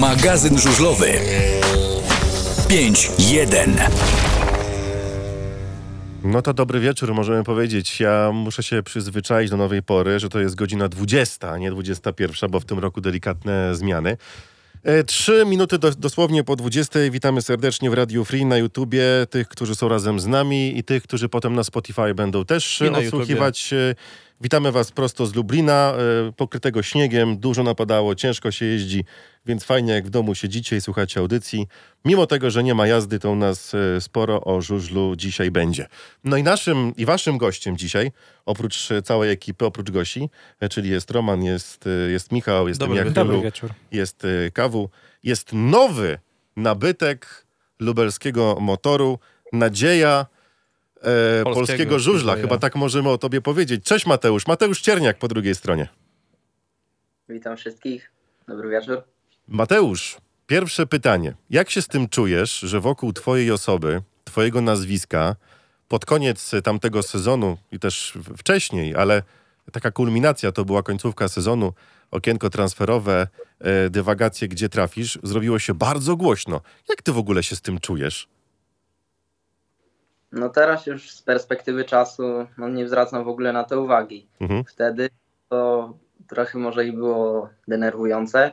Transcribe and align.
Magazyn 0.00 0.58
żużlowy 0.58 1.12
5-1. 2.68 3.70
No 6.24 6.42
to 6.42 6.54
dobry 6.54 6.80
wieczór, 6.80 7.14
możemy 7.14 7.44
powiedzieć. 7.44 8.00
Ja 8.00 8.30
muszę 8.32 8.62
się 8.62 8.82
przyzwyczaić 8.82 9.50
do 9.50 9.56
nowej 9.56 9.82
pory, 9.82 10.20
że 10.20 10.28
to 10.28 10.40
jest 10.40 10.54
godzina 10.54 10.88
20, 10.88 11.50
a 11.50 11.58
nie 11.58 11.70
21, 11.70 12.50
bo 12.50 12.60
w 12.60 12.64
tym 12.64 12.78
roku 12.78 13.00
delikatne 13.00 13.74
zmiany. 13.74 14.16
E, 14.82 15.04
Trzy 15.04 15.44
minuty 15.46 15.78
do, 15.78 15.90
dosłownie 15.90 16.44
po 16.44 16.56
20. 16.56 16.98
Witamy 17.10 17.42
serdecznie 17.42 17.90
w 17.90 17.94
Radio 17.94 18.24
Free 18.24 18.44
na 18.44 18.56
YouTubie. 18.56 19.02
Tych, 19.30 19.48
którzy 19.48 19.74
są 19.74 19.88
razem 19.88 20.20
z 20.20 20.26
nami 20.26 20.78
i 20.78 20.84
tych, 20.84 21.02
którzy 21.02 21.28
potem 21.28 21.54
na 21.54 21.64
Spotify 21.64 22.14
będą 22.14 22.44
też 22.44 22.80
I 22.80 22.90
na 22.90 22.98
odsłuchiwać. 22.98 23.72
E, 23.72 23.94
Witamy 24.44 24.72
Was 24.72 24.92
prosto 24.92 25.26
z 25.26 25.34
Lublina, 25.34 25.94
e, 26.28 26.32
pokrytego 26.32 26.82
śniegiem. 26.82 27.36
Dużo 27.36 27.62
napadało, 27.62 28.14
ciężko 28.14 28.50
się 28.50 28.64
jeździ, 28.64 29.04
więc 29.46 29.64
fajnie 29.64 29.92
jak 29.92 30.06
w 30.06 30.10
domu 30.10 30.34
siedzicie 30.34 30.76
i 30.76 30.80
słuchacie 30.80 31.20
audycji. 31.20 31.66
Mimo 32.04 32.26
tego, 32.26 32.50
że 32.50 32.64
nie 32.64 32.74
ma 32.74 32.86
jazdy, 32.86 33.18
to 33.18 33.30
u 33.30 33.36
nas 33.36 33.74
e, 33.74 34.00
sporo 34.00 34.40
o 34.44 34.60
żużlu 34.60 35.16
dzisiaj 35.16 35.50
będzie. 35.50 35.86
No 36.24 36.36
i 36.36 36.42
naszym 36.42 36.92
i 36.96 37.04
Waszym 37.04 37.38
gościem 37.38 37.76
dzisiaj, 37.76 38.12
oprócz 38.46 38.88
całej 39.04 39.30
ekipy, 39.30 39.64
oprócz 39.64 39.90
Gosi, 39.90 40.30
e, 40.60 40.68
czyli 40.68 40.90
jest 40.90 41.10
Roman, 41.10 41.42
jest, 41.42 41.84
jest 42.10 42.32
Michał, 42.32 42.68
jest 42.68 42.80
Dobry. 42.80 43.10
Dobry 43.10 43.40
wieczór. 43.40 43.70
jest 43.92 44.26
kawu, 44.52 44.90
jest 45.22 45.50
nowy 45.52 46.18
nabytek 46.56 47.46
lubelskiego 47.80 48.56
motoru, 48.60 49.18
nadzieja 49.52 50.26
polskiego, 51.04 51.54
Polskiego 51.54 51.98
żużla. 51.98 52.36
Chyba 52.36 52.58
tak 52.58 52.76
możemy 52.76 53.08
o 53.08 53.18
tobie 53.18 53.40
powiedzieć. 53.40 53.84
Cześć 53.84 54.06
Mateusz. 54.06 54.46
Mateusz 54.46 54.82
Czerniak 54.82 55.18
po 55.18 55.28
drugiej 55.28 55.54
stronie. 55.54 55.88
Witam 57.28 57.56
wszystkich. 57.56 58.12
Dobry 58.48 58.68
wieczór. 58.70 59.02
Mateusz, 59.48 60.16
pierwsze 60.46 60.86
pytanie. 60.86 61.34
Jak 61.50 61.70
się 61.70 61.82
z 61.82 61.88
tym 61.88 62.08
czujesz, 62.08 62.58
że 62.58 62.80
wokół 62.80 63.12
twojej 63.12 63.50
osoby, 63.50 64.02
twojego 64.24 64.60
nazwiska, 64.60 65.36
pod 65.88 66.06
koniec 66.06 66.50
tamtego 66.64 67.02
sezonu 67.02 67.56
i 67.72 67.78
też 67.78 68.18
wcześniej, 68.36 68.96
ale 68.96 69.22
taka 69.72 69.90
kulminacja 69.90 70.52
to 70.52 70.64
była 70.64 70.82
końcówka 70.82 71.28
sezonu, 71.28 71.72
okienko 72.10 72.50
transferowe, 72.50 73.28
e, 73.60 73.90
dywagacje, 73.90 74.48
gdzie 74.48 74.68
trafisz, 74.68 75.18
zrobiło 75.22 75.58
się 75.58 75.74
bardzo 75.74 76.16
głośno. 76.16 76.60
Jak 76.88 77.02
ty 77.02 77.12
w 77.12 77.18
ogóle 77.18 77.42
się 77.42 77.56
z 77.56 77.60
tym 77.60 77.80
czujesz? 77.80 78.28
No 80.34 80.48
teraz 80.48 80.86
już 80.86 81.10
z 81.10 81.22
perspektywy 81.22 81.84
czasu 81.84 82.22
no 82.58 82.68
nie 82.68 82.88
zwracam 82.88 83.24
w 83.24 83.28
ogóle 83.28 83.52
na 83.52 83.64
to 83.64 83.82
uwagi. 83.82 84.26
Mhm. 84.40 84.64
Wtedy 84.64 85.08
to 85.48 85.92
trochę 86.28 86.58
może 86.58 86.86
i 86.86 86.92
było 86.92 87.48
denerwujące, 87.68 88.52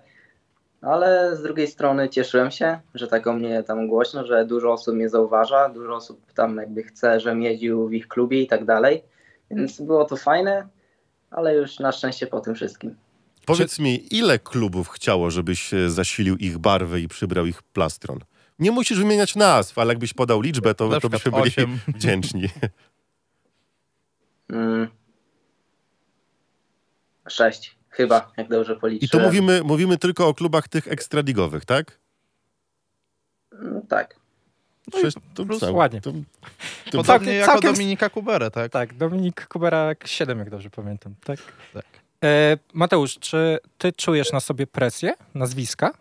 ale 0.82 1.36
z 1.36 1.42
drugiej 1.44 1.68
strony 1.68 2.10
cieszyłem 2.10 2.52
się, 2.52 2.80
że 2.96 3.08
tak 3.08 3.28
o 3.28 3.34
mnie 3.34 3.64
tam 3.64 3.88
głośno, 3.88 4.26
że 4.26 4.46
dużo 4.46 4.72
osób 4.72 4.96
mnie 4.96 5.10
zauważa, 5.10 5.70
dużo 5.70 5.96
osób 5.96 6.34
tam 6.34 6.58
jakby 6.58 6.84
chce, 6.84 7.20
żebym 7.20 7.42
jeździł 7.42 7.88
w 7.88 7.94
ich 7.94 8.08
klubie 8.08 8.42
i 8.42 8.48
tak 8.48 8.66
dalej. 8.66 9.04
Więc 9.52 9.82
było 9.82 10.06
to 10.06 10.18
fajne, 10.18 10.68
ale 11.32 11.56
już 11.56 11.80
na 11.80 11.92
szczęście 11.92 12.28
po 12.28 12.40
tym 12.40 12.56
wszystkim. 12.56 12.96
Powiedz 13.46 13.80
mi, 13.80 14.16
ile 14.16 14.40
klubów 14.40 14.90
chciało, 14.90 15.32
żebyś 15.32 15.74
e, 15.74 15.90
zasilił 15.90 16.38
ich 16.38 16.58
barwy 16.58 17.02
i 17.02 17.08
przybrał 17.08 17.46
ich 17.46 17.64
plastron? 17.64 18.20
Nie 18.62 18.72
musisz 18.72 18.98
wymieniać 19.00 19.36
nazw, 19.36 19.78
ale 19.78 19.92
jakbyś 19.94 20.14
podał 20.14 20.42
liczbę, 20.42 20.76
to, 20.76 21.00
to 21.00 21.10
byśmy 21.10 21.32
byli 21.32 21.44
osiem. 21.44 21.80
wdzięczni. 21.88 22.48
Mm. 24.50 24.88
Sześć, 27.30 27.76
chyba, 27.90 28.32
jak 28.38 28.48
dobrze 28.50 28.74
I 28.74 28.76
policzyłem. 28.80 29.10
to 29.12 29.28
mówimy, 29.28 29.62
mówimy 29.64 29.98
tylko 29.98 30.28
o 30.28 30.34
klubach 30.34 30.68
tych 30.68 30.88
ekstraligowych, 30.88 31.66
tak? 31.66 32.00
Mm, 33.54 33.82
Tak. 33.88 34.16
Sześć, 35.02 35.18
to, 35.34 35.46
plus 35.46 35.62
cał- 35.62 35.76
ładnie. 35.76 36.02
To, 36.02 36.12
to, 36.12 36.18
Podobnie 36.92 37.04
Całkiem- 37.06 37.34
jako 37.34 37.52
całkiem- 37.52 37.74
Dominika 37.74 38.10
Kuberę, 38.10 38.52
tak? 38.52 38.72
Tak, 38.72 38.94
Dominik 38.94 39.48
Kubera 39.48 39.92
7, 40.06 40.40
jak 40.40 40.50
dobrze 40.50 40.70
pamiętam. 40.70 41.16
Tak. 41.24 41.40
Tak. 41.74 41.86
E, 42.24 42.58
Mateusz, 42.74 43.20
czy 43.20 43.60
ty 43.78 43.94
czujesz 43.94 44.32
na 44.32 44.40
sobie 44.40 44.68
presję 44.68 45.14
nazwiska? 45.34 45.94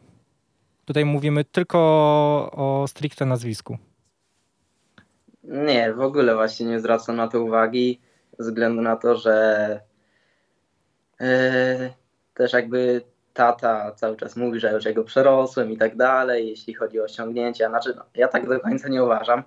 Tutaj 0.91 1.05
mówimy 1.05 1.45
tylko 1.45 1.79
o, 2.53 2.85
stricte 2.89 3.27
nazwisku. 3.27 3.79
Nie, 5.45 5.93
w 5.93 6.01
ogóle 6.01 6.35
właśnie 6.35 6.67
nie 6.67 6.81
zwracam 6.81 7.17
na 7.17 7.29
to 7.29 7.43
uwagi, 7.43 8.01
ze 8.39 8.45
względu 8.51 8.83
na 8.83 8.97
to, 8.97 9.17
że 9.17 9.81
e, 11.21 11.91
też 12.35 12.53
jakby 12.53 13.03
tata 13.35 13.93
cały 13.93 14.17
czas 14.17 14.37
mówi, 14.37 14.61
że 14.61 14.73
już 14.73 14.85
jego 14.85 15.05
przerosłem 15.05 15.71
i 15.71 15.77
tak 15.77 15.97
dalej, 15.97 16.49
jeśli 16.49 16.75
chodzi 16.75 17.01
o 17.01 17.05
osiągnięcia. 17.05 17.69
Znaczy, 17.69 17.95
no, 17.97 18.05
ja 18.15 18.29
tak 18.29 18.49
do 18.49 18.61
końca 18.61 18.89
nie 18.89 19.05
uważam, 19.05 19.43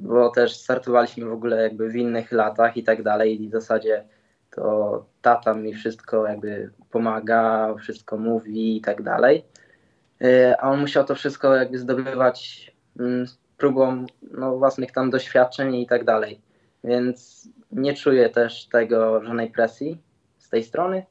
bo 0.00 0.30
też 0.30 0.56
startowaliśmy 0.56 1.26
w 1.26 1.32
ogóle 1.32 1.62
jakby 1.62 1.88
w 1.88 1.96
innych 1.96 2.32
latach 2.32 2.76
i 2.76 2.84
tak 2.84 3.02
dalej 3.02 3.42
i 3.42 3.48
w 3.48 3.52
zasadzie 3.52 4.04
to 4.50 5.04
tata 5.22 5.54
mi 5.54 5.74
wszystko 5.74 6.26
jakby 6.26 6.70
pomaga, 6.90 7.74
wszystko 7.74 8.16
mówi 8.16 8.76
i 8.76 8.80
tak 8.80 9.02
dalej. 9.02 9.44
E, 10.24 10.56
A 10.60 10.70
on 10.70 10.80
musiał 10.80 11.04
to 11.04 11.14
wszystko 11.14 11.54
jakby 11.54 11.78
zdobywać 11.78 12.70
mm, 13.00 13.26
próbą 13.56 14.06
no, 14.30 14.56
własnych 14.58 14.92
tam 14.92 15.10
doświadczeń 15.10 15.74
i 15.74 15.86
tak 15.86 16.04
dalej. 16.04 16.40
Więc 16.84 17.48
nie 17.72 17.94
czuję 17.94 18.28
też 18.28 18.66
tego 18.66 19.24
żadnej 19.24 19.50
presji 19.50 19.98
z 20.38 20.48
tej 20.48 20.64
strony. 20.64 21.06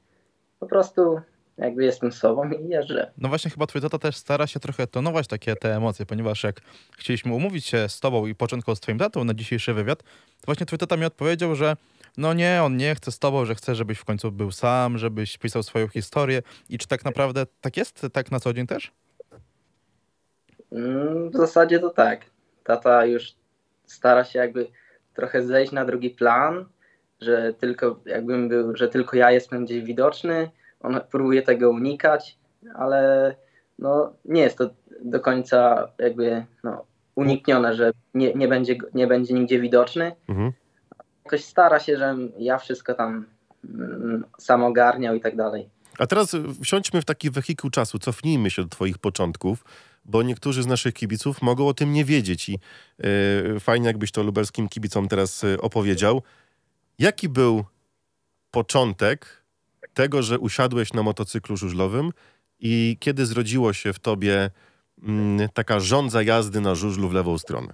Po 0.60 0.68
prostu 0.68 1.22
jakby 1.58 1.84
jestem 1.84 2.12
sobą 2.12 2.52
i 2.52 2.68
jeżdżę. 2.68 3.12
No 3.18 3.30
właśnie 3.30 3.52
chyba 3.52 3.68
twój 3.68 3.82
tata 3.82 4.00
też 4.00 4.16
stara 4.16 4.48
się 4.48 4.60
trochę 4.60 4.88
tonować 4.88 5.28
takie 5.28 5.56
te 5.56 5.76
emocje, 5.76 6.06
ponieważ 6.06 6.44
jak 6.44 6.62
chcieliśmy 6.98 7.34
umówić 7.34 7.66
się 7.66 7.90
z 7.90 8.00
tobą 8.00 8.26
i 8.26 8.36
początkowo 8.36 8.76
z 8.76 8.80
twoim 8.80 8.98
tatą 8.98 9.24
na 9.24 9.34
dzisiejszy 9.34 9.74
wywiad, 9.74 10.04
to 10.04 10.46
właśnie 10.46 10.66
twój 10.66 10.80
tata 10.80 10.98
mi 10.98 11.06
odpowiedział, 11.06 11.56
że 11.56 11.76
no 12.18 12.34
nie, 12.34 12.64
on 12.64 12.78
nie 12.78 12.96
chce 12.96 13.12
z 13.12 13.20
tobą, 13.20 13.46
że 13.46 13.56
chce, 13.56 13.76
żebyś 13.76 14.00
w 14.00 14.06
końcu 14.06 14.32
był 14.32 14.52
sam, 14.52 14.98
żebyś 14.98 15.38
pisał 15.38 15.64
swoją 15.64 15.88
historię. 15.88 16.42
I 16.70 16.78
czy 16.78 16.88
tak 16.88 17.06
naprawdę 17.06 17.46
tak 17.62 17.78
jest? 17.78 18.08
Tak 18.14 18.32
na 18.32 18.40
co 18.40 18.54
dzień 18.54 18.68
też? 18.68 18.92
Mm, 20.72 21.30
W 21.30 21.36
zasadzie 21.38 21.80
to 21.80 21.90
tak. 21.90 22.26
Tata 22.64 23.06
już 23.06 23.34
stara 23.86 24.24
się 24.24 24.40
jakby 24.40 24.68
trochę 25.14 25.44
zejść 25.44 25.72
na 25.72 25.86
drugi 25.86 26.10
plan, 26.10 26.66
że 27.22 27.54
tylko 27.54 28.00
jakbym 28.06 28.50
był, 28.50 28.76
że 28.78 28.88
tylko 28.90 29.18
ja 29.18 29.32
jestem 29.32 29.66
gdzieś 29.66 29.84
widoczny. 29.84 30.50
On 30.82 31.00
próbuje 31.12 31.42
tego 31.42 31.70
unikać, 31.70 32.38
ale 32.76 33.36
no, 33.80 34.14
nie 34.26 34.42
jest 34.42 34.58
to 34.58 34.70
do 35.02 35.20
końca 35.20 35.88
jakby 36.00 36.46
no, 36.64 36.86
uniknione, 37.16 37.74
że 37.76 37.92
nie, 38.14 38.34
nie, 38.34 38.48
będzie, 38.48 38.76
nie 38.94 39.08
będzie 39.08 39.34
nigdzie 39.34 39.60
widoczny. 39.60 40.16
mhm. 40.30 40.52
Jakoś 41.26 41.44
stara 41.44 41.80
się, 41.80 41.98
żebym 41.98 42.32
ja 42.40 42.58
wszystko 42.58 42.94
tam 42.94 43.26
mm, 43.64 44.24
sam 44.38 44.64
ogarniał 44.64 45.16
i 45.16 45.22
tak 45.22 45.36
dalej. 45.36 45.70
A 46.00 46.08
teraz 46.08 46.36
wsiądźmy 46.64 47.02
w 47.02 47.06
taki 47.06 47.30
wehikuł 47.30 47.70
czasu, 47.70 48.00
cofnijmy 48.00 48.52
się 48.52 48.62
do 48.62 48.70
twoich 48.70 48.98
początków, 48.98 49.64
bo 50.06 50.24
niektórzy 50.24 50.64
z 50.64 50.68
naszych 50.68 50.94
kibiców 50.94 51.42
mogą 51.42 51.68
o 51.68 51.74
tym 51.74 51.94
nie 51.94 52.06
wiedzieć 52.06 52.50
i 52.50 52.60
y, 53.56 53.60
fajnie 53.60 53.88
jakbyś 53.88 54.12
to 54.12 54.24
lubelskim 54.24 54.70
kibicom 54.70 55.08
teraz 55.08 55.44
y, 55.44 55.62
opowiedział. 55.62 56.22
Jaki 57.00 57.30
był 57.30 57.66
początek 58.52 59.44
tego, 59.94 60.24
że 60.24 60.40
usiadłeś 60.40 60.94
na 60.94 61.04
motocyklu 61.04 61.58
żużlowym 61.58 62.12
i 62.60 62.98
kiedy 63.00 63.26
zrodziło 63.26 63.74
się 63.74 63.94
w 63.94 64.00
tobie 64.00 64.50
mm, 65.04 65.50
taka 65.54 65.80
żądza 65.80 66.24
jazdy 66.24 66.62
na 66.62 66.76
żużlu 66.76 67.10
w 67.10 67.14
lewą 67.14 67.38
stronę? 67.38 67.74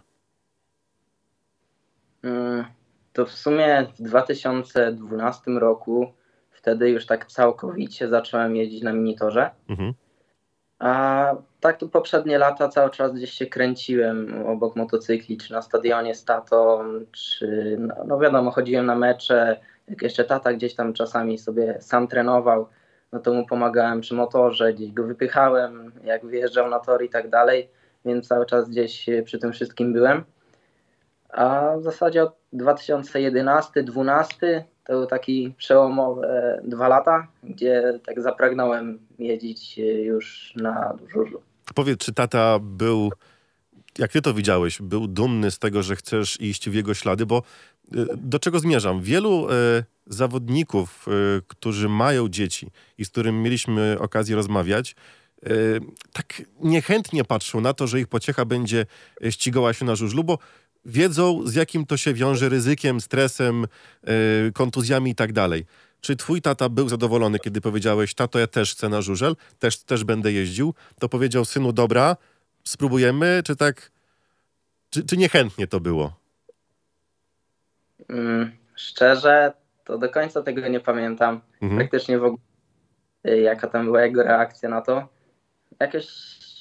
Mm, 2.24 2.66
To 3.20 3.26
w 3.26 3.32
sumie 3.32 3.86
w 4.00 4.02
2012 4.02 5.52
roku 5.52 6.14
wtedy 6.52 6.90
już 6.90 7.06
tak 7.06 7.26
całkowicie 7.26 8.08
zacząłem 8.08 8.56
jeździć 8.56 8.84
na 8.84 8.94
minitorze. 8.94 9.50
Mhm. 9.70 9.94
A 10.80 11.34
tak 11.60 11.78
tu 11.78 11.90
poprzednie 11.90 12.38
lata 12.38 12.70
cały 12.70 12.90
czas 12.90 13.14
gdzieś 13.14 13.32
się 13.32 13.46
kręciłem 13.46 14.44
obok 14.48 14.76
motocykli, 14.76 15.38
czy 15.38 15.54
na 15.54 15.62
stadionie 15.62 16.16
z 16.16 16.26
tatą, 16.26 16.84
czy 17.12 17.78
no, 17.80 17.96
no 18.08 18.20
wiadomo, 18.20 18.52
chodziłem 18.52 18.86
na 18.86 18.96
mecze, 18.96 19.60
jak 19.88 20.02
jeszcze 20.02 20.24
tata 20.24 20.54
gdzieś 20.54 20.76
tam 20.76 20.94
czasami 20.94 21.38
sobie 21.38 21.78
sam 21.82 22.08
trenował, 22.08 22.68
no 23.12 23.20
to 23.20 23.34
mu 23.34 23.46
pomagałem 23.46 24.02
przy 24.02 24.16
motorze, 24.16 24.74
gdzieś 24.74 24.92
go 24.92 25.04
wypychałem, 25.04 25.92
jak 26.04 26.26
wyjeżdżał 26.26 26.70
na 26.70 26.80
tor 26.80 27.04
i 27.04 27.10
tak 27.10 27.30
dalej, 27.30 27.70
więc 28.06 28.28
cały 28.28 28.46
czas 28.46 28.70
gdzieś 28.70 29.06
przy 29.26 29.40
tym 29.40 29.52
wszystkim 29.52 29.94
byłem. 29.94 30.24
A 31.30 31.74
w 31.78 31.84
zasadzie 31.84 32.24
od 32.24 32.39
2011-2012 32.54 34.64
to 34.90 34.94
był 34.94 35.06
taki 35.06 35.54
przełomowe 35.58 36.62
dwa 36.64 36.88
lata, 36.88 37.28
gdzie 37.44 38.00
tak 38.06 38.22
zapragnąłem 38.22 39.00
jeździć 39.20 39.78
już 40.04 40.54
na 40.56 40.98
żużlu. 41.14 41.42
Powiedz, 41.76 42.00
czy 42.00 42.14
tata 42.14 42.60
był, 42.62 43.12
jak 43.98 44.12
ty 44.12 44.22
to 44.22 44.34
widziałeś, 44.34 44.82
był 44.82 45.08
dumny 45.08 45.52
z 45.52 45.60
tego, 45.60 45.84
że 45.84 45.96
chcesz 45.96 46.42
iść 46.42 46.70
w 46.70 46.74
jego 46.74 46.94
ślady, 46.94 47.26
bo 47.26 47.44
y, 47.96 48.06
do 48.18 48.40
czego 48.40 48.60
zmierzam? 48.60 49.02
Wielu 49.02 49.50
y, 49.50 49.84
zawodników, 50.08 51.06
którzy 51.48 51.90
mają 51.90 52.30
dzieci 52.30 52.72
i 52.98 53.06
z 53.06 53.10
którym 53.10 53.42
mieliśmy 53.42 53.98
okazję 54.00 54.36
rozmawiać, 54.36 54.96
tak 56.14 56.42
niechętnie 56.60 57.24
patrzą 57.24 57.62
na 57.62 57.74
to, 57.74 57.88
że 57.88 58.00
ich 58.00 58.08
pociecha 58.08 58.46
będzie 58.46 58.86
ścigała 59.30 59.74
się 59.74 59.86
na 59.86 59.96
żużlu, 59.96 60.24
bo 60.24 60.38
wiedzą, 60.90 61.48
z 61.48 61.56
jakim 61.56 61.86
to 61.86 61.98
się 61.98 62.14
wiąże 62.14 62.50
ryzykiem, 62.50 63.02
stresem, 63.02 63.66
kontuzjami 64.54 65.12
i 65.12 65.16
tak 65.16 65.34
dalej. 65.34 65.66
Czy 66.02 66.16
twój 66.16 66.42
tata 66.42 66.70
był 66.70 66.90
zadowolony, 66.90 67.40
kiedy 67.40 67.62
powiedziałeś, 67.62 68.14
tato, 68.14 68.40
ja 68.40 68.48
też 68.48 68.72
chcę 68.72 68.90
na 68.90 69.02
żużel, 69.02 69.36
też, 69.60 69.84
też 69.84 70.04
będę 70.04 70.32
jeździł? 70.32 70.74
To 71.00 71.10
powiedział, 71.10 71.46
synu, 71.46 71.72
dobra, 71.74 72.16
spróbujemy, 72.64 73.42
czy 73.46 73.56
tak, 73.56 73.92
czy, 74.90 75.06
czy 75.06 75.18
niechętnie 75.18 75.68
to 75.68 75.80
było? 75.80 76.14
Mm, 78.10 78.52
szczerze, 78.76 79.54
to 79.86 79.98
do 79.98 80.10
końca 80.10 80.42
tego 80.42 80.68
nie 80.68 80.80
pamiętam. 80.80 81.42
Mhm. 81.62 81.80
Praktycznie 81.80 82.20
w 82.20 82.24
ogóle, 82.24 82.42
y, 83.28 83.40
jaka 83.40 83.68
tam 83.68 83.86
była 83.86 84.02
jego 84.02 84.24
reakcja 84.24 84.70
na 84.70 84.82
to. 84.82 85.08
Jakieś, 85.80 86.08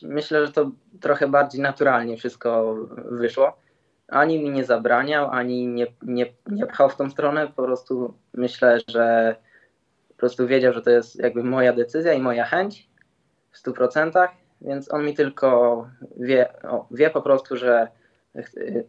myślę, 0.02 0.46
że 0.46 0.52
to 0.52 0.70
trochę 1.00 1.28
bardziej 1.28 1.60
naturalnie 1.60 2.16
wszystko 2.16 2.74
wyszło. 3.10 3.58
Ani 4.08 4.42
mi 4.42 4.50
nie 4.50 4.64
zabraniał, 4.64 5.30
ani 5.30 5.66
nie, 5.66 5.86
nie, 6.02 6.26
nie 6.46 6.66
pchał 6.66 6.88
w 6.88 6.96
tą 6.96 7.10
stronę. 7.10 7.46
Po 7.56 7.62
prostu 7.62 8.14
myślę, 8.34 8.78
że 8.88 9.36
po 10.08 10.14
prostu 10.14 10.46
wiedział, 10.46 10.72
że 10.72 10.82
to 10.82 10.90
jest 10.90 11.18
jakby 11.18 11.44
moja 11.44 11.72
decyzja 11.72 12.12
i 12.12 12.20
moja 12.20 12.44
chęć 12.44 12.88
w 13.50 13.58
stu 13.58 13.72
procentach, 13.72 14.30
więc 14.60 14.92
on 14.92 15.04
mi 15.04 15.14
tylko 15.14 15.86
wie, 16.16 16.62
o, 16.62 16.86
wie 16.90 17.10
po 17.10 17.22
prostu, 17.22 17.56
że 17.56 17.88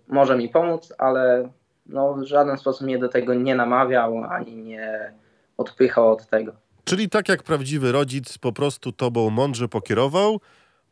może 0.08 0.38
mi 0.38 0.50
pomóc, 0.50 0.94
ale 0.98 1.50
no, 1.86 2.14
w 2.14 2.24
żaden 2.24 2.58
sposób 2.58 2.82
mnie 2.82 2.98
do 2.98 3.10
tego 3.10 3.34
nie 3.34 3.56
namawiał 3.56 4.24
ani 4.24 4.56
nie 4.56 5.14
odpychał 5.58 6.12
od 6.12 6.28
tego. 6.28 6.52
Czyli 6.84 7.10
tak 7.10 7.30
jak 7.30 7.44
prawdziwy 7.44 7.92
rodzic 7.92 8.38
po 8.38 8.52
prostu 8.52 8.92
tobą 8.92 9.30
mądrze 9.30 9.68
pokierował, 9.68 10.40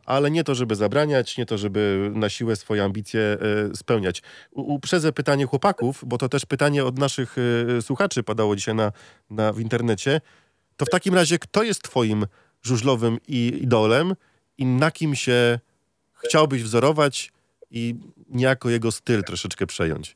ale 0.07 0.31
nie 0.31 0.43
to, 0.43 0.55
żeby 0.55 0.75
zabraniać, 0.75 1.37
nie 1.37 1.45
to, 1.45 1.57
żeby 1.57 2.11
na 2.13 2.29
siłę 2.29 2.55
swoje 2.55 2.83
ambicje 2.83 3.21
e, 3.21 3.37
spełniać. 3.75 4.21
Uprzedzę 4.51 5.13
pytanie 5.13 5.45
chłopaków, 5.45 6.03
bo 6.05 6.17
to 6.17 6.29
też 6.29 6.45
pytanie 6.45 6.85
od 6.85 6.99
naszych 6.99 7.35
e, 7.77 7.81
słuchaczy 7.81 8.23
padało 8.23 8.55
dzisiaj 8.55 8.75
na, 8.75 8.91
na, 9.29 9.53
w 9.53 9.59
internecie. 9.59 10.21
To 10.77 10.85
w 10.85 10.89
takim 10.89 11.15
razie, 11.15 11.39
kto 11.39 11.63
jest 11.63 11.81
twoim 11.81 12.25
żużlowym 12.61 13.17
idolem 13.27 14.13
i 14.57 14.65
na 14.65 14.91
kim 14.91 15.15
się 15.15 15.59
chciałbyś 16.13 16.63
wzorować 16.63 17.31
i 17.71 17.95
niejako 18.29 18.69
jego 18.69 18.91
styl 18.91 19.23
troszeczkę 19.23 19.67
przejąć? 19.67 20.15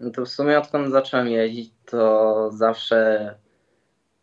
No 0.00 0.10
to 0.10 0.24
w 0.24 0.28
sumie 0.28 0.58
odkąd 0.58 0.92
zacząłem 0.92 1.28
jeździć, 1.28 1.72
to 1.84 2.50
zawsze 2.52 3.34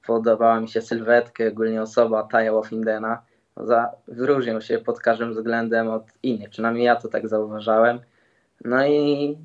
podobała 0.06 0.60
mi 0.60 0.70
się 0.70 0.82
sylwetka, 0.82 1.44
ogólnie 1.48 1.82
osoba 1.82 2.24
Taja 2.24 2.52
Woffindena. 2.52 3.33
Za, 3.58 3.92
wyróżniał 4.08 4.62
się 4.62 4.80
pod 4.80 5.00
każdym 5.00 5.34
względem 5.34 5.90
od 5.90 6.04
innych, 6.24 6.50
przynajmniej 6.50 6.86
ja 6.86 6.96
to 6.96 7.08
tak 7.08 7.28
zauważałem. 7.28 8.00
No 8.66 8.88
i 8.88 9.38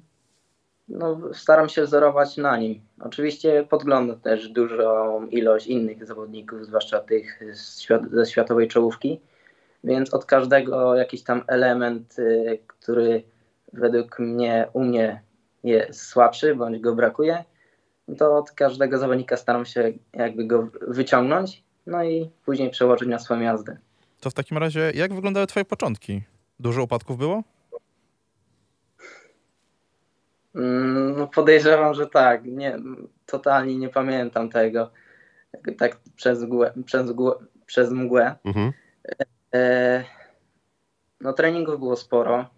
no, 0.88 1.20
staram 1.32 1.68
się 1.68 1.82
wzorować 1.82 2.36
na 2.36 2.56
nim. 2.56 2.80
Oczywiście 3.00 3.66
podglądam 3.68 4.20
też 4.20 4.48
dużą 4.48 5.26
ilość 5.26 5.66
innych 5.66 6.06
zawodników, 6.06 6.66
zwłaszcza 6.66 7.00
tych 7.00 7.40
ze 8.10 8.26
światowej 8.26 8.68
czołówki, 8.68 9.20
więc 9.84 10.14
od 10.14 10.24
każdego 10.24 10.94
jakiś 10.94 11.22
tam 11.22 11.42
element, 11.46 12.18
y, 12.18 12.58
który 12.66 13.22
według 13.72 14.18
mnie, 14.18 14.68
u 14.72 14.84
mnie 14.84 15.22
jest 15.64 16.02
słabszy 16.02 16.54
bądź 16.54 16.78
go 16.78 16.94
brakuje, 16.94 17.44
to 18.18 18.36
od 18.36 18.50
każdego 18.50 18.98
zawodnika 18.98 19.36
staram 19.36 19.64
się 19.64 19.92
jakby 20.12 20.44
go 20.44 20.68
wyciągnąć, 20.80 21.62
no 21.86 22.04
i 22.04 22.30
później 22.44 22.70
przełożyć 22.70 23.08
na 23.08 23.18
swoją 23.18 23.40
jazdę. 23.40 23.76
To 24.20 24.30
w 24.30 24.34
takim 24.34 24.58
razie, 24.58 24.92
jak 24.94 25.14
wyglądały 25.14 25.46
twoje 25.46 25.64
początki? 25.64 26.22
Dużo 26.60 26.82
upadków 26.82 27.18
było? 27.18 27.42
Mm, 30.54 31.16
no 31.16 31.26
podejrzewam, 31.26 31.94
że 31.94 32.06
tak. 32.06 32.44
Nie, 32.44 32.78
totalnie 33.26 33.76
nie 33.76 33.88
pamiętam 33.88 34.50
tego. 34.50 34.90
Tak 35.78 36.00
przez 36.16 36.42
mgłę. 36.42 36.72
Przez 36.84 37.10
mgłę, 37.10 37.32
przez 37.66 37.90
mgłę. 37.90 38.36
Mhm. 38.44 38.72
E, 39.54 40.04
no 41.20 41.32
treningów 41.32 41.78
było 41.78 41.96
sporo. 41.96 42.50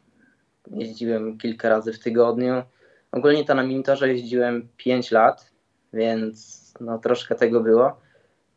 Jeździłem 0.71 1.39
kilka 1.39 1.69
razy 1.69 1.93
w 1.93 1.99
tygodniu. 1.99 2.63
Ogólnie 3.13 3.45
to 3.45 3.55
na 3.55 3.63
minitorze 3.63 4.09
jeździłem 4.09 4.69
5 4.77 5.11
lat, 5.11 5.53
więc 5.93 6.61
no 6.81 6.99
troszkę 6.99 7.35
tego 7.35 7.61
było. 7.61 8.01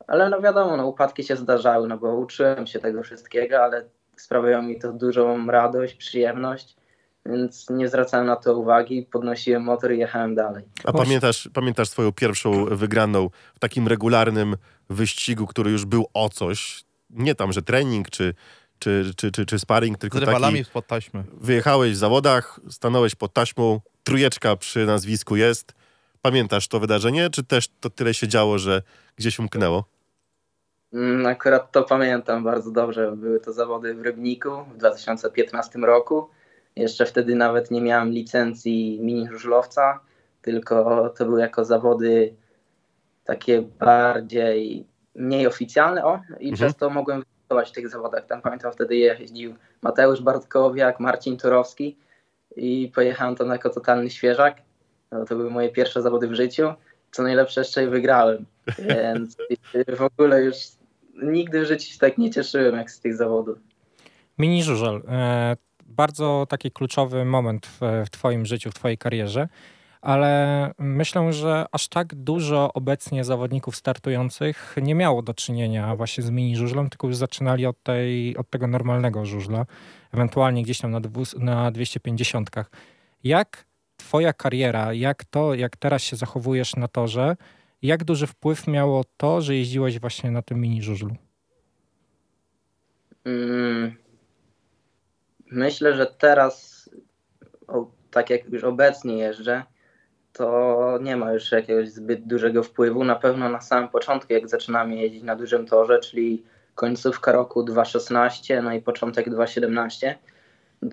Ale 0.08 0.30
no 0.30 0.42
wiadomo, 0.42 0.78
no 0.78 0.88
upadki 0.88 1.24
się 1.24 1.36
zdarzały, 1.36 1.88
no 1.88 1.98
bo 1.98 2.16
uczyłem 2.16 2.68
się 2.68 2.80
tego 2.80 3.04
wszystkiego, 3.04 3.64
ale 3.64 3.86
sprawiało 4.16 4.64
mi 4.64 4.80
to 4.80 4.94
dużą 4.94 5.48
radość, 5.48 5.96
przyjemność, 5.96 6.76
więc 7.26 7.70
nie 7.70 7.88
zwracałem 7.88 8.28
na 8.28 8.36
to 8.36 8.58
uwagi, 8.58 9.08
podnosiłem 9.12 9.64
motor 9.64 9.94
i 9.94 9.98
jechałem 9.98 10.36
dalej. 10.36 10.64
A 10.84 10.94
pamiętasz, 10.94 11.50
pamiętasz 11.54 11.90
swoją 11.90 12.12
pierwszą 12.12 12.66
wygraną 12.66 13.30
w 13.56 13.60
takim 13.60 13.88
regularnym 13.88 14.58
wyścigu, 14.90 15.48
który 15.48 15.72
już 15.72 15.86
był 15.86 16.06
o 16.14 16.30
coś? 16.30 16.84
Nie 17.10 17.36
tam, 17.36 17.54
że 17.54 17.62
trening 17.62 18.10
czy, 18.10 18.34
czy, 18.80 19.12
czy, 19.16 19.32
czy, 19.32 19.46
czy 19.46 19.60
sparring, 19.60 19.98
tylko 19.98 20.18
Z 20.18 20.22
rywalami 20.22 20.60
taki... 20.60 20.72
pod 20.72 20.88
taśmy. 20.88 21.24
Wyjechałeś 21.34 21.92
w 21.94 21.96
zawodach, 21.96 22.60
stanąłeś 22.70 23.16
pod 23.16 23.34
taśmą, 23.34 23.80
trójeczka 24.04 24.56
przy 24.56 24.86
nazwisku 24.86 25.36
jest. 25.36 25.74
Pamiętasz 26.22 26.68
to 26.68 26.80
wydarzenie, 26.80 27.30
czy 27.30 27.44
też 27.44 27.68
to 27.80 27.90
tyle 27.90 28.14
się 28.14 28.28
działo, 28.28 28.60
że 28.60 28.82
gdzieś 29.16 29.40
umknęło? 29.40 29.93
Mm, 30.94 31.26
akurat 31.26 31.72
to 31.72 31.84
pamiętam 31.84 32.44
bardzo 32.44 32.72
dobrze. 32.72 33.12
Były 33.16 33.40
to 33.40 33.54
zawody 33.54 33.96
w 33.96 34.02
Rybniku 34.02 34.50
w 34.74 34.78
2015 34.78 35.80
roku. 35.80 36.30
Jeszcze 36.76 37.06
wtedy 37.06 37.36
nawet 37.36 37.72
nie 37.72 37.82
miałem 37.82 38.10
licencji 38.10 39.00
mini 39.02 39.28
żużlowca, 39.28 40.00
tylko 40.42 41.10
to 41.10 41.26
były 41.26 41.42
jako 41.42 41.66
zawody 41.66 42.34
takie 43.24 43.62
bardziej 43.62 44.88
mniej 45.16 45.48
oficjalne, 45.48 46.06
o, 46.06 46.20
i 46.40 46.50
mhm. 46.50 46.54
przez 46.54 46.76
to 46.76 46.90
mogłem 46.90 47.20
występować 47.20 47.70
w 47.70 47.74
tych 47.74 47.90
zawodach. 47.90 48.26
Tam 48.26 48.42
pamiętam 48.42 48.72
wtedy 48.72 48.96
jeździł 48.96 49.56
Mateusz 49.82 50.22
Bartkowiak, 50.22 51.00
Marcin 51.00 51.38
Turowski 51.38 51.98
i 52.56 52.92
pojechałem 52.96 53.36
tam 53.36 53.50
jako 53.50 53.70
totalny 53.70 54.10
świeżak. 54.10 54.58
No, 55.12 55.26
to 55.26 55.36
były 55.36 55.50
moje 55.50 55.70
pierwsze 55.70 56.02
zawody 56.02 56.28
w 56.28 56.34
życiu. 56.34 56.74
Co 57.12 57.24
najlepsze, 57.24 57.62
jeszcze 57.62 57.82
je 57.82 57.90
wygrałem. 57.90 58.46
Więc 58.90 59.38
w 59.98 60.02
ogóle 60.02 60.44
już 60.44 60.56
nigdy 61.24 61.62
w 61.62 61.68
życiu 61.68 61.92
się 61.94 62.00
tak 62.00 62.18
nie 62.18 62.32
cieszyłem 62.32 62.76
jak 62.76 62.92
z 62.92 63.00
tych 63.00 63.16
zawodów. 63.16 63.58
Mini 64.38 64.64
żużel. 64.64 65.02
E, 65.08 65.56
bardzo 65.86 66.48
taki 66.50 66.72
kluczowy 66.72 67.26
moment 67.26 67.68
w, 67.68 67.80
w 68.06 68.10
Twoim 68.10 68.46
życiu, 68.46 68.72
w 68.72 68.74
Twojej 68.74 68.98
karierze 68.98 69.48
ale 70.04 70.72
myślę, 70.80 71.34
że 71.34 71.66
aż 71.72 71.88
tak 71.88 72.16
dużo 72.16 72.74
obecnie 72.74 73.24
zawodników 73.24 73.76
startujących 73.76 74.76
nie 74.82 74.96
miało 74.96 75.22
do 75.22 75.34
czynienia 75.34 75.96
właśnie 75.96 76.24
z 76.24 76.30
mini 76.30 76.56
żużlem, 76.56 76.90
tylko 76.90 77.08
już 77.08 77.16
zaczynali 77.16 77.66
od, 77.66 77.84
tej, 77.84 78.38
od 78.38 78.50
tego 78.50 78.68
normalnego 78.68 79.26
żużla, 79.26 79.66
ewentualnie 80.14 80.64
gdzieś 80.64 80.80
tam 80.80 80.92
na, 80.92 81.00
na 81.38 81.72
250. 81.72 82.50
Jak 83.24 83.66
twoja 83.98 84.34
kariera, 84.34 84.94
jak 84.94 85.26
to, 85.26 85.54
jak 85.54 85.78
teraz 85.78 86.02
się 86.02 86.16
zachowujesz 86.16 86.76
na 86.76 86.88
torze, 86.88 87.36
jak 87.84 88.04
duży 88.04 88.28
wpływ 88.28 88.68
miało 88.68 89.04
to, 89.18 89.42
że 89.42 89.56
jeździłeś 89.56 90.00
właśnie 90.00 90.32
na 90.32 90.42
tym 90.42 90.62
mini 90.62 90.82
żużlu? 90.82 91.16
Mm, 93.26 93.96
myślę, 95.52 95.96
że 95.96 96.06
teraz, 96.06 96.90
tak 98.12 98.30
jak 98.30 98.50
już 98.50 98.64
obecnie 98.64 99.18
jeżdżę, 99.18 99.64
to 100.34 101.00
nie 101.02 101.18
ma 101.18 101.34
już 101.34 101.52
jakiegoś 101.52 101.90
zbyt 101.90 102.28
dużego 102.28 102.64
wpływu. 102.64 103.04
Na 103.04 103.16
pewno 103.16 103.50
na 103.50 103.62
samym 103.62 103.90
początku, 103.90 104.34
jak 104.34 104.50
zaczynamy 104.50 104.96
jeździć 104.96 105.24
na 105.24 105.36
dużym 105.36 105.66
torze, 105.66 106.00
czyli 106.00 106.44
końcówka 106.76 107.32
roku 107.32 107.64
2016, 107.64 108.62
no 108.62 108.74
i 108.74 108.82
początek 108.82 109.30
2017, 109.30 110.18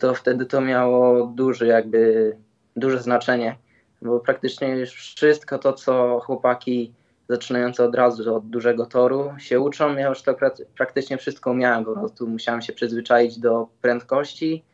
to 0.00 0.14
wtedy 0.14 0.46
to 0.46 0.60
miało 0.60 1.26
duży 1.26 1.66
jakby 1.66 2.36
duże 2.76 2.98
znaczenie, 2.98 3.56
bo 4.02 4.20
praktycznie 4.20 4.68
już 4.68 4.90
wszystko 4.90 5.58
to, 5.58 5.72
co 5.72 6.20
chłopaki 6.20 6.92
zaczynający 7.28 7.84
od 7.84 7.94
razu 7.94 8.34
od 8.34 8.46
dużego 8.46 8.86
toru 8.86 9.32
się 9.38 9.60
uczą, 9.60 9.96
ja 9.96 10.08
już 10.08 10.22
to 10.22 10.34
praktycznie 10.76 11.18
wszystko 11.18 11.54
miałem, 11.54 11.84
po 11.84 11.92
prostu 11.92 12.26
musiałem 12.26 12.62
się 12.62 12.72
przyzwyczaić 12.72 13.38
do 13.38 13.68
prędkości, 13.80 14.64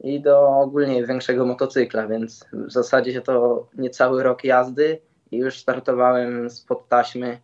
i 0.00 0.20
do 0.20 0.48
ogólnie 0.48 1.06
większego 1.06 1.46
motocykla, 1.46 2.06
więc 2.06 2.46
w 2.52 2.72
zasadzie 2.72 3.12
się 3.12 3.20
to 3.20 3.66
niecały 3.78 4.22
rok 4.22 4.44
jazdy 4.44 4.98
i 5.30 5.36
już 5.36 5.58
startowałem 5.58 6.50
spod 6.50 6.88
taśmy 6.88 7.40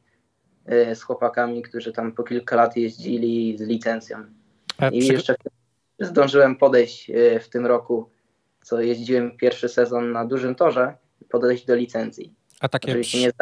y, 0.73 0.95
z 0.95 1.03
chłopakami, 1.03 1.63
którzy 1.63 1.93
tam 1.93 2.13
po 2.13 2.23
kilka 2.23 2.57
lat 2.57 2.77
jeździli 2.77 3.59
z 3.59 3.61
licencją. 3.61 4.19
I 4.93 5.07
jeszcze 5.07 5.35
zdążyłem 6.01 6.57
podejść 6.57 7.11
y, 7.11 7.41
w 7.41 7.49
tym 7.49 7.67
roku, 7.67 8.11
co 8.63 8.81
jeździłem 8.81 9.37
pierwszy 9.37 9.69
sezon 9.69 10.13
na 10.13 10.25
dużym 10.25 10.55
torze, 10.55 10.97
podejść 11.31 11.67
do 11.67 11.75
licencji. 11.75 12.35
A 12.61 12.69
takie, 12.69 13.01
przy... 13.01 13.33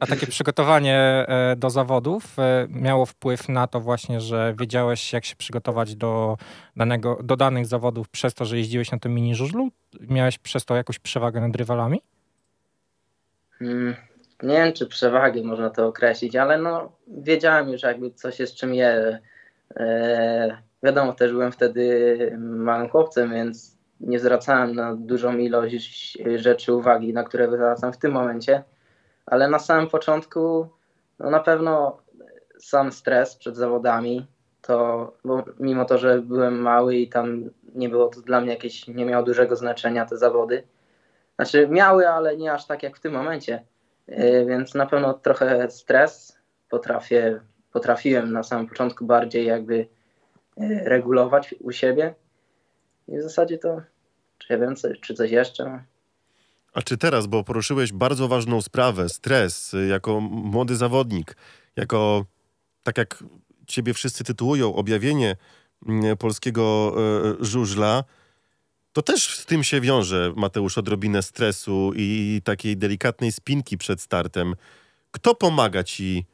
A 0.00 0.06
takie 0.06 0.26
przygotowanie 0.26 0.96
e, 0.98 1.56
do 1.56 1.70
zawodów 1.70 2.38
e, 2.38 2.66
miało 2.68 3.06
wpływ 3.06 3.48
na 3.48 3.66
to 3.66 3.80
właśnie, 3.80 4.20
że 4.20 4.54
wiedziałeś, 4.60 5.12
jak 5.12 5.24
się 5.24 5.36
przygotować 5.36 5.96
do, 5.96 6.36
danego, 6.76 7.18
do 7.22 7.36
danych 7.36 7.66
zawodów 7.66 8.08
przez 8.08 8.34
to, 8.34 8.44
że 8.44 8.58
jeździłeś 8.58 8.90
na 8.90 8.98
tym 8.98 9.14
mini 9.14 9.34
żużlu? 9.34 9.68
Miałeś 10.00 10.38
przez 10.38 10.64
to 10.64 10.76
jakąś 10.76 10.98
przewagę 10.98 11.40
nad 11.40 11.56
rywalami? 11.56 12.02
Mm, 13.60 13.94
nie 14.42 14.54
wiem, 14.54 14.72
czy 14.72 14.86
przewagę 14.86 15.42
można 15.42 15.70
to 15.70 15.86
określić, 15.86 16.36
ale 16.36 16.58
no 16.58 16.92
wiedziałem 17.08 17.68
już 17.68 17.82
jakby 17.82 18.10
coś 18.10 18.40
jest 18.40 18.54
czym 18.54 18.74
je. 18.74 19.18
E, 19.76 20.62
wiadomo, 20.82 21.12
też 21.12 21.32
byłem 21.32 21.52
wtedy 21.52 22.36
małym 22.38 22.88
chłopcem, 22.88 23.30
więc 23.30 23.79
nie 24.00 24.18
zwracałem 24.18 24.74
na 24.74 24.96
dużą 24.96 25.36
ilość 25.36 26.18
rzeczy 26.36 26.74
uwagi, 26.74 27.12
na 27.12 27.24
które 27.24 27.50
zwracam 27.50 27.92
w 27.92 27.98
tym 27.98 28.12
momencie, 28.12 28.62
ale 29.26 29.48
na 29.48 29.58
samym 29.58 29.88
początku 29.88 30.68
no 31.18 31.30
na 31.30 31.40
pewno 31.40 31.98
sam 32.58 32.92
stres 32.92 33.36
przed 33.36 33.56
zawodami, 33.56 34.26
to 34.62 35.12
bo 35.24 35.44
mimo 35.58 35.84
to, 35.84 35.98
że 35.98 36.22
byłem 36.22 36.60
mały 36.60 36.96
i 36.96 37.08
tam 37.08 37.50
nie 37.74 37.88
było 37.88 38.08
to 38.08 38.20
dla 38.20 38.40
mnie 38.40 38.50
jakieś, 38.50 38.88
nie 38.88 39.04
miało 39.04 39.24
dużego 39.24 39.56
znaczenia 39.56 40.06
te 40.06 40.16
zawody. 40.16 40.62
Znaczy 41.36 41.68
miały, 41.68 42.08
ale 42.08 42.36
nie 42.36 42.52
aż 42.52 42.66
tak 42.66 42.82
jak 42.82 42.96
w 42.96 43.00
tym 43.00 43.12
momencie. 43.12 43.64
Yy, 44.08 44.46
więc 44.46 44.74
na 44.74 44.86
pewno 44.86 45.14
trochę 45.14 45.70
stres 45.70 46.38
potrafię, 46.68 47.40
potrafiłem 47.72 48.32
na 48.32 48.42
samym 48.42 48.66
początku 48.66 49.04
bardziej 49.04 49.46
jakby 49.46 49.86
yy, 50.56 50.84
regulować 50.84 51.54
u 51.60 51.72
siebie. 51.72 52.14
I 53.08 53.18
w 53.18 53.22
zasadzie 53.22 53.58
to, 53.58 53.82
czy 54.40 54.52
ja 54.52 54.58
wiem, 54.58 54.76
coś, 54.76 55.00
czy 55.00 55.14
coś 55.14 55.30
jeszcze. 55.30 55.84
A 56.72 56.82
czy 56.82 56.98
teraz, 56.98 57.26
bo 57.26 57.44
poruszyłeś 57.44 57.92
bardzo 57.92 58.28
ważną 58.28 58.62
sprawę, 58.62 59.08
stres, 59.08 59.74
y, 59.74 59.86
jako 59.86 60.20
młody 60.20 60.76
zawodnik, 60.76 61.36
jako, 61.76 62.26
tak 62.82 62.98
jak 62.98 63.24
ciebie 63.66 63.94
wszyscy 63.94 64.24
tytułują, 64.24 64.74
objawienie 64.74 65.36
mm, 65.86 66.16
polskiego 66.16 66.94
e, 67.40 67.44
żużla, 67.44 68.04
to 68.92 69.02
też 69.02 69.36
z 69.36 69.46
tym 69.46 69.64
się 69.64 69.80
wiąże, 69.80 70.32
Mateusz, 70.36 70.78
odrobinę 70.78 71.22
stresu 71.22 71.92
i 71.96 72.40
takiej 72.44 72.76
delikatnej 72.76 73.32
spinki 73.32 73.78
przed 73.78 74.00
startem. 74.00 74.54
Kto 75.10 75.34
pomaga 75.34 75.84
ci 75.84 76.26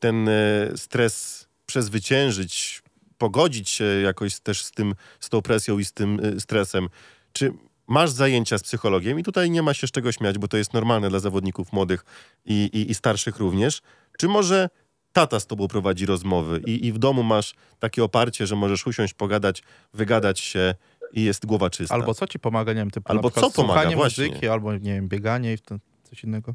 ten 0.00 0.28
e, 0.28 0.32
stres 0.76 1.46
przezwyciężyć, 1.66 2.82
pogodzić 3.18 3.70
się 3.70 3.84
jakoś 3.84 4.40
też 4.40 4.62
z 4.62 4.70
tym, 4.70 4.94
z 5.20 5.28
tą 5.28 5.42
presją 5.42 5.78
i 5.78 5.84
z 5.84 5.92
tym 5.92 6.20
e, 6.22 6.40
stresem? 6.40 6.88
Czy 7.32 7.52
masz 7.86 8.10
zajęcia 8.10 8.58
z 8.58 8.62
psychologiem 8.62 9.18
i 9.18 9.22
tutaj 9.22 9.50
nie 9.50 9.62
ma 9.62 9.74
się 9.74 9.86
z 9.86 9.90
czego 9.90 10.12
śmiać, 10.12 10.38
bo 10.38 10.48
to 10.48 10.56
jest 10.56 10.74
normalne 10.74 11.08
dla 11.08 11.18
zawodników 11.18 11.72
młodych 11.72 12.04
i, 12.44 12.70
i, 12.72 12.90
i 12.90 12.94
starszych 12.94 13.38
również. 13.38 13.82
Czy 14.18 14.28
może 14.28 14.68
tata 15.12 15.40
z 15.40 15.46
tobą 15.46 15.68
prowadzi 15.68 16.06
rozmowy 16.06 16.62
i, 16.66 16.86
i 16.86 16.92
w 16.92 16.98
domu 16.98 17.22
masz 17.22 17.54
takie 17.78 18.04
oparcie, 18.04 18.46
że 18.46 18.56
możesz 18.56 18.86
usiąść, 18.86 19.14
pogadać, 19.14 19.62
wygadać 19.94 20.40
się 20.40 20.74
i 21.12 21.24
jest 21.24 21.46
głowa 21.46 21.70
czysta? 21.70 21.94
Albo 21.94 22.14
co 22.14 22.26
ci 22.26 22.38
pomaga, 22.38 22.72
nie 22.72 22.78
wiem, 22.78 22.90
typu 22.90 23.12
Albo 23.12 23.30
co 23.30 23.40
pomaga, 23.40 23.52
słuchanie 23.52 23.96
właśnie. 23.96 24.26
muzyki, 24.26 24.48
albo 24.48 24.72
nie 24.72 24.94
wiem, 24.94 25.08
bieganie 25.08 25.52
i 25.52 25.58
to, 25.58 25.76
coś 26.02 26.24
innego. 26.24 26.54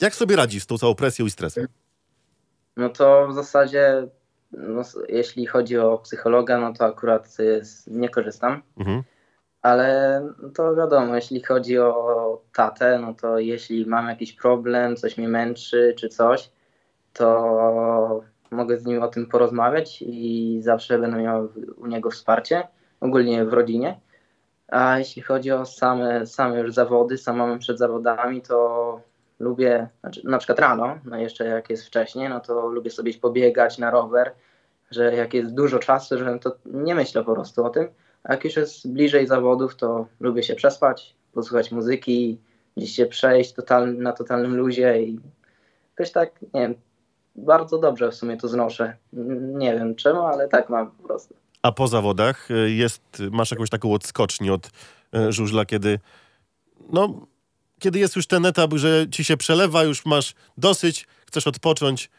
Jak 0.00 0.14
sobie 0.14 0.36
radzisz 0.36 0.62
z 0.62 0.66
tą 0.66 0.78
całą 0.78 0.94
presją 0.94 1.26
i 1.26 1.30
stresem? 1.30 1.66
No 2.76 2.88
to 2.88 3.28
w 3.28 3.34
zasadzie, 3.34 4.08
no, 4.52 4.82
jeśli 5.08 5.46
chodzi 5.46 5.78
o 5.78 5.98
psychologa, 5.98 6.58
no 6.58 6.72
to 6.72 6.84
akurat 6.84 7.36
y, 7.40 7.62
nie 7.86 8.08
korzystam. 8.08 8.62
Mhm. 8.76 9.02
Ale 9.66 10.22
to 10.54 10.74
wiadomo, 10.74 11.14
jeśli 11.14 11.42
chodzi 11.42 11.78
o 11.78 12.42
tatę, 12.52 12.98
no 12.98 13.14
to 13.14 13.38
jeśli 13.38 13.86
mam 13.86 14.08
jakiś 14.08 14.32
problem, 14.32 14.96
coś 14.96 15.18
mnie 15.18 15.28
męczy 15.28 15.94
czy 15.98 16.08
coś, 16.08 16.50
to 17.12 18.22
mogę 18.50 18.76
z 18.78 18.86
nim 18.86 19.02
o 19.02 19.08
tym 19.08 19.26
porozmawiać 19.26 20.02
i 20.02 20.58
zawsze 20.62 20.98
będę 20.98 21.22
miał 21.22 21.48
u 21.76 21.86
niego 21.86 22.10
wsparcie, 22.10 22.68
ogólnie 23.00 23.44
w 23.44 23.52
rodzinie. 23.52 24.00
A 24.68 24.98
jeśli 24.98 25.22
chodzi 25.22 25.52
o 25.52 25.66
same, 25.66 26.26
same 26.26 26.60
już 26.60 26.74
zawody, 26.74 27.18
sam 27.18 27.36
moment 27.36 27.62
przed 27.62 27.78
zawodami, 27.78 28.42
to 28.42 29.00
lubię, 29.38 29.88
znaczy, 30.00 30.20
na 30.24 30.38
przykład 30.38 30.58
rano, 30.58 30.98
no 31.04 31.16
jeszcze 31.16 31.44
jak 31.44 31.70
jest 31.70 31.86
wcześniej, 31.86 32.28
no 32.28 32.40
to 32.40 32.68
lubię 32.68 32.90
sobie 32.90 33.14
pobiegać 33.14 33.78
na 33.78 33.90
rower, 33.90 34.32
że 34.90 35.14
jak 35.14 35.34
jest 35.34 35.54
dużo 35.54 35.78
czasu, 35.78 36.18
że 36.18 36.38
to 36.38 36.56
nie 36.64 36.94
myślę 36.94 37.24
po 37.24 37.34
prostu 37.34 37.64
o 37.64 37.70
tym. 37.70 37.88
Jak 38.28 38.44
już 38.44 38.56
jest 38.56 38.92
bliżej 38.92 39.26
zawodów, 39.26 39.76
to 39.76 40.06
lubię 40.20 40.42
się 40.42 40.54
przespać, 40.54 41.14
posłuchać 41.32 41.72
muzyki, 41.72 42.38
gdzieś 42.76 42.90
się 42.90 43.06
przejść 43.06 43.52
total, 43.52 43.96
na 43.96 44.12
totalnym 44.12 44.56
luzie 44.56 45.02
i 45.02 45.20
jakoś 45.90 46.12
tak, 46.12 46.42
nie 46.54 46.60
wiem, 46.60 46.74
bardzo 47.36 47.78
dobrze 47.78 48.10
w 48.10 48.14
sumie 48.14 48.36
to 48.36 48.48
znoszę. 48.48 48.96
Nie 49.38 49.72
wiem 49.72 49.94
czemu, 49.94 50.20
ale 50.20 50.48
tak 50.48 50.70
mam 50.70 50.90
po 50.90 51.02
prostu. 51.02 51.34
A 51.62 51.72
po 51.72 51.88
zawodach 51.88 52.50
y, 52.50 52.70
jest, 52.70 53.02
masz 53.30 53.50
jakąś 53.50 53.70
taką 53.70 53.92
odskocznię 53.92 54.52
od 54.52 54.70
e, 55.14 55.32
żużla, 55.32 55.64
kiedy 55.64 55.98
no, 56.92 57.26
kiedy 57.78 57.98
jest 57.98 58.16
już 58.16 58.26
ten 58.26 58.46
etap, 58.46 58.74
że 58.74 59.06
ci 59.10 59.24
się 59.24 59.36
przelewa, 59.36 59.84
już 59.84 60.06
masz 60.06 60.34
dosyć, 60.58 61.06
chcesz 61.26 61.46
odpocząć, 61.46 62.10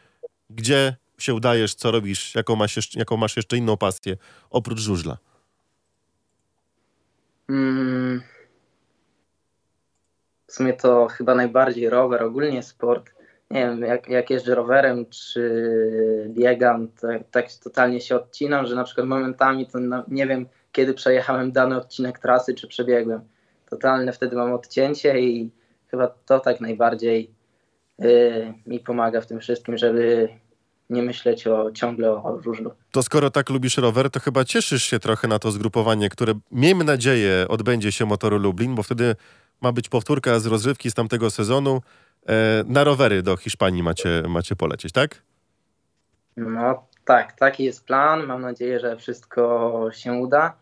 gdzie 0.50 0.96
się 1.18 1.34
udajesz, 1.34 1.74
co 1.74 1.90
robisz, 1.90 2.34
jaką 2.34 2.56
masz 2.56 2.76
jeszcze, 2.76 2.98
jaką 2.98 3.16
masz 3.16 3.36
jeszcze 3.36 3.56
inną 3.56 3.76
pasję 3.76 4.16
oprócz 4.50 4.80
żużla? 4.80 5.18
Mm. 7.48 8.22
W 10.46 10.52
sumie 10.52 10.72
to 10.72 11.06
chyba 11.06 11.34
najbardziej 11.34 11.90
rower, 11.90 12.22
ogólnie 12.22 12.62
sport. 12.62 13.10
Nie 13.50 13.60
wiem, 13.60 13.80
jak, 13.80 14.08
jak 14.08 14.30
jeżdżę 14.30 14.54
rowerem 14.54 15.06
czy 15.06 16.24
biegam, 16.28 16.88
to 16.88 17.08
tak 17.30 17.46
totalnie 17.64 18.00
się 18.00 18.16
odcinam, 18.16 18.66
że 18.66 18.74
na 18.74 18.84
przykład 18.84 19.06
momentami 19.06 19.66
to 19.66 19.78
nie 20.08 20.26
wiem, 20.26 20.46
kiedy 20.72 20.94
przejechałem 20.94 21.52
dany 21.52 21.76
odcinek 21.76 22.18
trasy, 22.18 22.54
czy 22.54 22.68
przebiegłem. 22.68 23.20
Totalne 23.70 24.12
wtedy 24.12 24.36
mam 24.36 24.52
odcięcie 24.52 25.20
i 25.20 25.50
chyba 25.90 26.06
to 26.26 26.40
tak 26.40 26.60
najbardziej 26.60 27.30
y, 28.04 28.54
mi 28.66 28.80
pomaga 28.80 29.20
w 29.20 29.26
tym 29.26 29.40
wszystkim, 29.40 29.78
żeby 29.78 30.28
nie 30.90 31.02
myśleć 31.02 31.46
o, 31.46 31.70
ciągle 31.72 32.10
o, 32.10 32.40
żużlu. 32.44 32.70
To 32.90 33.02
skoro 33.02 33.30
tak 33.30 33.50
lubisz 33.50 33.76
rower, 33.76 34.10
to 34.10 34.20
chyba 34.20 34.44
cieszysz 34.44 34.82
się 34.82 34.98
trochę 34.98 35.28
na 35.28 35.38
to 35.38 35.50
zgrupowanie, 35.50 36.08
które 36.08 36.34
miejmy 36.52 36.84
nadzieję 36.84 37.46
odbędzie 37.48 37.92
się 37.92 38.06
Motoru 38.06 38.38
Lublin, 38.38 38.74
bo 38.74 38.82
wtedy 38.82 39.16
ma 39.60 39.72
być 39.72 39.88
powtórka 39.88 40.38
z 40.38 40.46
rozrywki 40.46 40.90
z 40.90 40.94
tamtego 40.94 41.30
sezonu. 41.30 41.80
E, 42.28 42.64
na 42.66 42.84
rowery 42.84 43.22
do 43.22 43.36
Hiszpanii 43.36 43.82
macie, 43.82 44.22
macie 44.28 44.56
polecieć, 44.56 44.92
tak? 44.92 45.22
No 46.36 46.86
tak, 47.04 47.32
taki 47.32 47.64
jest 47.64 47.84
plan. 47.84 48.26
Mam 48.26 48.42
nadzieję, 48.42 48.80
że 48.80 48.96
wszystko 48.96 49.88
się 49.92 50.12
uda, 50.12 50.56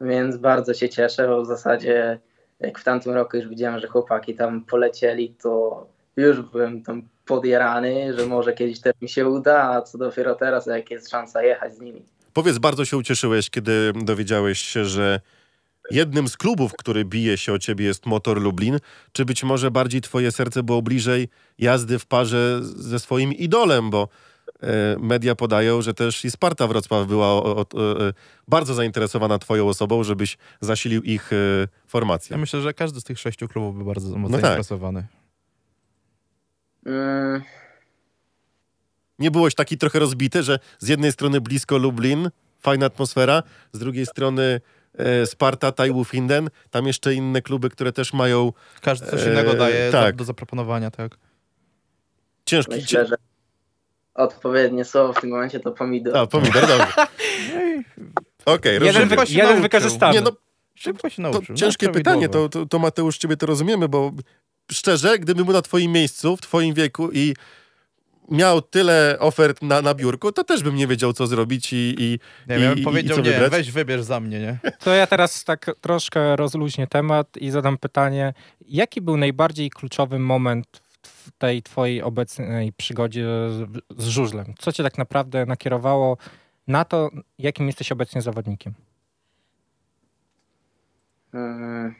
więc 0.00 0.36
bardzo 0.36 0.74
się 0.74 0.88
cieszę, 0.88 1.28
bo 1.28 1.42
w 1.42 1.46
zasadzie 1.46 2.18
jak 2.60 2.78
w 2.78 2.84
tamtym 2.84 3.12
roku 3.14 3.36
już 3.36 3.48
widziałem, 3.48 3.80
że 3.80 3.88
chłopaki 3.88 4.34
tam 4.34 4.64
polecieli, 4.64 5.34
to 5.42 5.86
już 6.16 6.42
byłem 6.42 6.82
tam 6.82 7.08
podjarany, 7.28 8.14
że 8.18 8.26
może 8.26 8.52
kiedyś 8.52 8.80
też 8.80 8.92
mi 9.02 9.08
się 9.08 9.28
uda, 9.28 9.62
a 9.62 9.82
co 9.82 9.98
dopiero 9.98 10.34
teraz, 10.34 10.66
jak 10.66 10.90
jest 10.90 11.10
szansa 11.10 11.42
jechać 11.42 11.74
z 11.74 11.80
nimi. 11.80 12.02
Powiedz, 12.32 12.58
bardzo 12.58 12.84
się 12.84 12.96
ucieszyłeś, 12.96 13.50
kiedy 13.50 13.92
dowiedziałeś 14.04 14.58
się, 14.58 14.84
że 14.84 15.20
jednym 15.90 16.28
z 16.28 16.36
klubów, 16.36 16.72
który 16.78 17.04
bije 17.04 17.38
się 17.38 17.52
o 17.52 17.58
ciebie 17.58 17.84
jest 17.84 18.06
Motor 18.06 18.40
Lublin. 18.40 18.78
Czy 19.12 19.24
być 19.24 19.44
może 19.44 19.70
bardziej 19.70 20.00
twoje 20.00 20.32
serce 20.32 20.62
było 20.62 20.82
bliżej 20.82 21.28
jazdy 21.58 21.98
w 21.98 22.06
parze 22.06 22.60
ze 22.62 22.98
swoim 22.98 23.32
idolem, 23.32 23.90
bo 23.90 24.08
e, 24.62 24.96
media 24.98 25.34
podają, 25.34 25.82
że 25.82 25.94
też 25.94 26.24
i 26.24 26.30
Sparta 26.30 26.66
Wrocław 26.66 27.06
była 27.06 27.26
o, 27.26 27.44
o, 27.44 27.56
o, 27.60 28.08
e, 28.08 28.12
bardzo 28.48 28.74
zainteresowana 28.74 29.38
twoją 29.38 29.68
osobą, 29.68 30.04
żebyś 30.04 30.38
zasilił 30.60 31.02
ich 31.02 31.32
e, 31.32 31.36
formację. 31.86 32.34
Ja 32.34 32.40
myślę, 32.40 32.60
że 32.60 32.74
każdy 32.74 33.00
z 33.00 33.04
tych 33.04 33.18
sześciu 33.18 33.48
klubów 33.48 33.78
by 33.78 33.84
bardzo 33.84 34.08
mocno 34.08 34.28
No 34.28 34.28
tak. 34.36 34.40
zainteresowany. 34.40 35.06
Mm, 36.88 37.42
Nie 39.18 39.30
byłeś 39.30 39.54
taki 39.54 39.78
trochę 39.78 39.98
rozbity, 39.98 40.42
że 40.42 40.58
z 40.78 40.88
jednej 40.88 41.12
strony 41.12 41.40
blisko 41.40 41.78
Lublin, 41.78 42.30
fajna 42.60 42.86
atmosfera, 42.86 43.42
z 43.72 43.78
drugiej 43.78 44.06
strony 44.06 44.60
e, 44.98 45.26
Sparta, 45.26 45.70
Tajwu-Finden, 45.72 46.48
tam 46.70 46.86
jeszcze 46.86 47.14
inne 47.14 47.42
kluby, 47.42 47.70
które 47.70 47.92
też 47.92 48.12
mają 48.12 48.52
Każdy 48.82 49.06
coś 49.06 49.20
Eee, 49.22 49.28
innego 49.32 49.54
daje 49.54 49.92
tak. 49.92 50.14
do, 50.14 50.18
do 50.18 50.24
zaproponowania, 50.24 50.90
tak. 50.90 51.16
ciężki... 52.46 52.72
myślę, 52.74 53.06
że 53.06 53.14
odpowiednie 54.14 54.84
słowo 54.84 55.12
w 55.12 55.20
tym 55.20 55.30
momencie 55.30 55.60
to 55.60 55.72
pomidor. 55.72 56.16
A, 56.16 56.26
pomidor, 56.26 56.66
dobrze. 56.66 56.86
Okej, 58.46 58.74
Jeden, 58.84 59.08
wy, 59.08 59.16
się 59.16 59.22
jeden 59.32 59.44
nauczył. 59.46 59.62
wykorzystany. 59.62 60.14
Nie, 60.14 60.20
no, 60.20 60.30
Szybko 60.74 61.10
się 61.10 61.16
to 61.16 61.22
nauczył. 61.22 61.56
ciężkie 61.56 61.86
No, 61.86 61.92
pytanie, 61.92 62.28
to, 62.28 62.48
to, 62.48 62.66
to 62.66 62.78
Mateusz, 62.78 63.18
ciebie 63.18 63.36
to 63.36 63.46
rozumiemy, 63.46 63.88
bo 63.88 64.12
szczerze, 64.72 65.18
gdybym 65.18 65.44
był 65.44 65.54
na 65.54 65.62
twoim 65.62 65.92
miejscu, 65.92 66.36
w 66.36 66.40
twoim 66.40 66.74
wieku 66.74 67.10
i 67.12 67.34
miał 68.30 68.62
tyle 68.62 69.16
ofert 69.20 69.62
na, 69.62 69.82
na 69.82 69.94
biurku, 69.94 70.32
to 70.32 70.44
też 70.44 70.62
bym 70.62 70.76
nie 70.76 70.86
wiedział, 70.86 71.12
co 71.12 71.26
zrobić 71.26 71.72
i, 71.72 71.94
i, 71.98 72.18
Nie 72.48 72.56
i, 72.56 72.60
wiem, 72.60 72.78
i, 72.78 72.80
i 72.80 72.84
powiedział 72.84 73.16
co 73.16 73.22
nie, 73.22 73.30
wybrać. 73.30 73.50
weź 73.50 73.70
wybierz 73.72 74.02
za 74.02 74.20
mnie, 74.20 74.40
nie? 74.40 74.58
To 74.84 74.94
ja 74.94 75.06
teraz 75.06 75.44
tak 75.44 75.66
troszkę 75.80 76.36
rozluźnię 76.36 76.86
temat 76.86 77.36
i 77.36 77.50
zadam 77.50 77.78
pytanie, 77.78 78.34
jaki 78.68 79.00
był 79.00 79.16
najbardziej 79.16 79.70
kluczowy 79.70 80.18
moment 80.18 80.82
w 81.02 81.30
tej 81.38 81.62
twojej 81.62 82.02
obecnej 82.02 82.72
przygodzie 82.72 83.26
z, 83.96 84.04
żużlem? 84.08 84.54
Co 84.58 84.72
cię 84.72 84.82
tak 84.82 84.98
naprawdę 84.98 85.46
nakierowało 85.46 86.16
na 86.66 86.84
to, 86.84 87.10
jakim 87.38 87.66
jesteś 87.66 87.92
obecnie 87.92 88.22
zawodnikiem? 88.22 88.74
Mm, 91.34 91.94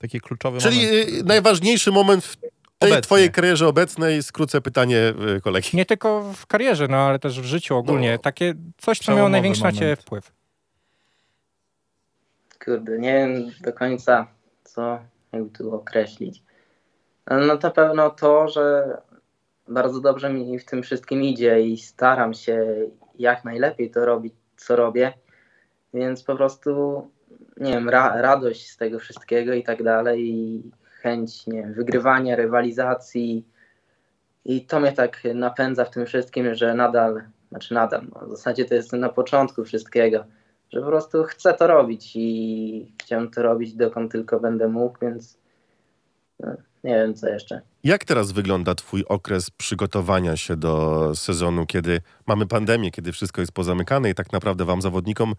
Taki 0.00 0.20
kluczowy 0.20 0.58
Czyli 0.58 0.86
moment. 0.86 1.08
y, 1.08 1.24
najważniejszy 1.24 1.92
moment 1.92 2.24
w 2.24 2.36
tej 2.36 2.50
Obecnie. 2.92 3.02
twojej 3.02 3.30
karierze 3.30 3.68
obecnej, 3.68 4.22
skrócę 4.22 4.60
pytanie 4.60 5.14
y, 5.36 5.40
kolegi. 5.40 5.76
Nie 5.76 5.86
tylko 5.86 6.32
w 6.32 6.46
karierze, 6.46 6.88
no 6.88 6.96
ale 6.96 7.18
też 7.18 7.40
w 7.40 7.44
życiu 7.44 7.76
ogólnie. 7.76 8.12
No. 8.12 8.18
Takie 8.18 8.54
coś, 8.78 8.98
co 8.98 9.14
miało 9.14 9.28
największy 9.28 9.62
na 9.62 9.72
ciebie 9.72 9.84
moment. 9.86 10.00
wpływ. 10.00 10.32
kurde, 12.64 12.98
nie 12.98 13.12
wiem 13.14 13.50
do 13.60 13.72
końca, 13.72 14.26
co 14.64 14.98
jakby 15.32 15.58
tu 15.58 15.74
określić. 15.74 16.42
No 17.30 17.56
na 17.56 17.70
pewno 17.70 18.10
to, 18.10 18.48
że 18.48 18.96
bardzo 19.68 20.00
dobrze 20.00 20.30
mi 20.32 20.58
w 20.58 20.64
tym 20.64 20.82
wszystkim 20.82 21.22
idzie 21.22 21.60
i 21.60 21.78
staram 21.78 22.34
się 22.34 22.76
jak 23.18 23.44
najlepiej 23.44 23.90
to 23.90 24.04
robić, 24.04 24.34
co 24.56 24.76
robię. 24.76 25.12
Więc 25.94 26.22
po 26.22 26.36
prostu, 26.36 27.02
nie 27.60 27.72
wiem, 27.72 27.88
ra 27.88 28.22
radość 28.22 28.70
z 28.70 28.76
tego 28.76 28.98
wszystkiego 28.98 29.54
i 29.54 29.62
tak 29.62 29.82
dalej, 29.82 30.30
i 30.30 30.62
chęć, 30.82 31.46
nie 31.46 31.62
wiem, 31.62 31.74
wygrywania, 31.74 32.36
rywalizacji. 32.36 33.46
I 34.44 34.66
to 34.66 34.80
mnie 34.80 34.92
tak 34.92 35.22
napędza 35.34 35.84
w 35.84 35.90
tym 35.90 36.06
wszystkim, 36.06 36.54
że 36.54 36.74
nadal, 36.74 37.22
znaczy 37.48 37.74
nadal, 37.74 38.06
no, 38.14 38.26
w 38.26 38.30
zasadzie 38.30 38.64
to 38.64 38.74
jest 38.74 38.92
na 38.92 39.08
początku 39.08 39.64
wszystkiego, 39.64 40.24
że 40.72 40.80
po 40.80 40.86
prostu 40.86 41.24
chcę 41.24 41.54
to 41.54 41.66
robić 41.66 42.12
i 42.14 42.94
chciałem 43.02 43.30
to 43.30 43.42
robić 43.42 43.74
dokąd 43.74 44.12
tylko 44.12 44.40
będę 44.40 44.68
mógł, 44.68 44.98
więc 45.02 45.38
no, 46.40 46.56
nie 46.84 46.94
wiem 46.94 47.14
co 47.14 47.28
jeszcze. 47.28 47.60
Jak 47.84 48.04
teraz 48.04 48.32
wygląda 48.32 48.74
twój 48.74 49.04
okres 49.08 49.50
przygotowania 49.50 50.36
się 50.36 50.56
do 50.56 51.12
sezonu, 51.14 51.66
kiedy 51.66 52.00
mamy 52.26 52.46
pandemię, 52.46 52.90
kiedy 52.90 53.12
wszystko 53.12 53.40
jest 53.40 53.52
pozamykane 53.52 54.10
i 54.10 54.14
tak 54.14 54.32
naprawdę 54.32 54.64
wam 54.64 54.82
zawodnikom 54.82 55.34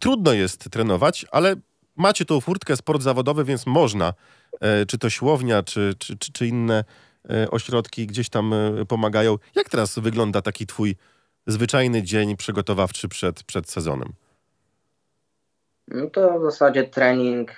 trudno 0.00 0.32
jest 0.32 0.70
trenować, 0.70 1.26
ale 1.30 1.56
macie 1.96 2.24
tą 2.24 2.40
furtkę 2.40 2.76
sport 2.76 3.02
zawodowy, 3.02 3.44
więc 3.44 3.66
można, 3.66 4.14
e, 4.60 4.86
czy 4.86 4.98
to 4.98 5.10
siłownia, 5.10 5.62
czy, 5.62 5.94
czy, 5.98 6.18
czy, 6.18 6.32
czy 6.32 6.46
inne 6.46 6.84
e, 7.30 7.50
ośrodki 7.50 8.06
gdzieś 8.06 8.28
tam 8.28 8.52
e, 8.52 8.84
pomagają. 8.88 9.38
Jak 9.54 9.68
teraz 9.68 9.98
wygląda 9.98 10.42
taki 10.42 10.66
twój 10.66 10.96
zwyczajny 11.46 12.02
dzień 12.02 12.36
przygotowawczy 12.36 13.08
przed, 13.08 13.42
przed 13.42 13.70
sezonem? 13.70 14.12
No 15.88 16.10
to 16.10 16.40
w 16.40 16.42
zasadzie 16.42 16.84
trening 16.84 17.52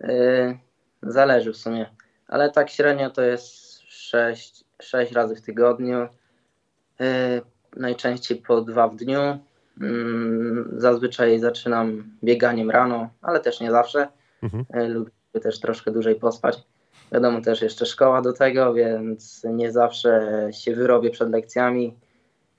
yy, 0.00 0.58
zależy 1.02 1.52
w 1.52 1.56
sumie, 1.56 1.90
ale 2.28 2.50
tak 2.50 2.70
średnio 2.70 3.10
to 3.10 3.22
jest 3.22 3.80
6, 3.80 4.64
6 4.82 5.12
razy 5.12 5.36
w 5.36 5.42
tygodniu, 5.42 6.08
yy, 6.98 7.42
najczęściej 7.76 8.36
po 8.36 8.60
dwa 8.60 8.88
w 8.88 8.96
dniu. 8.96 9.38
Yy, 9.80 10.64
zazwyczaj 10.72 11.38
zaczynam 11.38 12.04
bieganiem 12.24 12.70
rano, 12.70 13.08
ale 13.22 13.40
też 13.40 13.60
nie 13.60 13.70
zawsze. 13.70 14.08
Mhm. 14.42 14.64
Yy, 14.74 14.88
lubię 14.88 15.10
też 15.42 15.60
troszkę 15.60 15.90
dłużej 15.90 16.14
pospać. 16.14 16.62
Wiadomo, 17.12 17.40
też 17.40 17.62
jeszcze 17.62 17.86
szkoła 17.86 18.22
do 18.22 18.32
tego, 18.32 18.74
więc 18.74 19.44
nie 19.44 19.72
zawsze 19.72 20.48
się 20.52 20.74
wyrobię 20.74 21.10
przed 21.10 21.30
lekcjami, 21.30 21.94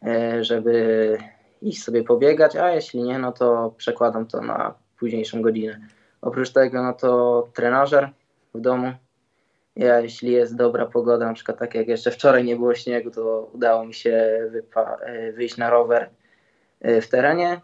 yy, 0.01 0.43
żeby 0.43 1.17
iść 1.61 1.83
sobie 1.83 2.03
pobiegać, 2.03 2.55
a 2.55 2.71
jeśli 2.71 3.03
nie, 3.03 3.19
no 3.19 3.31
to 3.31 3.73
przekładam 3.77 4.25
to 4.25 4.41
na 4.41 4.73
późniejszą 4.99 5.41
godzinę. 5.41 5.79
Oprócz 6.21 6.49
tego, 6.49 6.83
no 6.83 6.93
to 6.93 7.47
trenażer 7.53 8.09
w 8.53 8.61
domu. 8.61 8.93
Ja, 9.75 9.99
jeśli 9.99 10.31
jest 10.31 10.55
dobra 10.55 10.85
pogoda, 10.85 11.25
na 11.25 11.33
przykład 11.33 11.59
tak 11.59 11.75
jak 11.75 11.87
jeszcze 11.87 12.11
wczoraj 12.11 12.43
nie 12.43 12.55
było 12.55 12.75
śniegu, 12.75 13.11
to 13.11 13.49
udało 13.53 13.85
mi 13.85 13.93
się 13.93 14.39
e, 15.01 15.31
wyjść 15.31 15.57
na 15.57 15.69
rower 15.69 16.01
e, 16.03 16.09
w 16.81 17.07
terenie. 17.07 17.61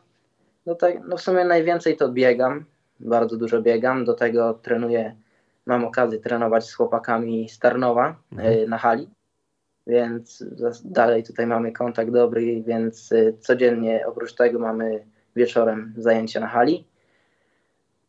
No, 0.65 0.75
tak, 0.75 0.94
no 1.07 1.18
w 1.18 1.22
sumie 1.22 1.46
najwięcej 1.46 1.98
to 1.98 2.09
biegam, 2.09 2.65
bardzo 3.00 3.37
dużo 3.37 3.61
biegam, 3.61 4.05
do 4.05 4.13
tego 4.13 4.53
trenuję, 4.53 5.15
mam 5.65 5.85
okazję 5.85 6.20
trenować 6.20 6.65
z 6.65 6.74
chłopakami 6.74 7.50
z 7.50 7.59
Tarnowa 7.59 8.15
e, 8.37 8.68
na 8.68 8.77
hali 8.77 9.09
więc 9.87 10.44
dalej 10.85 11.24
tutaj 11.24 11.48
mamy 11.48 11.72
kontakt 11.72 12.11
dobry, 12.11 12.63
więc 12.63 13.11
y, 13.11 13.37
codziennie 13.39 14.07
oprócz 14.07 14.33
tego 14.33 14.59
mamy 14.59 15.05
wieczorem 15.35 15.94
zajęcia 15.98 16.39
na 16.39 16.48
hali. 16.48 16.87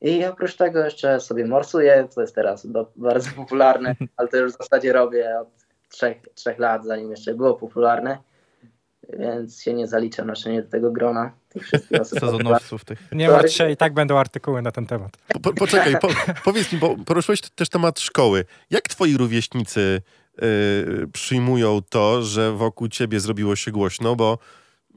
I 0.01 0.25
oprócz 0.25 0.57
tego 0.57 0.85
jeszcze 0.85 1.21
sobie 1.21 1.47
morsuję, 1.47 2.09
co 2.11 2.21
jest 2.21 2.35
teraz 2.35 2.67
do, 2.67 2.93
bardzo 2.97 3.31
popularne, 3.37 3.97
ale 4.17 4.29
to 4.29 4.37
już 4.37 4.53
w 4.53 4.59
zasadzie 4.59 4.93
robię 4.93 5.41
od 5.41 5.49
trzech, 5.89 6.17
trzech 6.35 6.59
lat, 6.59 6.85
zanim 6.85 7.11
jeszcze 7.11 7.35
było 7.35 7.55
popularne, 7.55 8.19
więc 9.19 9.63
się 9.63 9.75
nie 9.75 9.87
zaliczam 9.87 10.29
raczej 10.29 10.63
do 10.63 10.69
tego 10.71 10.93
grona 10.93 11.33
tych 11.49 11.63
wszystkich 11.63 12.01
osób. 12.01 12.21
Sezonowców 12.21 12.85
tych. 12.85 12.99
Nie 13.13 13.29
martw 13.29 13.53
się, 13.53 13.71
i 13.71 13.77
tak 13.77 13.95
będą 13.95 14.19
artykuły 14.19 14.63
na 14.63 14.71
ten 14.73 14.87
temat. 14.87 15.17
Po, 15.29 15.41
po, 15.41 15.53
poczekaj, 15.53 15.95
po, 16.01 16.09
powiedz 16.45 16.73
mi, 16.73 16.79
bo 16.79 16.97
poruszyłeś 17.07 17.41
też 17.41 17.69
temat 17.69 18.01
szkoły. 18.01 18.45
Jak 18.71 18.89
twoi 18.89 19.17
rówieśnicy 19.17 20.03
y, 20.43 21.09
przyjmują 21.13 21.81
to, 21.89 22.23
że 22.23 22.53
wokół 22.53 22.89
ciebie 22.89 23.21
zrobiło 23.21 23.57
się 23.57 23.71
głośno, 23.71 24.17
bo 24.17 24.39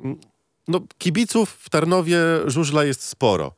mm, 0.04 0.20
no, 0.68 0.82
kibiców 0.98 1.50
w 1.50 1.70
Tarnowie 1.70 2.18
żużla 2.46 2.84
jest 2.84 3.04
sporo. 3.04 3.56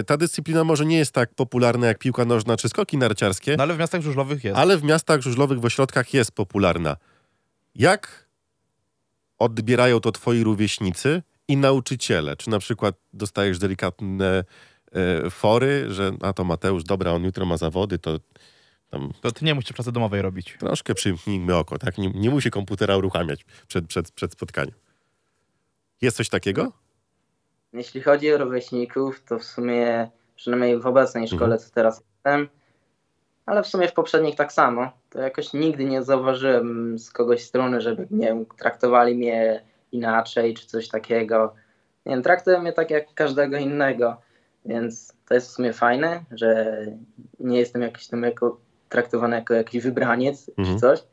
Y, 0.00 0.04
ta 0.04 0.16
dyscyplina 0.16 0.64
może 0.64 0.86
nie 0.86 0.98
jest 0.98 1.12
tak 1.12 1.34
popularna 1.34 1.86
jak 1.86 1.98
piłka 1.98 2.24
nożna 2.24 2.56
czy 2.56 2.68
skoki 2.68 2.98
narciarskie, 2.98 3.56
No 3.56 3.62
ale 3.62 3.74
w 3.74 3.78
miastach 3.78 4.00
żużlowych 4.00 4.44
jest. 4.44 4.58
ale 4.58 4.76
w 4.76 4.84
miastach 4.84 5.20
żużlowych, 5.20 5.60
w 5.60 5.64
ośrodkach 5.64 6.14
jest 6.14 6.32
popularna. 6.32 6.96
Jak 7.74 8.23
odbierają 9.38 10.00
to 10.00 10.12
twoi 10.12 10.42
rówieśnicy 10.42 11.22
i 11.48 11.56
nauczyciele? 11.56 12.36
Czy 12.36 12.50
na 12.50 12.58
przykład 12.58 12.94
dostajesz 13.12 13.58
delikatne 13.58 14.44
e, 14.92 15.30
fory, 15.30 15.86
że 15.88 16.12
a 16.22 16.32
to 16.32 16.44
Mateusz, 16.44 16.84
dobra, 16.84 17.12
on 17.12 17.24
jutro 17.24 17.46
ma 17.46 17.56
zawody, 17.56 17.98
to 17.98 18.18
tam 18.90 19.12
To 19.20 19.32
ty 19.32 19.44
nie 19.44 19.54
musisz 19.54 19.72
pracy 19.72 19.92
domowej 19.92 20.22
robić. 20.22 20.56
troszkę 20.60 20.94
przymknijmy 20.94 21.56
oko, 21.56 21.78
tak? 21.78 21.98
Nie, 21.98 22.10
nie 22.10 22.30
musi 22.30 22.50
komputera 22.50 22.96
uruchamiać 22.96 23.44
przed, 23.68 23.86
przed, 23.86 24.10
przed 24.10 24.32
spotkaniem. 24.32 24.74
Jest 26.02 26.16
coś 26.16 26.28
takiego? 26.28 26.72
Jeśli 27.72 28.00
chodzi 28.02 28.32
o 28.32 28.38
rówieśników, 28.38 29.24
to 29.28 29.38
w 29.38 29.44
sumie, 29.44 30.10
przynajmniej 30.36 30.80
w 30.80 30.86
obecnej 30.86 31.28
szkole, 31.28 31.58
co 31.58 31.70
teraz 31.70 32.02
jestem, 32.14 32.48
ale 33.46 33.62
w 33.62 33.66
sumie 33.66 33.88
w 33.88 33.92
poprzednich 33.92 34.34
tak 34.36 34.52
samo, 34.52 34.90
to 35.10 35.20
jakoś 35.20 35.52
nigdy 35.52 35.84
nie 35.84 36.02
zauważyłem 36.02 36.98
z 36.98 37.10
kogoś 37.10 37.42
strony, 37.42 37.80
żeby, 37.80 38.06
nie 38.10 38.26
wiem, 38.26 38.46
traktowali 38.46 39.14
mnie 39.14 39.62
inaczej, 39.92 40.54
czy 40.54 40.66
coś 40.66 40.88
takiego. 40.88 41.54
Nie 42.06 42.12
wiem, 42.14 42.22
traktują 42.22 42.60
mnie 42.62 42.72
tak 42.72 42.90
jak 42.90 43.14
każdego 43.14 43.56
innego, 43.56 44.16
więc 44.64 45.14
to 45.28 45.34
jest 45.34 45.48
w 45.48 45.50
sumie 45.50 45.72
fajne, 45.72 46.24
że 46.30 46.76
nie 47.40 47.58
jestem 47.58 47.82
jakiś 47.82 48.08
tam 48.08 48.22
jako, 48.22 48.56
traktowany 48.88 49.36
jako 49.36 49.54
jakiś 49.54 49.82
wybraniec, 49.84 50.50
Mhm. 50.56 50.74
czy 50.76 50.80
coś. 50.80 51.04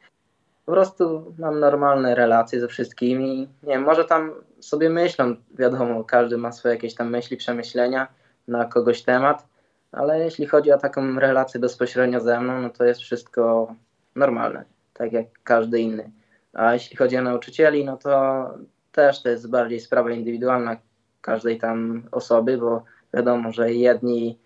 Po 0.66 0.72
prostu 0.72 1.36
mam 1.40 1.60
normalne 1.60 2.16
relacje 2.16 2.60
ze 2.60 2.68
wszystkimi. 2.68 3.48
Nie 3.64 3.74
wiem, 3.74 3.84
może 3.84 4.06
tam 4.06 4.34
sobie 4.60 4.90
myślą, 4.90 5.36
wiadomo, 5.54 6.04
każdy 6.04 6.38
ma 6.38 6.52
swoje 6.52 6.74
jakieś 6.74 6.96
tam 6.96 7.10
myśli, 7.10 7.38
przemyślenia 7.38 8.08
na 8.48 8.66
kogoś 8.66 9.02
temat, 9.04 9.48
ale 9.92 10.20
jeśli 10.20 10.48
chodzi 10.48 10.72
o 10.72 10.78
taką 10.78 11.20
relację 11.20 11.60
bezpośrednio 11.60 12.20
ze 12.20 12.40
mną, 12.40 12.62
no 12.62 12.70
to 12.70 12.84
jest 12.84 13.02
wszystko 13.02 13.76
normalne, 14.16 14.66
tak 14.94 15.14
jak 15.14 15.26
każdy 15.44 15.80
inny. 15.80 16.12
A 16.54 16.74
jeśli 16.74 16.98
chodzi 16.98 17.18
o 17.18 17.22
nauczycieli, 17.22 17.86
no 17.86 17.98
to 17.98 18.44
też 18.92 19.24
to 19.24 19.30
jest 19.30 19.50
bardziej 19.50 19.80
sprawa 19.80 20.12
indywidualna 20.12 20.78
każdej 21.22 21.58
tam 21.58 22.04
osoby, 22.12 22.58
bo 22.58 22.84
wiadomo, 23.14 23.52
że 23.52 23.74
jedni 23.74 24.38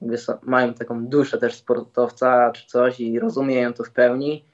jakby 0.00 0.18
są, 0.18 0.38
mają 0.42 0.74
taką 0.74 1.06
duszę 1.06 1.38
też 1.38 1.54
sportowca 1.54 2.50
czy 2.50 2.66
coś 2.66 3.00
i 3.00 3.18
rozumieją 3.18 3.72
to 3.72 3.84
w 3.84 3.90
pełni, 3.90 4.44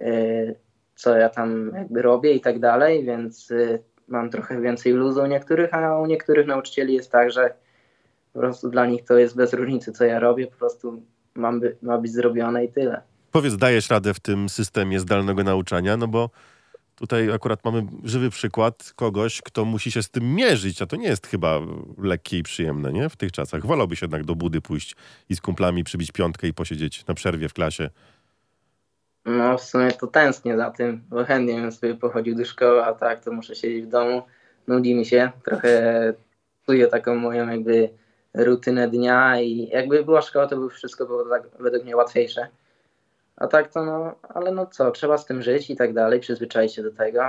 e, 0.00 0.54
co 0.94 1.16
ja 1.16 1.28
tam 1.28 1.72
jakby 1.74 2.02
robię 2.02 2.32
i 2.32 2.40
tak 2.40 2.58
dalej, 2.58 3.04
więc 3.04 3.50
e, 3.50 3.78
mam 4.08 4.30
trochę 4.30 4.60
więcej 4.60 4.92
luzu 4.92 5.22
u 5.22 5.26
niektórych, 5.26 5.74
a 5.74 5.98
u 5.98 6.06
niektórych 6.06 6.46
nauczycieli 6.46 6.94
jest 6.94 7.12
tak, 7.12 7.30
że 7.30 7.54
po 8.34 8.40
prostu 8.40 8.70
dla 8.70 8.86
nich 8.86 9.04
to 9.04 9.18
jest 9.18 9.36
bez 9.36 9.52
różnicy, 9.52 9.92
co 9.92 10.04
ja 10.04 10.20
robię, 10.20 10.46
po 10.46 10.56
prostu 10.56 11.02
mam 11.34 11.60
by, 11.60 11.76
ma 11.82 11.98
być 11.98 12.12
zrobione 12.12 12.64
i 12.64 12.68
tyle. 12.68 13.02
Powiedz, 13.32 13.56
dajesz 13.56 13.90
radę 13.90 14.14
w 14.14 14.20
tym 14.20 14.48
systemie 14.48 15.00
zdalnego 15.00 15.44
nauczania, 15.44 15.96
no 15.96 16.08
bo 16.08 16.30
tutaj 16.96 17.32
akurat 17.32 17.64
mamy 17.64 17.86
żywy 18.04 18.30
przykład 18.30 18.92
kogoś, 18.96 19.42
kto 19.42 19.64
musi 19.64 19.90
się 19.90 20.02
z 20.02 20.10
tym 20.10 20.34
mierzyć, 20.34 20.82
a 20.82 20.86
to 20.86 20.96
nie 20.96 21.08
jest 21.08 21.26
chyba 21.26 21.60
lekkie 21.98 22.38
i 22.38 22.42
przyjemne, 22.42 22.92
nie? 22.92 23.08
W 23.08 23.16
tych 23.16 23.32
czasach. 23.32 23.66
Wolałbyś 23.66 24.02
jednak 24.02 24.24
do 24.24 24.34
budy 24.34 24.60
pójść 24.60 24.96
i 25.28 25.36
z 25.36 25.40
kumplami 25.40 25.84
przybić 25.84 26.12
piątkę 26.12 26.48
i 26.48 26.54
posiedzieć 26.54 27.06
na 27.06 27.14
przerwie 27.14 27.48
w 27.48 27.54
klasie. 27.54 27.90
No 29.24 29.58
w 29.58 29.62
sumie 29.62 29.92
to 29.92 30.06
tęsknię 30.06 30.56
za 30.56 30.70
tym, 30.70 31.02
bo 31.08 31.24
chętnie 31.24 31.54
bym 31.54 31.72
sobie 31.72 31.94
pochodził 31.94 32.34
do 32.34 32.44
szkoły, 32.44 32.84
a 32.84 32.92
tak 32.92 33.24
to 33.24 33.32
muszę 33.32 33.54
siedzieć 33.54 33.84
w 33.84 33.88
domu, 33.88 34.22
nudzi 34.68 34.94
mi 34.94 35.06
się, 35.06 35.32
trochę 35.44 36.12
psuję 36.62 36.86
taką 36.86 37.14
moją 37.14 37.48
jakby 37.48 37.90
rutynę 38.34 38.88
dnia 38.88 39.40
i 39.40 39.68
jakby 39.68 40.04
była 40.04 40.22
szkoła, 40.22 40.46
to 40.46 40.56
by 40.56 40.70
wszystko 40.70 41.06
było 41.06 41.24
tak 41.28 41.42
według 41.60 41.84
mnie 41.84 41.96
łatwiejsze, 41.96 42.48
A 43.36 43.46
tak 43.46 43.72
to 43.72 43.84
no, 43.84 44.14
ale 44.34 44.50
no 44.50 44.66
co, 44.66 44.90
trzeba 44.90 45.18
z 45.18 45.26
tym 45.26 45.42
żyć 45.42 45.70
i 45.70 45.76
tak 45.76 45.94
dalej, 45.94 46.20
przyzwyczaić 46.20 46.74
się 46.74 46.82
do 46.82 46.90
tego. 46.90 47.22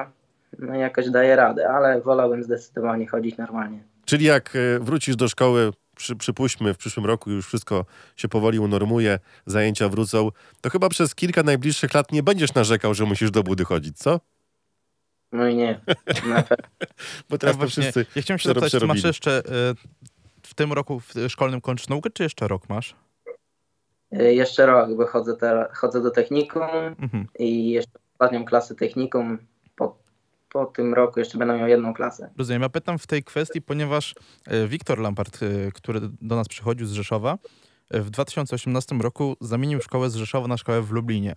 No 0.60 0.76
i 0.76 0.80
jakoś 0.80 1.10
daje 1.10 1.36
radę, 1.36 1.70
ale 1.70 2.02
wolałbym 2.02 2.44
zdecydowanie 2.44 3.08
chodzić 3.08 3.38
normalnie. 3.38 3.84
Czyli 4.06 4.26
jak 4.26 4.56
e, 4.56 4.80
wrócisz 4.80 5.16
do 5.16 5.28
szkoły, 5.28 5.72
przy, 5.96 6.16
przypuśćmy 6.16 6.74
w 6.74 6.78
przyszłym 6.78 7.06
roku 7.06 7.32
już 7.32 7.48
wszystko 7.48 7.86
się 8.16 8.28
powoli 8.28 8.60
unormuje, 8.60 9.20
zajęcia 9.46 9.90
wrócą, 9.90 10.30
to 10.62 10.70
chyba 10.70 10.90
przez 10.90 11.16
kilka 11.16 11.44
najbliższych 11.44 11.94
lat 11.94 12.12
nie 12.12 12.24
będziesz 12.24 12.54
narzekał, 12.54 12.94
że 12.94 13.06
musisz 13.06 13.32
do 13.32 13.44
budy 13.44 13.66
chodzić, 13.66 13.98
co? 13.98 14.20
No 15.32 15.48
i 15.48 15.56
nie, 15.56 15.82
na 16.28 16.42
pewno. 16.50 16.68
Bo 17.30 17.38
teraz 17.38 17.56
Ja 17.56 17.62
to 17.62 17.68
wszyscy... 17.68 18.06
Ja 18.16 18.22
chciałem 18.22 18.40
się 18.40 18.50
zapytać, 18.50 18.72
czy 18.72 18.88
masz 18.88 19.04
jeszcze 19.04 19.40
y, 19.40 19.76
w 20.48 20.54
tym 20.54 20.74
roku 20.74 21.00
w 21.00 21.14
szkolnym 21.28 21.62
kończysz 21.62 21.88
naukę, 21.90 22.10
czy 22.10 22.24
jeszcze 22.24 22.48
rok 22.48 22.70
masz? 22.70 22.96
Y, 24.14 24.34
Jeszcze 24.34 24.66
rok, 24.66 24.96
bo 24.98 25.08
chodzę, 25.08 25.36
teraz, 25.38 25.78
chodzę 25.78 26.02
do 26.02 26.12
technikum 26.12 26.62
Mhm. 27.00 27.28
i 27.40 27.70
jeszcze 27.70 28.00
ostatnią 28.14 28.46
klasę 28.46 28.76
technikum. 28.76 29.38
Po, 29.76 29.98
po 30.50 30.66
tym 30.66 30.94
roku 30.94 31.20
jeszcze 31.20 31.38
będę 31.38 31.58
miał 31.58 31.68
jedną 31.68 31.94
klasę. 31.94 32.30
Rozumiem. 32.38 32.62
Ja 32.62 32.70
pytam 32.70 33.00
w 33.00 33.08
tej 33.08 33.24
kwestii, 33.24 33.62
ponieważ 33.62 34.16
e, 34.48 34.68
Wiktor 34.68 35.00
Lampart, 35.00 35.40
e, 35.44 35.72
który 35.72 36.00
do 36.22 36.36
nas 36.36 36.48
przychodził 36.48 36.88
z 36.88 36.92
Rzeszowa, 36.92 37.38
e, 37.92 38.02
w 38.02 38.10
2018 38.10 38.96
roku 39.02 39.38
zamienił 39.42 39.82
szkołę 39.82 40.10
z 40.10 40.16
Rzeszowa 40.16 40.48
na 40.48 40.58
szkołę 40.58 40.82
w 40.82 40.92
Lublinie. 40.92 41.36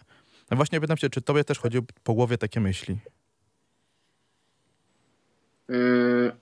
No 0.51 0.57
właśnie 0.57 0.81
pytam 0.81 0.97
się, 0.97 1.11
czy 1.11 1.21
tobie 1.23 1.44
też 1.44 1.59
chodziło 1.59 1.85
po 2.03 2.14
głowie 2.14 2.38
takie 2.38 2.61
myśli? 2.61 2.99
Mm, 5.68 6.33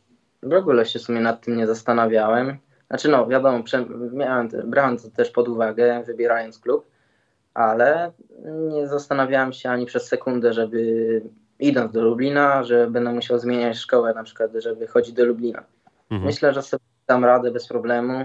w 0.49 0.53
ogóle 0.55 0.87
się 0.87 0.99
w 0.99 1.03
sumie 1.03 1.21
nad 1.21 1.41
tym 1.45 1.57
nie 1.57 1.67
zastanawiałem. 1.67 2.59
Znaczy 2.89 3.09
no, 3.09 3.27
wiadomo, 3.27 3.65
miałem, 4.13 4.49
brałem 4.65 4.99
to 4.99 5.11
też 5.11 5.31
pod 5.31 5.49
uwagę, 5.49 6.03
wybierając 6.07 6.59
klub, 6.59 6.87
ale 7.55 8.13
nie 8.73 8.89
zastanawiałem 8.89 9.53
się 9.53 9.71
ani 9.71 9.87
przez 9.87 10.09
sekundę, 10.09 10.53
żeby 10.53 11.23
idąc 11.59 11.93
do 11.93 12.03
Lublina, 12.03 12.65
że 12.65 12.91
będę 12.91 13.13
musiał 13.13 13.39
zmieniać 13.39 13.77
szkołę 13.77 14.15
na 14.15 14.25
przykład, 14.25 14.51
żeby 14.55 14.87
chodzić 14.87 15.13
do 15.15 15.25
Lublina. 15.25 15.63
Mhm. 16.11 16.27
Myślę, 16.27 16.53
że 16.53 16.63
sobie 16.63 16.85
dam 17.07 17.25
radę 17.25 17.51
bez 17.51 17.69
problemu. 17.69 18.25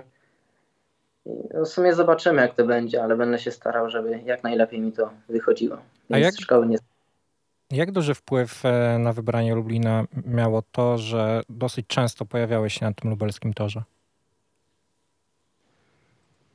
No, 1.54 1.66
w 1.66 1.68
sumie 1.68 1.94
zobaczymy, 1.94 2.42
jak 2.42 2.56
to 2.56 2.66
będzie, 2.66 3.04
ale 3.04 3.16
będę 3.16 3.40
się 3.40 3.52
starał, 3.52 3.90
żeby 3.90 4.20
jak 4.26 4.44
najlepiej 4.44 4.82
mi 4.82 4.92
to 4.92 5.10
wychodziło. 5.30 5.78
A 6.12 6.14
Więc 6.16 6.26
jak- 6.26 6.42
szkoły 6.42 6.68
nie 6.68 6.78
Jak 7.72 7.92
duży 7.92 8.14
wpływ 8.14 8.66
e, 8.66 8.98
na 9.00 9.14
wybranie 9.14 9.56
Lublina 9.56 10.06
miało 10.26 10.64
to, 10.72 10.98
że 10.98 11.42
dosyć 11.50 11.88
często 11.88 12.26
pojawiałeś 12.26 12.74
się 12.74 12.86
na 12.86 12.94
tym 12.94 13.10
lubelskim 13.10 13.54
torze? 13.54 13.84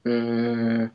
Mm, 0.05 0.89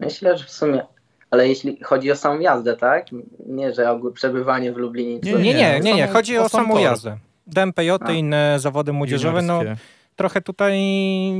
myślę, 0.00 0.38
że 0.38 0.44
w 0.44 0.50
sumie. 0.50 0.86
Ale 1.30 1.48
jeśli 1.48 1.82
chodzi 1.82 2.10
o 2.10 2.16
samą 2.16 2.40
jazdę, 2.40 2.76
tak? 2.76 3.06
Nie, 3.46 3.74
że 3.74 3.90
ogół 3.90 4.12
przebywanie 4.12 4.72
w 4.72 4.76
Lublinie. 4.76 5.20
Nie, 5.22 5.32
Nie, 5.32 5.54
nie, 5.54 5.80
nie, 5.80 5.94
nie. 5.94 6.06
Chodzi 6.08 6.38
o 6.38 6.44
o 6.44 6.48
sam 6.48 6.60
samą 6.62 6.74
tor. 6.74 6.82
jazdę. 6.82 7.18
DMPJ 7.46 7.90
i 8.12 8.18
inne 8.18 8.56
zawody 8.58 8.92
młodzieżowe, 8.92 9.42
no 9.42 9.62
trochę 10.16 10.40
tutaj 10.40 10.80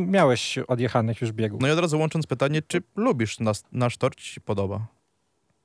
miałeś 0.06 0.58
odjechanych 0.58 1.20
już 1.20 1.32
biegów. 1.32 1.60
No 1.60 1.68
i 1.68 1.70
od 1.70 1.78
razu 1.78 1.98
łącząc 1.98 2.26
pytanie, 2.26 2.62
czy 2.66 2.82
lubisz 2.96 3.40
nas, 3.40 3.64
nasz 3.72 3.96
tor, 3.96 4.16
ci 4.16 4.28
się 4.34 4.40
podoba? 4.40 4.86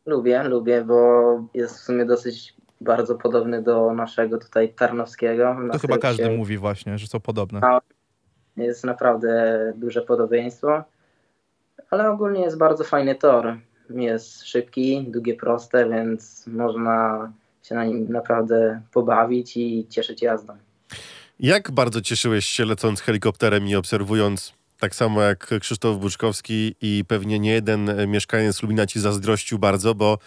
Lubię, 0.06 0.44
lubię, 0.44 0.84
bo 0.84 1.22
jest 1.54 1.76
w 1.78 1.80
sumie 1.80 2.06
dosyć 2.06 2.54
bardzo 2.82 3.16
podobny 3.16 3.62
do 3.64 3.94
naszego 3.94 4.38
tutaj 4.38 4.74
Tarnowskiego. 4.74 5.54
Na 5.54 5.74
To 5.74 5.80
chyba 5.80 5.98
każdy 5.98 6.24
się- 6.24 6.30
mówi 6.38 6.58
właśnie, 6.58 6.98
że 6.98 7.08
są 7.08 7.20
podobne. 7.20 7.60
A- 7.64 7.82
Jest 8.58 8.84
naprawdę 8.84 9.74
duże 9.76 10.02
podobieństwo, 10.02 10.84
ale 11.90 12.10
ogólnie 12.12 12.42
jest 12.42 12.58
bardzo 12.58 12.84
fajny 12.84 13.16
tor. 13.16 13.58
Jest 13.90 14.44
szybki, 14.44 15.06
długie, 15.10 15.36
proste, 15.36 15.90
więc 15.90 16.48
można 16.48 17.32
się 17.64 17.76
na 17.76 17.86
nim 17.86 18.12
naprawdę 18.12 18.82
pobawić 18.94 19.58
i 19.58 19.88
cieszyć 19.90 20.22
jazdą. 20.22 20.54
Jak 21.40 21.72
bardzo 21.72 22.02
cieszyłeś 22.02 22.46
się 22.46 22.66
lecąc 22.66 23.02
helikopterem 23.02 23.68
i 23.68 23.76
obserwując, 23.76 24.54
tak 24.86 24.96
samo 24.96 25.22
jak 25.22 25.60
Krzysztof 25.60 25.98
Buczkowski 25.98 26.76
i 26.82 27.04
pewnie 27.08 27.40
nie 27.40 27.52
jeden 27.52 28.08
mieszkaniec 28.08 28.62
Lubina 28.62 28.88
ci 28.88 29.00
zazdrościł 29.00 29.60
bardzo, 29.60 29.96
bo 29.96 30.18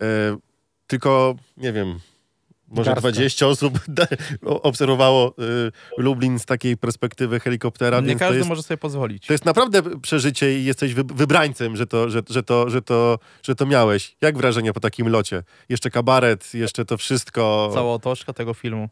e, 0.00 0.06
tylko, 0.86 1.34
nie 1.56 1.72
wiem, 1.72 1.98
może 2.68 2.90
Garstka. 2.90 3.10
20 3.12 3.46
osób 3.46 3.78
obserwowało 4.42 5.28
e, 5.28 6.02
Lublin 6.02 6.38
z 6.38 6.44
takiej 6.44 6.76
perspektywy 6.76 7.40
helikoptera, 7.40 8.00
Nie 8.00 8.16
każdy 8.16 8.36
jest, 8.36 8.48
może 8.48 8.62
sobie 8.62 8.78
pozwolić. 8.78 9.26
to 9.26 9.32
jest 9.34 9.44
naprawdę 9.44 10.00
przeżycie 10.00 10.58
i 10.58 10.64
jesteś 10.64 10.94
wy, 10.94 11.04
wybrańcem, 11.04 11.76
że 11.76 11.86
to, 11.86 12.10
że, 12.10 12.22
że, 12.30 12.42
to, 12.42 12.70
że, 12.70 12.82
to, 12.82 13.18
że 13.42 13.54
to 13.54 13.66
miałeś. 13.66 14.16
Jak 14.20 14.36
wrażenie 14.36 14.72
po 14.72 14.80
takim 14.80 15.08
locie? 15.08 15.42
Jeszcze 15.68 15.90
kabaret, 15.90 16.54
jeszcze 16.54 16.84
to 16.84 16.96
wszystko. 16.96 17.70
Cała 17.74 17.94
otoczka 17.94 18.32
tego 18.32 18.54
filmu. 18.54 18.88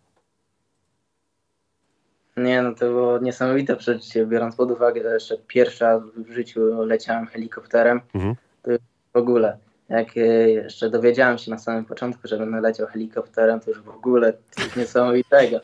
Nie, 2.36 2.62
no 2.62 2.74
to 2.74 2.86
było 2.86 3.18
niesamowite 3.18 3.76
przeżycie, 3.76 4.26
biorąc 4.26 4.56
pod 4.56 4.70
uwagę, 4.70 5.02
że 5.02 5.14
jeszcze 5.14 5.36
pierwszy 5.46 5.84
raz 5.84 6.02
w 6.16 6.32
życiu 6.32 6.84
leciałem 6.84 7.26
helikopterem. 7.26 8.00
Mhm. 8.14 8.34
To 8.62 8.70
już 8.70 8.80
w 9.12 9.16
ogóle, 9.16 9.58
jak 9.88 10.16
e, 10.16 10.20
jeszcze 10.50 10.90
dowiedziałem 10.90 11.38
się 11.38 11.50
na 11.50 11.58
samym 11.58 11.84
początku, 11.84 12.28
że 12.28 12.38
będę 12.38 12.60
leciał 12.60 12.86
helikopterem, 12.86 13.60
to 13.60 13.70
już 13.70 13.80
w 13.80 13.88
ogóle 13.88 14.32
coś 14.50 14.76
niesamowitego. 14.76 15.60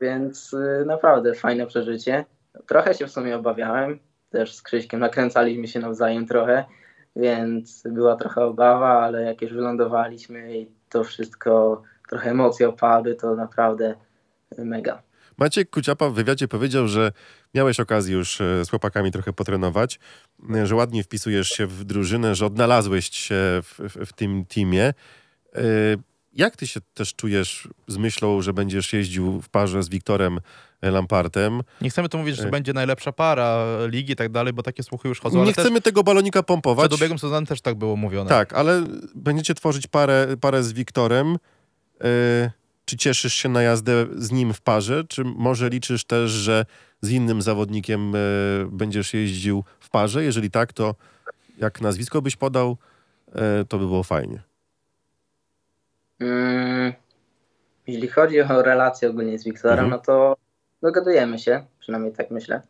Więc 0.00 0.54
e, 0.54 0.84
naprawdę 0.84 1.34
fajne 1.34 1.66
przeżycie. 1.66 2.24
Trochę 2.66 2.94
się 2.94 3.06
w 3.06 3.10
sumie 3.10 3.36
obawiałem, 3.36 3.98
też 4.30 4.54
z 4.54 4.62
Krzyśkiem 4.62 5.00
nakręcaliśmy 5.00 5.68
się 5.68 5.80
nawzajem 5.80 6.26
trochę, 6.26 6.64
więc 7.16 7.82
była 7.86 8.16
trochę 8.16 8.44
obawa, 8.44 8.88
ale 8.88 9.22
jak 9.22 9.42
już 9.42 9.52
wylądowaliśmy 9.52 10.58
i 10.58 10.70
to 10.88 11.04
wszystko, 11.04 11.82
trochę 12.08 12.30
emocje 12.30 12.68
opadły, 12.68 13.14
to 13.14 13.34
naprawdę 13.34 13.94
mega. 14.58 15.05
Maciek 15.38 15.70
Kuciapa 15.70 16.08
w 16.10 16.14
wywiadzie 16.14 16.48
powiedział, 16.48 16.88
że 16.88 17.12
miałeś 17.54 17.80
okazję 17.80 18.16
już 18.16 18.40
e, 18.40 18.64
z 18.64 18.70
chłopakami 18.70 19.12
trochę 19.12 19.32
potrenować, 19.32 19.98
e, 20.54 20.66
że 20.66 20.74
ładnie 20.74 21.02
wpisujesz 21.02 21.48
się 21.48 21.66
w 21.66 21.84
drużynę, 21.84 22.34
że 22.34 22.46
odnalazłeś 22.46 23.10
się 23.10 23.34
w, 23.62 23.74
w, 23.78 24.06
w 24.06 24.12
tym 24.12 24.44
teamie. 24.46 24.94
E, 25.54 25.62
Jak 26.32 26.56
ty 26.56 26.66
się 26.66 26.80
też 26.94 27.14
czujesz 27.14 27.68
z 27.88 27.96
myślą, 27.96 28.42
że 28.42 28.52
będziesz 28.52 28.92
jeździł 28.92 29.40
w 29.40 29.48
parze 29.48 29.82
z 29.82 29.88
Wiktorem 29.88 30.40
Lampartem? 30.82 31.60
Nie 31.80 31.90
chcemy 31.90 32.08
tu 32.08 32.18
mówić, 32.18 32.36
że 32.36 32.44
Ej. 32.44 32.50
będzie 32.50 32.72
najlepsza 32.72 33.12
para 33.12 33.64
ligi 33.86 34.12
i 34.12 34.16
tak 34.16 34.32
dalej, 34.32 34.52
bo 34.52 34.62
takie 34.62 34.82
słuchy 34.82 35.08
już 35.08 35.20
chodzą. 35.20 35.44
Nie 35.44 35.52
chcemy 35.52 35.80
tego 35.80 36.02
balonika 36.02 36.42
pompować. 36.42 36.88
Przed 36.88 37.00
obiegiem 37.00 37.18
sezonu 37.18 37.46
też 37.46 37.60
tak 37.60 37.74
było 37.74 37.96
mówione. 37.96 38.28
Tak, 38.30 38.52
ale 38.52 38.84
będziecie 39.14 39.54
tworzyć 39.54 39.86
parę, 39.86 40.36
parę 40.40 40.62
z 40.62 40.72
Wiktorem. 40.72 41.36
E, 42.00 42.50
Czy 42.86 42.96
cieszysz 42.96 43.34
się 43.34 43.48
na 43.48 43.62
jazdę 43.62 44.06
z 44.16 44.32
nim 44.32 44.52
w 44.52 44.60
parze, 44.60 45.04
czy 45.08 45.24
może 45.24 45.68
liczysz 45.68 46.04
też, 46.04 46.30
że 46.30 46.64
z 47.00 47.10
innym 47.10 47.42
zawodnikiem 47.42 48.12
e, 48.14 48.18
będziesz 48.70 49.14
jeździł 49.14 49.64
w 49.80 49.90
parze? 49.90 50.24
Jeżeli 50.24 50.50
tak, 50.50 50.72
to 50.72 50.94
jak 51.58 51.80
nazwisko 51.80 52.22
byś 52.22 52.36
podał, 52.36 52.76
e, 53.34 53.64
to 53.64 53.78
by 53.78 53.86
było 53.86 54.02
fajnie. 54.02 54.42
Mm, 56.20 56.92
Jeśli 57.86 58.08
chodzi 58.08 58.40
o 58.40 58.62
relacje 58.62 59.10
ogólnie 59.10 59.38
z 59.38 59.44
Wiktorem, 59.44 59.84
Mhm. 59.84 59.90
no 59.90 59.98
to 59.98 60.36
dogadujemy 60.82 61.38
się, 61.38 61.64
przynajmniej 61.78 62.12
tak 62.12 62.30
myślę. 62.30 62.62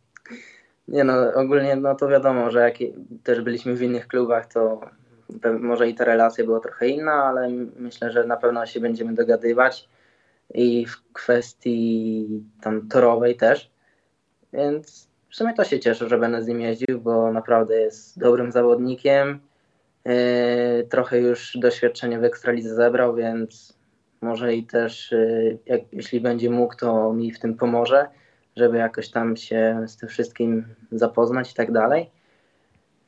Nie 0.88 1.04
no, 1.04 1.14
ogólnie 1.34 1.76
no 1.76 1.94
to 1.94 2.08
wiadomo, 2.08 2.50
że 2.50 2.60
jak 2.60 2.74
też 3.22 3.40
byliśmy 3.40 3.74
w 3.74 3.82
innych 3.82 4.08
klubach, 4.08 4.46
to 4.52 4.80
może 5.60 5.88
i 5.88 5.94
ta 5.94 6.04
relacja 6.04 6.44
była 6.44 6.60
trochę 6.60 6.88
inna, 6.88 7.12
ale 7.12 7.48
myślę, 7.78 8.10
że 8.10 8.24
na 8.24 8.36
pewno 8.36 8.66
się 8.66 8.80
będziemy 8.80 9.14
dogadywać 9.14 9.88
i 10.54 10.86
w 10.86 11.12
kwestii 11.12 12.28
tam 12.60 12.88
torowej 12.88 13.36
też. 13.36 13.70
Więc 14.52 15.08
w 15.30 15.36
sumie 15.36 15.54
to 15.54 15.64
się 15.64 15.80
cieszę, 15.80 16.08
że 16.08 16.18
będę 16.18 16.42
z 16.42 16.46
nim 16.46 16.60
jeździł, 16.60 17.00
bo 17.00 17.32
naprawdę 17.32 17.80
jest 17.80 18.18
dobrym 18.18 18.52
zawodnikiem. 18.52 19.40
Yy, 20.04 20.86
trochę 20.90 21.20
już 21.20 21.56
doświadczenie 21.56 22.18
w 22.18 22.24
Ekstralidze 22.24 22.74
zebrał, 22.74 23.14
więc 23.14 23.78
może 24.20 24.54
i 24.54 24.64
też 24.64 25.12
yy, 25.12 25.58
jak, 25.66 25.80
jeśli 25.92 26.20
będzie 26.20 26.50
mógł, 26.50 26.76
to 26.76 27.12
mi 27.12 27.32
w 27.32 27.38
tym 27.38 27.54
pomoże, 27.54 28.06
żeby 28.56 28.76
jakoś 28.76 29.08
tam 29.10 29.36
się 29.36 29.84
z 29.86 29.96
tym 29.96 30.08
wszystkim 30.08 30.64
zapoznać 30.92 31.52
i 31.52 31.54
tak 31.54 31.72
dalej. 31.72 32.10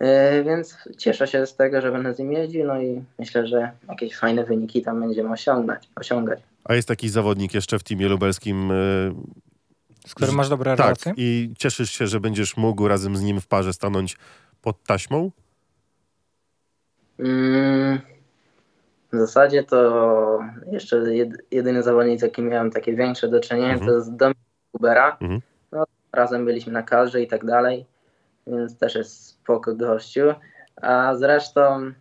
Yy, 0.01 0.45
Więc 0.45 0.79
cieszę 0.99 1.27
się 1.27 1.47
z 1.47 1.57
tego, 1.57 1.81
że 1.81 1.93
będę 1.93 2.15
z 2.15 2.19
nim 2.19 2.33
jeździł, 2.33 2.67
no 2.67 2.81
i 2.81 3.05
myślę, 3.19 3.47
że 3.47 3.73
jakieś 3.89 4.17
fajne 4.17 4.45
wyniki 4.45 4.83
tam 4.83 5.01
będziemy 5.01 5.31
osiągać. 5.31 5.89
osiągać. 5.97 6.41
A 6.69 6.75
jest 6.75 6.89
taki 6.89 7.09
zawodnik 7.09 7.55
jeszcze 7.55 7.79
w 7.79 7.83
teamie 7.83 8.09
lubelskim, 8.09 8.71
e, 8.71 8.75
Z 10.07 10.15
którym 10.15 10.35
masz 10.35 10.49
dobre 10.49 10.77
tak, 10.77 10.87
relacje? 10.87 11.13
i 11.17 11.53
cieszysz 11.59 11.91
się, 11.91 12.07
że 12.07 12.21
będziesz 12.21 12.57
mógł 12.57 12.89
razem 12.89 13.17
z 13.17 13.23
nim 13.23 13.41
w 13.41 13.47
parze 13.47 13.73
stanąć 13.73 14.17
pod 14.63 14.83
taśmą? 14.85 15.31
Mm, 17.19 17.99
W 19.13 19.17
zasadzie 19.19 19.63
to 19.65 20.41
jeszcze 20.73 21.15
jed, 21.15 21.31
jedyny 21.51 21.83
zawodnik, 21.83 22.19
z 22.21 22.23
jakim 22.23 22.49
miałem 22.49 22.71
takie 22.71 22.95
większe 22.97 23.29
do 23.29 23.41
czynienia, 23.41 23.73
Mhm. 23.73 23.87
to 23.91 23.97
jest 23.97 24.17
Dominik 24.17 24.39
Kubera. 24.73 25.17
Mhm. 25.21 25.41
No, 25.73 25.85
razem 26.13 26.45
byliśmy 26.45 26.73
na 26.73 26.83
kadrze 26.83 27.23
i 27.23 27.29
tak 27.29 27.45
dalej, 27.45 27.87
więc 28.47 28.79
też 28.79 28.95
jest 28.95 29.27
spoko 29.27 29.75
gościu, 29.75 30.23
A 30.83 31.15
zresztą 31.17 31.93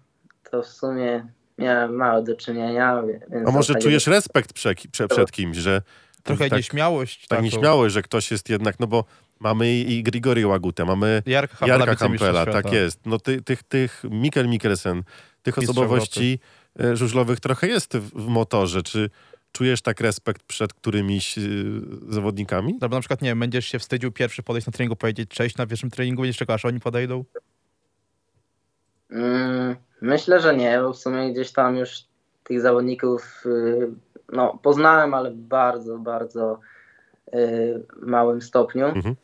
to 0.51 0.62
w 0.63 0.67
sumie 0.67 1.27
miałem 1.58 1.96
mało 1.96 2.22
do 2.22 2.36
czynienia. 2.36 3.02
Więc 3.30 3.48
A 3.48 3.52
może 3.52 3.74
tak 3.74 3.84
czujesz 3.84 4.08
respekt 4.08 4.54
prze, 4.54 4.76
prze, 4.91 5.08
przed 5.08 5.32
kimś, 5.32 5.58
że 5.58 5.82
Trochę 6.24 6.50
tak, 6.50 6.58
nieśmiałość. 6.58 7.20
tak 7.22 7.30
taką. 7.30 7.41
nieśmiałość, 7.43 7.93
że 7.93 8.02
ktoś 8.02 8.32
jest 8.32 8.50
jednak, 8.50 8.80
no 8.80 8.88
bo 8.88 9.06
mamy 9.39 9.74
i 9.74 10.04
Grigori 10.04 10.46
Łagutę, 10.46 10.86
mamy 10.86 11.24
Jarka 11.26 11.56
Hampela, 11.56 11.86
Jarka 11.86 12.17
świata. 12.17 12.52
tak 12.52 12.72
jest. 12.74 13.06
No 13.06 13.20
ty, 13.20 13.41
tych, 13.41 13.63
tych 13.63 14.04
Mikkel 14.10 14.48
Mikkelsen, 14.48 15.04
tych 15.43 15.58
Mistrz 15.58 15.70
osobowości 15.72 16.39
e, 16.80 16.96
żużlowych 16.96 17.39
trochę 17.39 17.67
jest 17.67 17.98
w, 17.98 18.10
w 18.24 18.28
motorze. 18.28 18.84
Czy 18.84 19.10
czujesz 19.52 19.82
tak 19.82 20.02
respekt 20.02 20.43
przed 20.43 20.74
którymiś 20.74 21.38
e, 21.38 21.41
zawodnikami? 22.10 22.74
Albo 22.82 22.96
na 22.96 23.02
przykład, 23.02 23.22
nie 23.22 23.30
wiem, 23.30 23.39
będziesz 23.39 23.65
się 23.65 23.80
wstydził 23.80 24.12
pierwszy 24.12 24.43
podejść 24.43 24.67
na 24.67 24.74
treningu, 24.74 24.96
powiedzieć 24.96 25.30
cześć 25.30 25.58
na 25.58 25.67
pierwszym 25.67 25.89
treningu, 25.89 26.22
będziesz 26.22 26.38
czekał, 26.38 26.54
aż 26.56 26.65
oni 26.65 26.80
podejdą? 26.80 27.24
Mm, 29.12 29.76
myślę, 30.02 30.40
że 30.40 30.56
nie, 30.56 30.80
bo 30.80 30.94
w 30.94 30.98
sumie 30.98 31.32
gdzieś 31.32 31.52
tam 31.52 31.76
już 31.76 32.04
tych 32.44 32.62
zawodników 32.62 33.44
y, 33.46 33.92
no, 34.32 34.60
poznałem, 34.64 35.14
ale 35.14 35.32
w 35.32 35.36
bardzo, 35.36 35.98
bardzo 35.98 36.60
y, 37.34 37.84
małym 38.02 38.42
stopniu. 38.42 38.86
Mhm. 38.86 39.16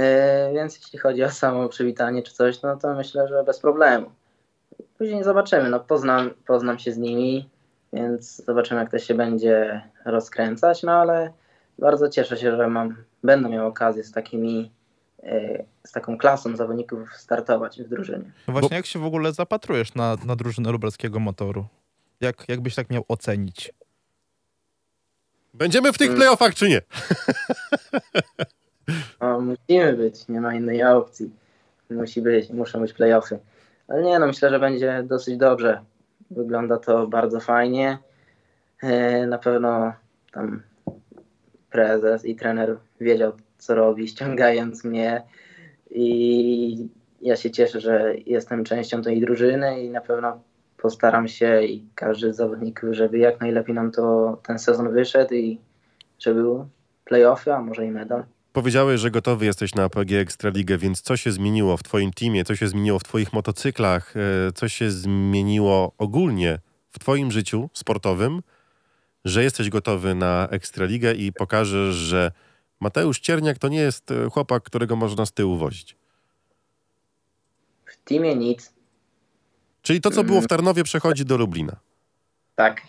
Y, 0.00 0.54
więc 0.54 0.76
jeśli 0.76 0.98
chodzi 0.98 1.24
o 1.24 1.30
samo 1.30 1.68
przywitanie 1.68 2.22
czy 2.22 2.34
coś, 2.34 2.62
no 2.62 2.76
to 2.76 2.94
myślę, 2.94 3.28
że 3.28 3.44
bez 3.44 3.58
problemu. 3.60 4.10
Później 4.98 5.24
zobaczymy, 5.24 5.70
no 5.70 5.80
poznam, 5.80 6.30
poznam 6.46 6.78
się 6.78 6.92
z 6.92 6.98
nimi, 6.98 7.48
więc 7.92 8.44
zobaczymy 8.44 8.80
jak 8.80 8.90
to 8.90 8.98
się 8.98 9.14
będzie 9.14 9.82
rozkręcać, 10.04 10.82
no 10.82 10.92
ale 10.92 11.32
bardzo 11.78 12.08
cieszę 12.08 12.36
się, 12.36 12.56
że 12.56 12.68
mam, 12.68 12.96
będę 13.22 13.48
miał 13.48 13.66
okazję 13.66 14.04
z 14.04 14.12
takimi, 14.12 14.70
z 15.84 15.92
taką 15.92 16.18
klasą 16.18 16.56
zawodników 16.56 17.14
startować 17.16 17.82
w 17.82 17.88
drużynie. 17.88 18.24
No 18.48 18.52
właśnie, 18.52 18.76
jak 18.76 18.86
się 18.86 18.98
w 18.98 19.04
ogóle 19.04 19.32
zapatrujesz 19.32 19.94
na, 19.94 20.16
na 20.26 20.36
drużynę 20.36 20.72
lubelskiego 20.72 21.20
motoru? 21.20 21.66
Jak, 22.20 22.48
jak 22.48 22.60
byś 22.60 22.74
tak 22.74 22.90
miał 22.90 23.04
ocenić? 23.08 23.72
Będziemy 25.54 25.92
w 25.92 25.98
tych 25.98 26.06
Mm. 26.08 26.18
playoffach, 26.18 26.54
czy 26.54 26.68
nie? 26.68 26.80
No, 29.20 29.40
musimy 29.40 29.92
być, 29.96 30.28
nie 30.28 30.40
ma 30.40 30.54
innej 30.54 30.84
opcji. 30.84 31.30
Musi 31.90 32.22
być, 32.22 32.50
muszą 32.50 32.80
być 32.80 32.92
playoffy. 32.92 33.38
Ale 33.88 34.02
nie, 34.02 34.18
no 34.18 34.26
myślę, 34.26 34.50
że 34.50 34.58
będzie 34.58 35.02
dosyć 35.06 35.36
dobrze. 35.36 35.80
Wygląda 36.30 36.78
to 36.78 37.06
bardzo 37.06 37.40
fajnie. 37.40 37.98
E, 38.82 39.26
Na 39.26 39.38
pewno 39.38 39.92
tam 40.32 40.62
prezes 41.70 42.24
i 42.24 42.36
trener 42.36 42.76
wiedział, 43.00 43.32
co 43.64 43.74
robi, 43.74 44.08
ściągając 44.08 44.84
mnie. 44.84 45.22
I 45.90 46.88
ja 47.22 47.36
się 47.36 47.50
cieszę, 47.50 47.80
że 47.80 48.14
jestem 48.26 48.64
częścią 48.64 49.02
tej 49.02 49.20
drużyny 49.20 49.84
i 49.84 49.90
na 49.90 50.00
pewno 50.00 50.40
postaram 50.76 51.28
się 51.28 51.62
i 51.62 51.84
każdy 51.94 52.32
z 52.32 52.36
zawodników, 52.36 52.88
żeby 52.92 53.18
jak 53.18 53.40
najlepiej 53.40 53.74
nam 53.74 53.90
to 53.90 54.36
ten 54.46 54.58
sezon 54.58 54.92
wyszedł 54.92 55.34
i 55.34 55.60
żeby 56.18 56.42
były 56.42 56.66
playoffy, 57.04 57.52
a 57.52 57.60
może 57.60 57.86
i 57.86 57.90
medal. 57.90 58.24
Powiedziałeś, 58.52 59.00
że 59.00 59.10
gotowy 59.10 59.44
jesteś 59.44 59.74
na 59.74 59.84
APG 59.84 60.20
Ekstraligę, 60.20 60.78
więc 60.78 61.00
co 61.00 61.16
się 61.16 61.32
zmieniło 61.32 61.76
w 61.76 61.82
twoim 61.82 62.12
teamie, 62.12 62.44
co 62.44 62.56
się 62.56 62.68
zmieniło 62.68 62.98
w 62.98 63.04
twoich 63.04 63.32
motocyklach, 63.32 64.14
e, 64.16 64.52
co 64.52 64.68
się 64.68 64.90
zmieniło 64.90 65.92
ogólnie 65.98 66.58
w 66.90 66.98
twoim 66.98 67.30
życiu 67.30 67.70
sportowym, 67.72 68.42
że 69.24 69.42
jesteś 69.42 69.70
gotowy 69.70 70.14
na 70.14 70.48
Ekstraligę 70.50 71.14
i 71.14 71.32
pokażesz, 71.32 71.94
że 71.94 72.30
Mateusz 72.80 73.20
Cierniak 73.20 73.58
to 73.58 73.68
nie 73.68 73.80
jest 73.80 74.10
e, 74.10 74.30
chłopak, 74.30 74.62
którego 74.62 74.96
można 74.96 75.26
z 75.26 75.32
tyłu 75.32 75.56
wozić. 75.56 75.96
W 77.86 77.96
teamie 78.04 78.36
nic, 78.36 78.74
Czyli 79.82 80.00
to, 80.00 80.10
co 80.10 80.24
było 80.24 80.40
w 80.40 80.46
Tarnowie, 80.46 80.84
przechodzi 80.84 81.24
do 81.24 81.36
Lublina. 81.36 81.76
tak. 82.54 82.80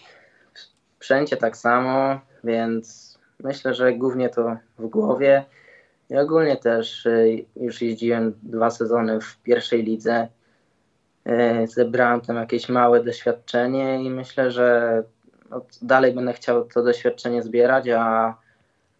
Wszędzie 0.99 1.37
tak 1.37 1.57
samo, 1.57 2.19
więc 2.43 3.17
myślę, 3.43 3.73
że 3.73 3.93
głównie 3.93 4.29
to 4.29 4.57
w 4.79 4.87
głowie. 4.87 5.45
I 6.09 6.17
ogólnie 6.17 6.57
też 6.57 7.05
y, 7.05 7.45
już 7.55 7.81
jeździłem 7.81 8.33
dwa 8.43 8.69
sezony 8.71 9.21
w 9.21 9.37
pierwszej 9.37 9.83
lidze. 9.83 10.27
Y, 11.27 11.67
Zebrałem 11.67 12.21
tam 12.21 12.35
jakieś 12.35 12.69
małe 12.69 13.03
doświadczenie 13.03 14.03
i 14.03 14.09
myślę, 14.09 14.51
że 14.51 15.03
no, 15.49 15.65
dalej 15.81 16.13
będę 16.13 16.33
chciał 16.33 16.65
to 16.65 16.83
doświadczenie 16.83 17.43
zbierać, 17.43 17.89
a 17.89 18.35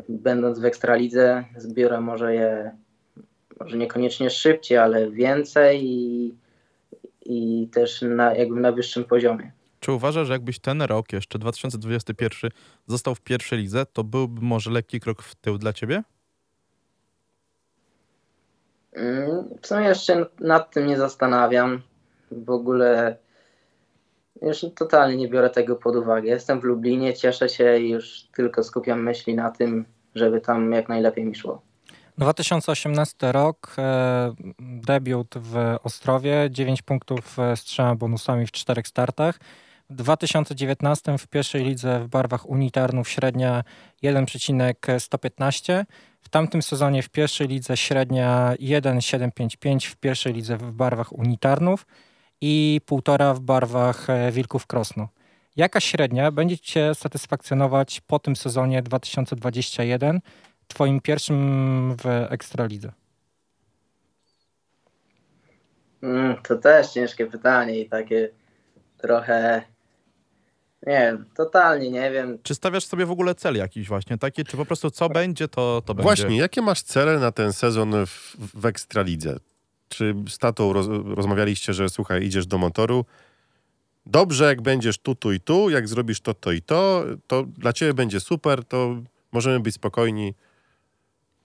będąc 0.09 0.59
w 0.59 0.65
Ekstralidze 0.65 1.45
zbiorę 1.57 2.01
może 2.01 2.35
je, 2.35 2.71
może 3.59 3.77
niekoniecznie 3.77 4.29
szybciej, 4.29 4.77
ale 4.77 5.11
więcej 5.11 5.85
i, 5.85 6.35
i 7.25 7.67
też 7.73 8.01
na, 8.01 8.35
jakby 8.35 8.59
na 8.59 8.71
wyższym 8.71 9.03
poziomie. 9.03 9.51
Czy 9.79 9.91
uważasz, 9.91 10.27
że 10.27 10.33
jakbyś 10.33 10.59
ten 10.59 10.81
rok, 10.81 11.13
jeszcze 11.13 11.39
2021, 11.39 12.51
został 12.87 13.15
w 13.15 13.21
pierwszej 13.21 13.59
lidze, 13.59 13.85
to 13.85 14.03
byłby 14.03 14.41
może 14.41 14.71
lekki 14.71 14.99
krok 14.99 15.21
w 15.21 15.35
tył 15.35 15.57
dla 15.57 15.73
ciebie? 15.73 16.03
Mm, 18.93 19.49
W 19.61 19.67
sumie 19.67 19.83
jeszcze 19.83 20.25
nad 20.39 20.71
tym 20.71 20.87
nie 20.87 20.97
zastanawiam. 20.97 21.81
W 22.31 22.49
ogóle 22.49 23.17
już 24.41 24.65
totalnie 24.75 25.17
nie 25.17 25.27
biorę 25.27 25.49
tego 25.49 25.75
pod 25.75 25.95
uwagę. 25.95 26.29
Jestem 26.29 26.61
w 26.61 26.63
Lublinie, 26.63 27.13
cieszę 27.13 27.49
się 27.49 27.77
i 27.77 27.89
już 27.89 28.23
tylko 28.35 28.63
skupiam 28.63 29.03
myśli 29.03 29.35
na 29.35 29.51
tym, 29.51 29.85
żeby 30.15 30.41
tam 30.41 30.71
jak 30.71 30.89
najlepiej 30.89 31.25
mi 31.25 31.35
szło. 31.35 31.61
2018 32.17 33.31
rok, 33.31 33.75
e, 33.77 34.33
debiut 34.59 35.35
w 35.37 35.55
Ostrowie, 35.83 36.47
9 36.51 36.81
punktów 36.81 37.39
e, 37.39 37.57
z 37.57 37.63
trzema 37.63 37.95
bonusami 37.95 38.47
w 38.47 38.51
czterech 38.51 38.87
startach. 38.87 39.39
W 39.89 39.95
2019 39.95 41.17
w 41.17 41.27
pierwszej 41.27 41.63
lidze 41.63 41.99
w 41.99 42.07
barwach 42.07 42.49
unitarnów 42.49 43.09
średnia 43.09 43.63
1,115. 44.01 45.85
W 46.21 46.29
tamtym 46.29 46.61
sezonie 46.61 47.03
w 47.03 47.09
pierwszej 47.09 47.47
lidze 47.47 47.77
średnia 47.77 48.53
1,755 48.59 49.85
w 49.85 49.95
pierwszej 49.95 50.33
lidze 50.33 50.57
w 50.57 50.71
barwach 50.71 51.13
unitarnów 51.13 51.85
i 52.41 52.81
1,5 52.87 53.35
w 53.35 53.39
barwach 53.39 54.09
e, 54.09 54.31
Wilków 54.31 54.67
Krosno. 54.67 55.07
Jaka 55.55 55.79
średnia 55.79 56.31
będzie 56.31 56.57
Cię 56.57 56.95
satysfakcjonować 56.95 58.01
po 58.01 58.19
tym 58.19 58.35
sezonie 58.35 58.81
2021, 58.81 60.19
Twoim 60.67 61.01
pierwszym 61.01 61.95
w 61.97 62.05
Ekstralidze? 62.29 62.91
Mm, 66.03 66.35
To 66.47 66.55
też 66.55 66.87
ciężkie 66.87 67.25
pytanie 67.25 67.79
i 67.79 67.89
takie 67.89 68.29
trochę. 68.97 69.61
Nie 70.87 70.93
wiem, 70.99 71.25
totalnie 71.35 71.91
nie 71.91 72.11
wiem. 72.11 72.39
Czy 72.43 72.55
stawiasz 72.55 72.85
sobie 72.85 73.05
w 73.05 73.11
ogóle 73.11 73.35
cel 73.35 73.55
jakiś 73.55 73.87
właśnie 73.87 74.17
taki, 74.17 74.43
czy 74.43 74.57
po 74.57 74.65
prostu 74.65 74.91
co 74.91 75.09
będzie, 75.09 75.47
to, 75.47 75.81
to 75.85 75.93
będzie? 75.93 76.03
Właśnie, 76.03 76.37
jakie 76.37 76.61
masz 76.61 76.81
cele 76.81 77.19
na 77.19 77.31
ten 77.31 77.53
sezon 77.53 78.05
w, 78.05 78.35
w 78.37 78.65
Ekstralidze? 78.65 79.37
Czy 79.89 80.15
z 80.29 80.37
tatą 80.37 80.73
roz, 80.73 80.87
rozmawialiście, 81.05 81.73
że 81.73 81.89
słuchaj, 81.89 82.25
idziesz 82.25 82.47
do 82.47 82.57
motoru, 82.57 83.05
dobrze 84.05 84.45
jak 84.45 84.61
będziesz 84.61 84.97
tu, 84.97 85.15
tu 85.15 85.31
i 85.31 85.39
tu, 85.39 85.69
jak 85.69 85.87
zrobisz 85.87 86.21
to, 86.21 86.33
to 86.33 86.51
i 86.51 86.61
to, 86.61 87.03
to 87.27 87.43
dla 87.43 87.73
ciebie 87.73 87.93
będzie 87.93 88.19
super, 88.19 88.65
to 88.65 88.95
możemy 89.31 89.59
być 89.59 89.75
spokojni. 89.75 90.33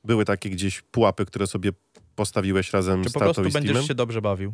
Były 0.04 0.24
takie 0.24 0.50
gdzieś 0.50 0.82
pułapy, 0.82 1.26
które 1.26 1.46
sobie 1.46 1.70
postawiłeś 2.16 2.72
razem 2.72 3.04
Czy 3.04 3.10
z 3.10 3.12
po 3.12 3.20
tatą 3.20 3.32
prostu 3.32 3.48
i 3.48 3.50
z 3.50 3.54
będziesz 3.54 3.72
teamem? 3.72 3.88
się 3.88 3.94
dobrze 3.94 4.22
bawił? 4.22 4.52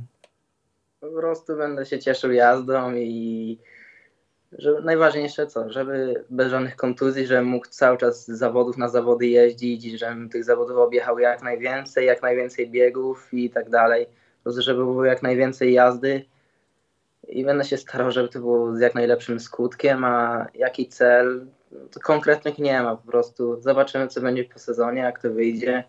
Po 1.01 1.09
prostu 1.09 1.57
będę 1.57 1.87
się 1.87 1.99
cieszył 1.99 2.33
jazdą 2.33 2.95
i 2.95 3.59
że 4.53 4.81
najważniejsze 4.81 5.47
co, 5.47 5.73
żeby 5.73 6.25
bez 6.31 6.51
żadnych 6.51 6.77
kontuzji, 6.77 7.27
żebym 7.27 7.45
mógł 7.47 7.67
cały 7.67 7.99
czas 7.99 8.27
z 8.27 8.39
zawodów 8.39 8.77
na 8.77 8.89
zawody 8.89 9.27
jeździć, 9.27 9.99
żebym 9.99 10.29
tych 10.29 10.45
zawodów 10.45 10.77
objechał 10.77 11.19
jak 11.19 11.43
najwięcej, 11.43 12.07
jak 12.07 12.23
najwięcej 12.23 12.71
biegów 12.71 13.29
i 13.35 13.51
tak 13.51 13.71
dalej. 13.71 14.07
Po 14.07 14.43
prostu, 14.43 14.63
żeby 14.63 14.79
było 14.79 15.05
jak 15.05 15.23
najwięcej 15.23 15.73
jazdy. 15.73 16.25
I 17.29 17.45
będę 17.45 17.65
się 17.65 17.77
starał, 17.77 18.11
żeby 18.11 18.29
to 18.29 18.39
było 18.39 18.77
z 18.77 18.81
jak 18.81 18.95
najlepszym 18.95 19.41
skutkiem, 19.41 20.05
a 20.05 20.47
jaki 20.55 20.89
cel, 20.89 21.47
to 21.91 22.01
konkretnych 22.01 22.59
nie 22.59 22.83
ma, 22.83 22.97
po 22.97 23.07
prostu. 23.07 23.61
Zobaczymy 23.61 24.09
co 24.09 24.21
będzie 24.21 24.45
po 24.45 24.59
sezonie, 24.59 25.01
jak 25.01 25.23
to 25.23 25.31
wyjdzie, 25.31 25.85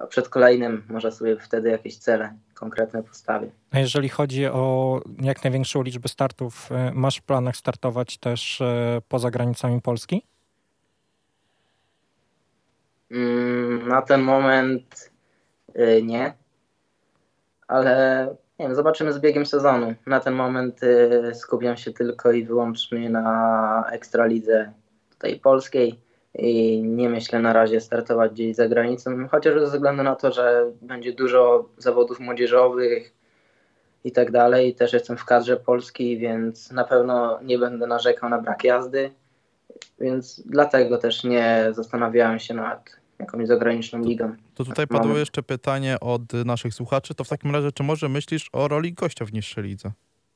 a 0.00 0.06
przed 0.06 0.28
kolejnym 0.28 0.84
może 0.88 1.12
sobie 1.12 1.36
wtedy 1.36 1.70
jakieś 1.70 1.98
cele 1.98 2.34
konkretne 2.54 3.02
postawię. 3.02 3.50
A 3.70 3.78
jeżeli 3.78 4.08
chodzi 4.08 4.46
o 4.46 5.00
jak 5.20 5.44
największą 5.44 5.82
liczbę 5.82 6.08
startów, 6.08 6.72
e, 6.72 6.92
masz 6.94 7.16
w 7.16 7.22
planach 7.22 7.56
startować 7.56 8.18
też 8.18 8.60
e, 8.60 9.00
poza 9.08 9.30
granicami 9.30 9.80
Polski? 9.80 10.22
Mm, 13.10 13.88
Na 13.88 14.02
ten 14.02 14.20
moment 14.22 15.10
y, 15.78 16.02
nie, 16.02 16.34
ale 17.68 18.26
nie 18.58 18.66
wiem, 18.66 18.74
zobaczymy 18.74 19.12
z 19.12 19.18
biegiem 19.18 19.46
sezonu. 19.46 19.94
Na 20.06 20.20
ten 20.20 20.34
moment 20.34 20.80
skupiam 21.34 21.76
się 21.76 21.92
tylko 21.92 22.32
i 22.32 22.44
wyłącznie 22.44 23.10
na 23.10 23.84
ekstralidze 23.92 24.72
tutaj 25.10 25.40
polskiej 25.40 26.01
i 26.34 26.82
nie 26.82 27.08
myślę 27.08 27.38
na 27.38 27.52
razie 27.52 27.80
startować 27.80 28.32
gdzieś 28.32 28.56
za 28.56 28.68
granicą, 28.68 29.28
chociaż 29.28 29.60
ze 29.60 29.66
względu 29.66 30.02
na 30.02 30.16
to, 30.16 30.32
że 30.32 30.72
będzie 30.82 31.12
dużo 31.12 31.68
zawodów 31.78 32.20
młodzieżowych 32.20 33.12
i 34.04 34.12
tak 34.12 34.30
dalej. 34.30 34.74
Też 34.74 34.92
jestem 34.92 35.16
w 35.16 35.24
kadrze 35.24 35.56
Polski, 35.56 36.18
więc 36.18 36.70
na 36.70 36.84
pewno 36.84 37.40
nie 37.42 37.58
będę 37.58 37.86
narzekał 37.86 38.30
na 38.30 38.38
brak 38.38 38.64
jazdy. 38.64 39.10
Więc 40.00 40.42
dlatego 40.46 40.98
też 40.98 41.24
nie 41.24 41.68
zastanawiałem 41.70 42.38
się 42.38 42.54
nad 42.54 42.96
jakąś 43.18 43.46
zagraniczną 43.46 44.04
ligą. 44.04 44.36
To 44.54 44.64
tutaj 44.64 44.86
padło 44.86 45.18
jeszcze 45.18 45.42
pytanie 45.42 46.00
od 46.00 46.32
naszych 46.32 46.74
słuchaczy. 46.74 47.14
To 47.14 47.24
w 47.24 47.28
takim 47.28 47.54
razie, 47.54 47.72
czy 47.72 47.82
może 47.82 48.08
myślisz 48.08 48.48
o 48.52 48.68
roli 48.68 48.92
gościa 48.92 49.24
w 49.24 49.32
niższej 49.32 49.64
lidze 49.64 49.92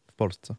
w 0.06 0.12
Polsce? 0.12 0.54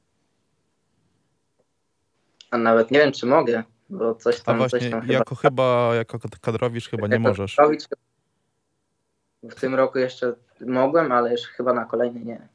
A 2.51 2.57
nawet 2.57 2.91
nie 2.91 2.99
wiem, 2.99 3.11
czy 3.11 3.25
mogę, 3.25 3.63
bo 3.89 4.15
coś 4.15 4.39
A 4.39 4.43
tam, 4.43 4.57
właśnie, 4.57 4.79
coś 4.79 4.89
tam 4.89 5.07
jako 5.07 5.35
chyba, 5.35 5.95
jako 5.95 6.19
kadrowicz 6.41 6.89
chyba 6.89 7.07
nie 7.07 7.19
możesz. 7.19 7.55
kadrowicz 7.55 7.83
W 9.43 9.55
tym 9.55 9.75
roku 9.75 9.99
jeszcze 9.99 10.35
mogłem, 10.67 11.11
ale 11.11 11.31
już 11.31 11.41
chyba 11.41 11.73
na 11.73 11.85
kolejny 11.85 12.19
nie. 12.19 12.47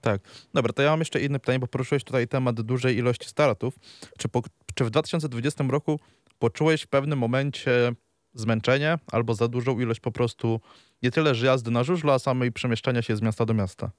Dobra, 0.54 0.72
to 0.72 0.82
ja 0.82 0.90
mam 0.90 0.98
jeszcze 0.98 1.20
inne 1.20 1.38
pytanie, 1.40 1.58
bo 1.58 1.66
poruszyłeś 1.66 2.04
tutaj 2.04 2.28
temat 2.28 2.60
dużej 2.60 2.96
ilości 2.96 3.28
startów. 3.28 3.74
Czy, 4.18 4.28
po, 4.28 4.42
czy 4.74 4.84
w 4.84 4.90
2020 4.90 5.64
roku 5.68 6.00
poczułeś 6.38 6.82
w 6.82 6.86
pewnym 6.86 7.18
momencie 7.18 7.92
zmęczenie 8.34 8.98
albo 9.12 9.34
za 9.34 9.48
dużą 9.48 9.80
ilość 9.80 10.00
po 10.00 10.12
prostu 10.12 10.60
nie 11.02 11.10
tyle 11.10 11.34
że 11.34 11.46
jazdy 11.46 11.70
na 11.70 11.84
żużlu, 11.84 12.10
a 12.10 12.18
samej 12.18 12.52
przemieszczania 12.52 13.02
się 13.02 13.16
z 13.16 13.22
miasta 13.22 13.46
do 13.46 13.54
miasta? 13.54 13.90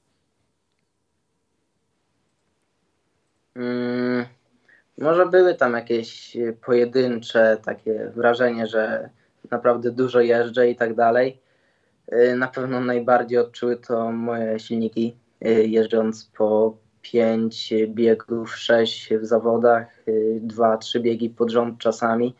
Mm, 3.56 4.26
może 4.98 5.26
były 5.26 5.56
tam 5.56 5.74
jakieś 5.74 6.38
e, 6.38 6.54
pojedyncze 6.54 7.58
takie 7.66 8.12
wrażenie, 8.16 8.68
że 8.68 9.10
naprawdę 9.52 9.92
dużo 9.92 10.22
jeżdżę 10.22 10.70
i 10.70 10.76
tak 10.76 10.96
dalej. 10.96 11.40
E, 12.08 12.36
Na 12.36 12.48
pewno 12.48 12.80
najbardziej 12.80 13.40
odczuły 13.40 13.78
to 13.78 14.12
moje 14.12 14.60
silniki, 14.60 15.16
e, 15.42 15.52
jeżdżąc 15.52 16.32
po 16.38 16.78
5 17.02 17.74
biegów, 17.88 18.56
6 18.58 19.14
w 19.14 19.26
zawodach, 19.26 19.88
2-3 20.42 21.00
biegi 21.00 21.30
pod 21.30 21.52
rząd 21.52 21.80
czasami, 21.80 22.36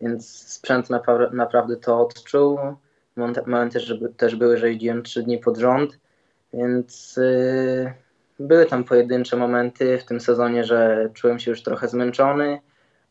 więc 0.00 0.28
sprzęt 0.28 0.88
napra- 0.90 1.32
naprawdę 1.32 1.76
to 1.76 2.00
odczuł. 2.00 2.58
Momenty 3.16 3.72
też, 3.72 3.94
też 4.16 4.36
były, 4.36 4.56
że 4.56 4.68
jeździłem 4.68 5.02
3 5.02 5.22
dni 5.22 5.38
pod 5.38 5.56
rząd, 5.56 5.98
więc 6.52 7.20
były 8.38 8.66
tam 8.66 8.84
pojedyncze 8.84 9.36
momenty 9.36 9.98
w 9.98 10.04
tym 10.04 10.20
sezonie, 10.20 10.64
że 10.64 11.10
czułem 11.14 11.38
się 11.38 11.50
już 11.50 11.62
trochę 11.62 11.88
zmęczony, 11.88 12.60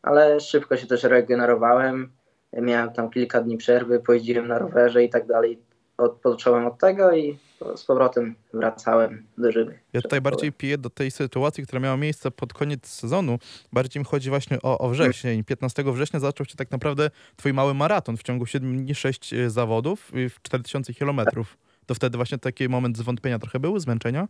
ale 0.02 0.40
szybko 0.40 0.76
się 0.76 0.86
też 0.86 1.04
regenerowałem. 1.04 2.12
Miałem 2.52 2.92
tam 2.92 3.10
kilka 3.10 3.40
dni 3.40 3.56
przerwy, 3.56 4.00
pojeździłem 4.00 4.48
na 4.48 4.58
rowerze 4.58 5.04
i 5.04 5.10
tak 5.10 5.26
dalej. 5.26 5.58
Odpocząłem 5.98 6.66
od 6.66 6.78
tego 6.78 7.12
i 7.12 7.38
z 7.76 7.84
powrotem 7.84 8.34
wracałem 8.54 9.26
do 9.38 9.52
żywych. 9.52 9.78
Ja 9.92 10.02
tutaj 10.02 10.20
bardziej 10.20 10.52
piję 10.52 10.78
do 10.78 10.90
tej 10.90 11.10
sytuacji, 11.10 11.64
która 11.64 11.80
miała 11.80 11.96
miejsce 11.96 12.30
pod 12.30 12.52
koniec 12.52 12.86
sezonu. 12.86 13.38
Bardziej 13.72 14.00
mi 14.00 14.06
chodzi 14.06 14.30
właśnie 14.30 14.62
o, 14.62 14.78
o 14.78 14.88
wrzesień. 14.88 15.44
15 15.44 15.84
września 15.86 16.20
zaczął 16.20 16.46
się 16.46 16.56
tak 16.56 16.70
naprawdę 16.70 17.10
twój 17.36 17.52
mały 17.52 17.74
maraton 17.74 18.16
w 18.16 18.22
ciągu 18.22 18.46
7 18.46 18.76
dni, 18.76 18.94
6 18.94 19.34
zawodów 19.46 20.12
y, 20.14 20.28
w 20.28 20.42
4000 20.42 20.94
kilometrów. 20.94 21.58
To 21.86 21.94
wtedy 21.94 22.18
właśnie 22.18 22.38
taki 22.38 22.68
moment 22.68 22.98
zwątpienia 22.98 23.38
trochę 23.38 23.60
był, 23.60 23.78
zmęczenia? 23.78 24.28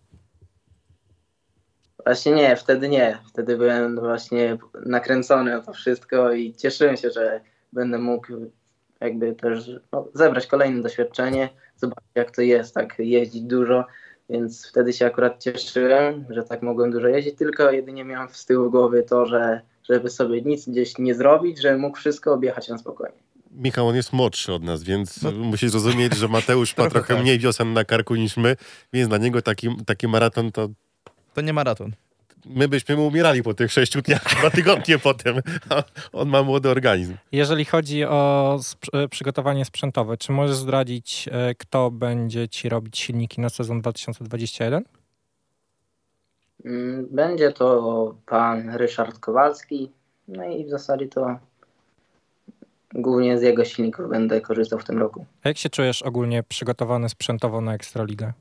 Właśnie 2.05 2.33
nie, 2.33 2.57
wtedy 2.57 2.89
nie. 2.89 3.19
Wtedy 3.29 3.57
byłem 3.57 4.01
właśnie 4.01 4.59
nakręcony 4.87 5.57
o 5.59 5.63
to 5.63 5.73
wszystko 5.73 6.33
i 6.33 6.55
cieszyłem 6.55 6.97
się, 6.97 7.11
że 7.11 7.41
będę 7.73 7.99
mógł 7.99 8.27
jakby 9.01 9.35
też 9.35 9.71
no, 9.93 10.09
zebrać 10.15 10.47
kolejne 10.47 10.83
doświadczenie, 10.83 11.49
zobaczyć 11.77 12.11
jak 12.15 12.31
to 12.31 12.43
jest, 12.43 12.75
tak 12.75 12.95
jeździć 12.99 13.43
dużo, 13.43 13.85
więc 14.31 14.69
wtedy 14.69 14.93
się 14.93 15.07
akurat 15.07 15.43
cieszyłem, 15.43 16.25
że 16.31 16.43
tak 16.43 16.63
mogłem 16.63 16.91
dużo 16.91 17.09
jeździć, 17.09 17.39
tylko 17.39 17.71
jedynie 17.71 18.05
miałem 18.05 18.29
z 18.33 18.47
tyłu 18.47 18.71
głowy 18.71 19.03
to, 19.03 19.27
że 19.27 19.61
żeby 19.91 20.11
sobie 20.11 20.43
nic 20.43 20.69
gdzieś 20.69 20.99
nie 20.99 21.15
zrobić, 21.15 21.61
że 21.63 21.77
mógł 21.77 21.99
wszystko 21.99 22.33
objechać 22.33 22.69
na 22.69 22.79
spokojnie. 22.79 23.17
Michał, 23.51 23.89
on 23.89 23.97
jest 23.97 24.13
młodszy 24.13 24.53
od 24.53 24.63
nas, 24.63 24.83
więc 24.83 25.23
No. 25.23 25.33
musisz 25.33 25.71
zrozumieć, 25.71 26.17
że 26.17 26.29
Mateusz 26.29 26.77
ma 26.77 26.89
Trochę 26.91 27.15
tak. 27.15 27.23
mniej 27.23 27.39
wiosen 27.39 27.73
na 27.73 27.85
karku 27.85 28.15
niż 28.15 28.37
my, 28.37 28.57
więc 28.93 29.09
dla 29.09 29.19
niego 29.19 29.43
taki, 29.43 29.77
taki 29.87 30.09
maraton 30.09 30.53
to 30.53 30.69
To 31.39 31.43
nie 31.43 31.53
maraton. 31.53 31.93
my 32.47 32.69
byśmy 32.69 32.97
mu 32.97 33.07
umierali 33.07 33.43
po 33.43 33.55
tych 33.55 33.73
sześciu 33.73 34.03
dniach, 34.03 34.23
dwa 34.41 34.51
tygodnie 34.51 34.99
potem, 34.99 35.37
a 35.71 35.83
on 36.13 36.29
ma 36.29 36.43
młody 36.43 36.69
organizm. 36.69 37.15
Jeżeli 37.33 37.65
chodzi 37.65 38.05
o 38.05 38.57
sp- 38.71 38.91
e, 38.93 39.09
przygotowanie 39.09 39.65
sprzętowe, 39.65 40.17
czy 40.17 40.33
możesz 40.33 40.57
zdradzić, 40.57 41.29
e, 41.33 41.55
kto 41.55 41.91
będzie 41.91 42.49
ci 42.49 42.69
robić 42.69 42.99
silniki 42.99 43.41
na 43.41 43.49
sezon 43.49 43.81
2021? 43.81 44.85
Mm, 46.65 47.07
Będzie 47.11 47.53
to 47.53 48.15
pan 48.27 48.71
Ryszard 48.77 49.19
Kowalski, 49.19 49.91
no 50.29 50.45
i 50.45 50.65
w 50.65 50.71
zasadzie 50.71 51.09
to 51.09 51.39
głównie 52.95 53.39
z 53.39 53.43
jego 53.43 53.65
silników 53.65 54.09
będę 54.11 54.41
korzystał 54.41 54.79
w 54.79 54.85
tym 54.85 54.99
roku. 54.99 55.27
A 55.43 55.49
jak 55.49 55.59
się 55.59 55.71
czujesz 55.71 56.03
ogólnie 56.03 56.43
przygotowany 56.43 57.09
sprzętowo 57.09 57.61
na 57.61 57.75
Ekstraligę? 57.75 58.33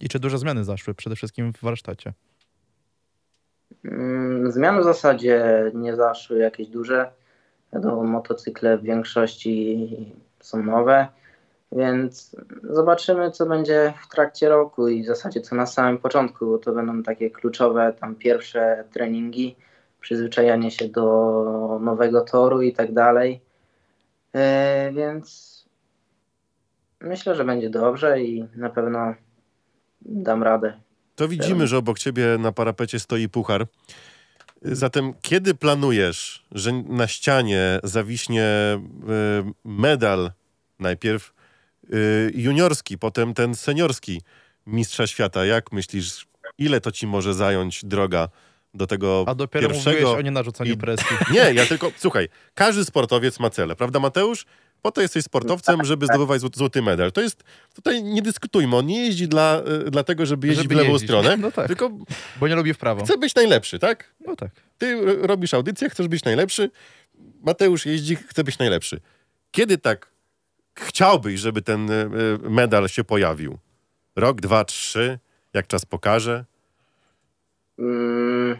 I 0.00 0.08
czy 0.08 0.18
duże 0.18 0.38
zmiany 0.38 0.64
zaszły 0.64 0.94
przede 0.94 1.16
wszystkim 1.16 1.52
w 1.52 1.60
warsztacie? 1.60 2.12
Mm, 3.84 4.52
Zmiany 4.52 4.80
w 4.80 4.84
zasadzie 4.84 5.44
nie 5.74 5.96
zaszły 5.96 6.38
jakieś 6.38 6.68
duże. 6.68 7.12
Wiadomo, 7.72 8.02
motocykle 8.04 8.78
w 8.78 8.82
większości 8.82 9.88
są 10.40 10.62
nowe, 10.62 11.08
więc 11.72 12.36
zobaczymy, 12.62 13.30
co 13.30 13.46
będzie 13.46 13.94
w 14.02 14.08
trakcie 14.08 14.48
roku 14.48 14.88
i 14.88 15.02
w 15.02 15.06
zasadzie 15.06 15.40
co 15.40 15.56
na 15.56 15.66
samym 15.66 15.98
początku, 15.98 16.46
bo 16.46 16.58
to 16.58 16.72
będą 16.72 17.02
takie 17.02 17.30
kluczowe 17.30 17.92
tam 18.00 18.14
pierwsze 18.14 18.84
treningi, 18.92 19.56
przyzwyczajanie 20.00 20.70
się 20.70 20.88
do 20.88 21.78
nowego 21.82 22.20
toru 22.20 22.62
i 22.62 22.72
tak 22.72 22.92
dalej. 22.92 23.40
E, 24.34 24.92
Więc 24.92 25.58
myślę, 27.00 27.34
że 27.34 27.44
będzie 27.44 27.70
dobrze 27.70 28.20
i 28.20 28.48
na 28.56 28.70
pewno 28.70 29.14
dam 30.00 30.42
radę. 30.42 30.72
To 31.16 31.28
widzimy, 31.28 31.66
że 31.66 31.78
obok 31.78 31.98
ciebie 31.98 32.26
na 32.38 32.52
parapecie 32.52 33.00
stoi 33.00 33.28
puchar. 33.28 33.66
Zatem 34.62 35.12
kiedy 35.22 35.54
planujesz, 35.54 36.44
że 36.52 36.72
na 36.72 37.06
ścianie 37.08 37.80
zawiśnie 37.84 38.44
y, 38.44 39.52
medal 39.64 40.30
najpierw 40.78 41.32
y, 41.94 42.32
juniorski, 42.34 42.98
potem 42.98 43.34
ten 43.34 43.54
seniorski 43.54 44.22
mistrza 44.66 45.06
świata? 45.06 45.44
Jak 45.44 45.72
myślisz, 45.72 46.26
ile 46.58 46.80
to 46.80 46.92
ci 46.92 47.06
może 47.06 47.34
zająć 47.34 47.84
droga 47.84 48.28
do 48.74 48.86
tego 48.86 49.24
A 49.28 49.34
dopiero 49.34 49.68
pierwszego? 49.68 49.96
mówiłeś 49.96 50.18
o 50.18 50.22
nienarzucaniu 50.22 50.72
i- 50.72 50.76
presji. 50.76 51.16
Nie, 51.32 51.52
ja 51.54 51.66
tylko, 51.66 51.90
słuchaj, 51.96 52.28
każdy 52.54 52.84
sportowiec 52.84 53.40
ma 53.40 53.50
cele, 53.50 53.76
prawda 53.76 54.00
Mateusz? 54.00 54.46
Po 54.82 54.90
to 54.92 55.00
jesteś 55.00 55.24
sportowcem, 55.24 55.84
żeby 55.84 56.06
zdobywać 56.06 56.40
zł- 56.42 56.56
złoty 56.58 56.82
medal. 56.82 57.12
To 57.12 57.20
jest, 57.20 57.44
tutaj 57.74 58.02
nie 58.02 58.22
dyskutujmy, 58.22 58.76
on 58.76 58.86
nie 58.86 59.04
jeździ 59.06 59.28
dla, 59.28 59.62
y, 59.86 59.90
dlatego, 59.90 60.26
żeby 60.26 60.46
jeździć 60.46 60.62
Żeby 60.62 60.74
w 60.74 60.78
lewą 60.78 60.90
jeździć. 60.92 61.08
stronę, 61.08 61.36
No 61.36 61.50
tak. 61.52 61.66
tylko 61.66 61.90
Bo 62.40 62.48
nie 62.48 62.54
lubi 62.54 62.74
w 62.74 62.78
prawo. 62.78 63.04
chce 63.04 63.18
być 63.18 63.34
najlepszy, 63.34 63.78
tak? 63.78 64.14
No 64.26 64.36
tak. 64.36 64.50
Ty 64.78 64.96
robisz 65.26 65.54
audycję, 65.54 65.90
chcesz 65.90 66.08
być 66.08 66.24
najlepszy, 66.24 66.70
Mateusz 67.42 67.86
jeździ, 67.86 68.16
chce 68.16 68.44
być 68.44 68.58
najlepszy. 68.58 69.00
Kiedy 69.50 69.78
tak 69.78 70.10
chciałbyś, 70.74 71.40
żeby 71.40 71.62
ten 71.62 71.90
y, 71.90 71.94
y, 72.44 72.50
medal 72.50 72.88
się 72.88 73.04
pojawił? 73.04 73.58
Rok, 74.16 74.40
dwa, 74.40 74.64
trzy, 74.64 75.18
jak 75.54 75.66
czas 75.66 75.84
pokaże? 75.84 76.44
Mm, 77.78 78.56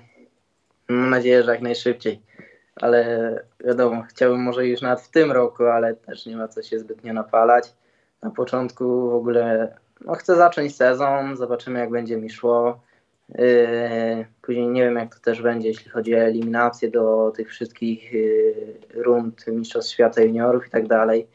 Mam 0.89 1.11
nadzieję, 1.11 1.45
że 1.45 1.51
jak 1.51 1.61
najszybciej. 1.63 2.21
Ale 2.81 3.45
wiadomo, 3.65 4.03
chciałbym 4.09 4.43
może 4.43 4.67
już 4.67 4.81
nawet 4.81 5.01
w 5.01 5.11
tym 5.11 5.33
roku, 5.33 5.65
ale 5.65 5.95
też 5.95 6.27
nie 6.27 6.37
ma 6.37 6.49
co 6.49 6.63
się 6.63 6.79
zbytnio 6.79 7.13
napalać. 7.13 7.73
Na 8.23 8.31
początku 8.31 9.11
w 9.11 9.15
ogóle 9.15 9.75
no, 10.01 10.15
chcę 10.15 10.37
zacząć 10.37 10.77
sezon, 10.77 11.37
zobaczymy 11.37 11.79
jak 11.79 11.91
będzie 11.91 12.17
mi 12.17 12.31
szło. 12.31 12.81
Yy, 13.29 14.27
Później 14.43 14.69
nie 14.69 14.83
wiem 14.83 14.97
jak 14.97 15.15
to 15.15 15.21
też 15.21 15.43
będzie, 15.43 15.69
jeśli 15.69 15.91
chodzi 15.91 16.15
o 16.15 16.19
eliminację 16.19 16.91
do 16.91 17.33
tych 17.37 17.49
wszystkich 17.49 18.13
yy, 18.13 18.79
rund 18.95 19.47
Mistrzostw 19.47 19.93
Świata 19.93 20.23
Juniorów 20.23 20.67
i 20.67 20.71
tak 20.71 20.87
dalej. 20.87 21.27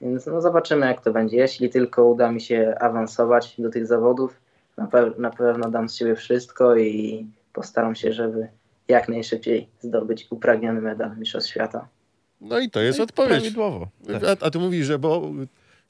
Więc 0.00 0.26
no, 0.26 0.40
zobaczymy 0.40 0.86
jak 0.86 1.00
to 1.00 1.12
będzie. 1.12 1.36
Jeśli 1.36 1.70
tylko 1.70 2.04
uda 2.04 2.32
mi 2.32 2.40
się 2.40 2.74
awansować 2.80 3.54
do 3.58 3.70
tych 3.70 3.86
zawodów, 3.86 4.40
na, 4.76 4.86
pe- 4.86 5.18
na 5.18 5.30
pewno 5.30 5.70
dam 5.70 5.88
z 5.88 5.94
siebie 5.94 6.14
wszystko 6.14 6.76
i 6.76 7.26
postaram 7.52 7.94
się, 7.94 8.12
żeby 8.12 8.48
jak 8.88 9.08
najszybciej 9.08 9.68
zdobyć 9.80 10.26
upragniony 10.30 10.80
medal 10.80 11.16
Mistrzostw 11.18 11.50
Świata. 11.50 11.88
No 12.40 12.58
i 12.58 12.70
to 12.70 12.80
jest 12.80 12.98
No 12.98 13.04
i 13.04 13.08
odpowiedź. 13.08 13.30
Prawidłowo. 13.30 13.88
Tak. 14.06 14.24
A, 14.24 14.46
a 14.46 14.50
ty 14.50 14.58
mówisz, 14.58 14.86
że 14.86 14.98
bo 14.98 15.30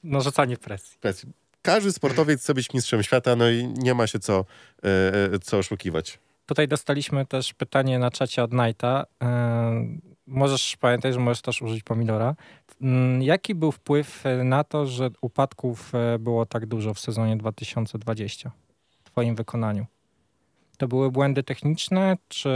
Narzucanie 0.03 0.57
presji. 0.57 0.97
presji. 1.01 1.29
każdy 1.61 1.91
sportowiec 1.91 2.41
chce 2.41 2.53
być 2.53 2.73
mistrzem 2.73 3.03
świata, 3.03 3.35
no 3.35 3.49
i 3.49 3.67
nie 3.67 3.93
ma 3.93 4.07
się 4.07 4.19
co, 4.19 4.45
e, 4.83 5.33
e, 5.33 5.39
co 5.39 5.57
oszukiwać. 5.57 6.19
Tutaj 6.45 6.67
dostaliśmy 6.67 7.25
też 7.25 7.53
pytanie 7.53 7.99
na 7.99 8.11
czacie 8.11 8.43
od 8.43 8.51
Knighta. 8.51 9.05
Ym, 9.23 10.01
Możesz 10.27 10.77
pamiętać, 10.77 11.13
że 11.13 11.19
możesz 11.19 11.41
też 11.41 11.61
użyć 11.61 11.83
pomidora. 11.83 12.35
Ym, 12.81 13.21
Jaki 13.21 13.55
był 13.55 13.71
wpływ 13.71 14.25
e, 14.25 14.43
na 14.43 14.63
to, 14.63 14.85
że 14.85 15.09
upadków 15.21 15.95
e, 15.95 16.19
było 16.19 16.45
tak 16.45 16.65
dużo 16.65 16.93
w 16.93 16.99
sezonie 16.99 17.37
2020 17.37 18.51
w 18.89 19.03
twoim 19.03 19.35
wykonaniu? 19.35 19.85
To 20.77 20.87
były 20.87 21.11
błędy 21.11 21.43
techniczne, 21.43 22.17
czy 22.27 22.49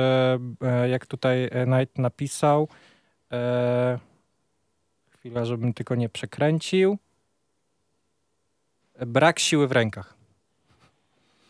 e, 0.62 0.90
jak 0.90 1.06
tutaj 1.06 1.50
Knight 1.66 1.98
napisał, 1.98 2.68
e, 3.32 4.00
chwila, 5.10 5.46
żebym 5.46 5.74
tylko 5.74 5.96
nie 5.96 6.10
przekręcił, 6.10 6.98
brak 9.06 9.40
siły 9.40 9.68
w 9.68 9.72
rękach. 9.72 10.14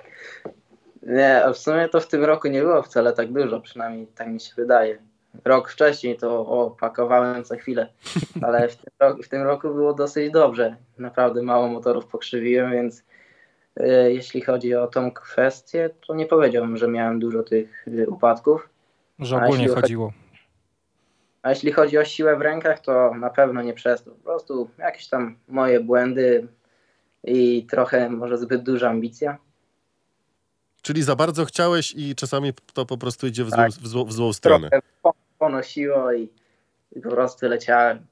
Nie, 1.03 1.43
w 1.53 1.57
sumie 1.57 1.89
to 1.89 1.99
w 1.99 2.07
tym 2.07 2.23
roku 2.23 2.47
nie 2.47 2.61
było 2.61 2.83
wcale 2.83 3.13
tak 3.13 3.33
dużo, 3.33 3.61
przynajmniej 3.61 4.07
tak 4.07 4.27
mi 4.27 4.39
się 4.39 4.53
wydaje. 4.55 4.97
Rok 5.45 5.69
wcześniej 5.69 6.17
to 6.17 6.47
o, 6.47 6.71
pakowałem 6.71 7.43
co 7.43 7.57
chwilę, 7.57 7.93
ale 8.45 8.69
w 8.69 8.75
tym, 8.75 8.93
roku, 8.99 9.23
w 9.23 9.29
tym 9.29 9.41
roku 9.41 9.69
było 9.69 9.93
dosyć 9.93 10.31
dobrze. 10.31 10.75
Naprawdę 10.97 11.43
mało 11.43 11.67
motorów 11.67 12.05
pokrzywiłem, 12.05 12.71
więc 12.71 12.99
e, 12.99 13.03
jeśli 13.87 14.41
chodzi 14.41 14.75
o 14.75 14.87
tą 14.87 15.11
kwestię, 15.11 15.89
to 16.07 16.15
nie 16.15 16.25
powiedziałbym, 16.25 16.77
że 16.77 16.87
miałem 16.87 17.19
dużo 17.19 17.43
tych 17.43 17.85
e, 17.87 18.07
upadków. 18.07 18.69
Że 19.19 19.37
ogólnie 19.37 19.67
chodziło. 19.67 20.13
A 21.41 21.49
jeśli 21.49 21.71
chodzi 21.71 21.97
o 21.97 22.05
siłę 22.05 22.35
w 22.37 22.41
rękach, 22.41 22.79
to 22.79 23.13
na 23.13 23.29
pewno 23.29 23.61
nie 23.61 23.73
przez 23.73 24.03
to. 24.03 24.11
Po 24.11 24.23
prostu 24.23 24.69
jakieś 24.77 25.07
tam 25.07 25.35
moje 25.47 25.79
błędy 25.79 26.47
i 27.23 27.65
trochę 27.65 28.09
może 28.09 28.37
zbyt 28.37 28.63
duża 28.63 28.89
ambicja. 28.89 29.37
Czyli 30.81 31.03
za 31.03 31.15
bardzo 31.15 31.45
chciałeś 31.45 31.93
i 31.97 32.15
czasami 32.15 32.53
to 32.73 32.85
po 32.85 32.97
prostu 32.97 33.27
idzie 33.27 33.43
w, 33.43 33.51
tak. 33.51 33.71
złą, 33.71 33.83
w, 33.83 33.87
złą, 33.87 34.05
w 34.05 34.13
złą 34.13 34.33
stronę. 34.33 34.69
Trochę 34.69 35.17
ponosiło 35.39 36.13
i, 36.13 36.29
i 36.95 37.01
po 37.01 37.09
prostu 37.09 37.47
leciałem. 37.47 38.05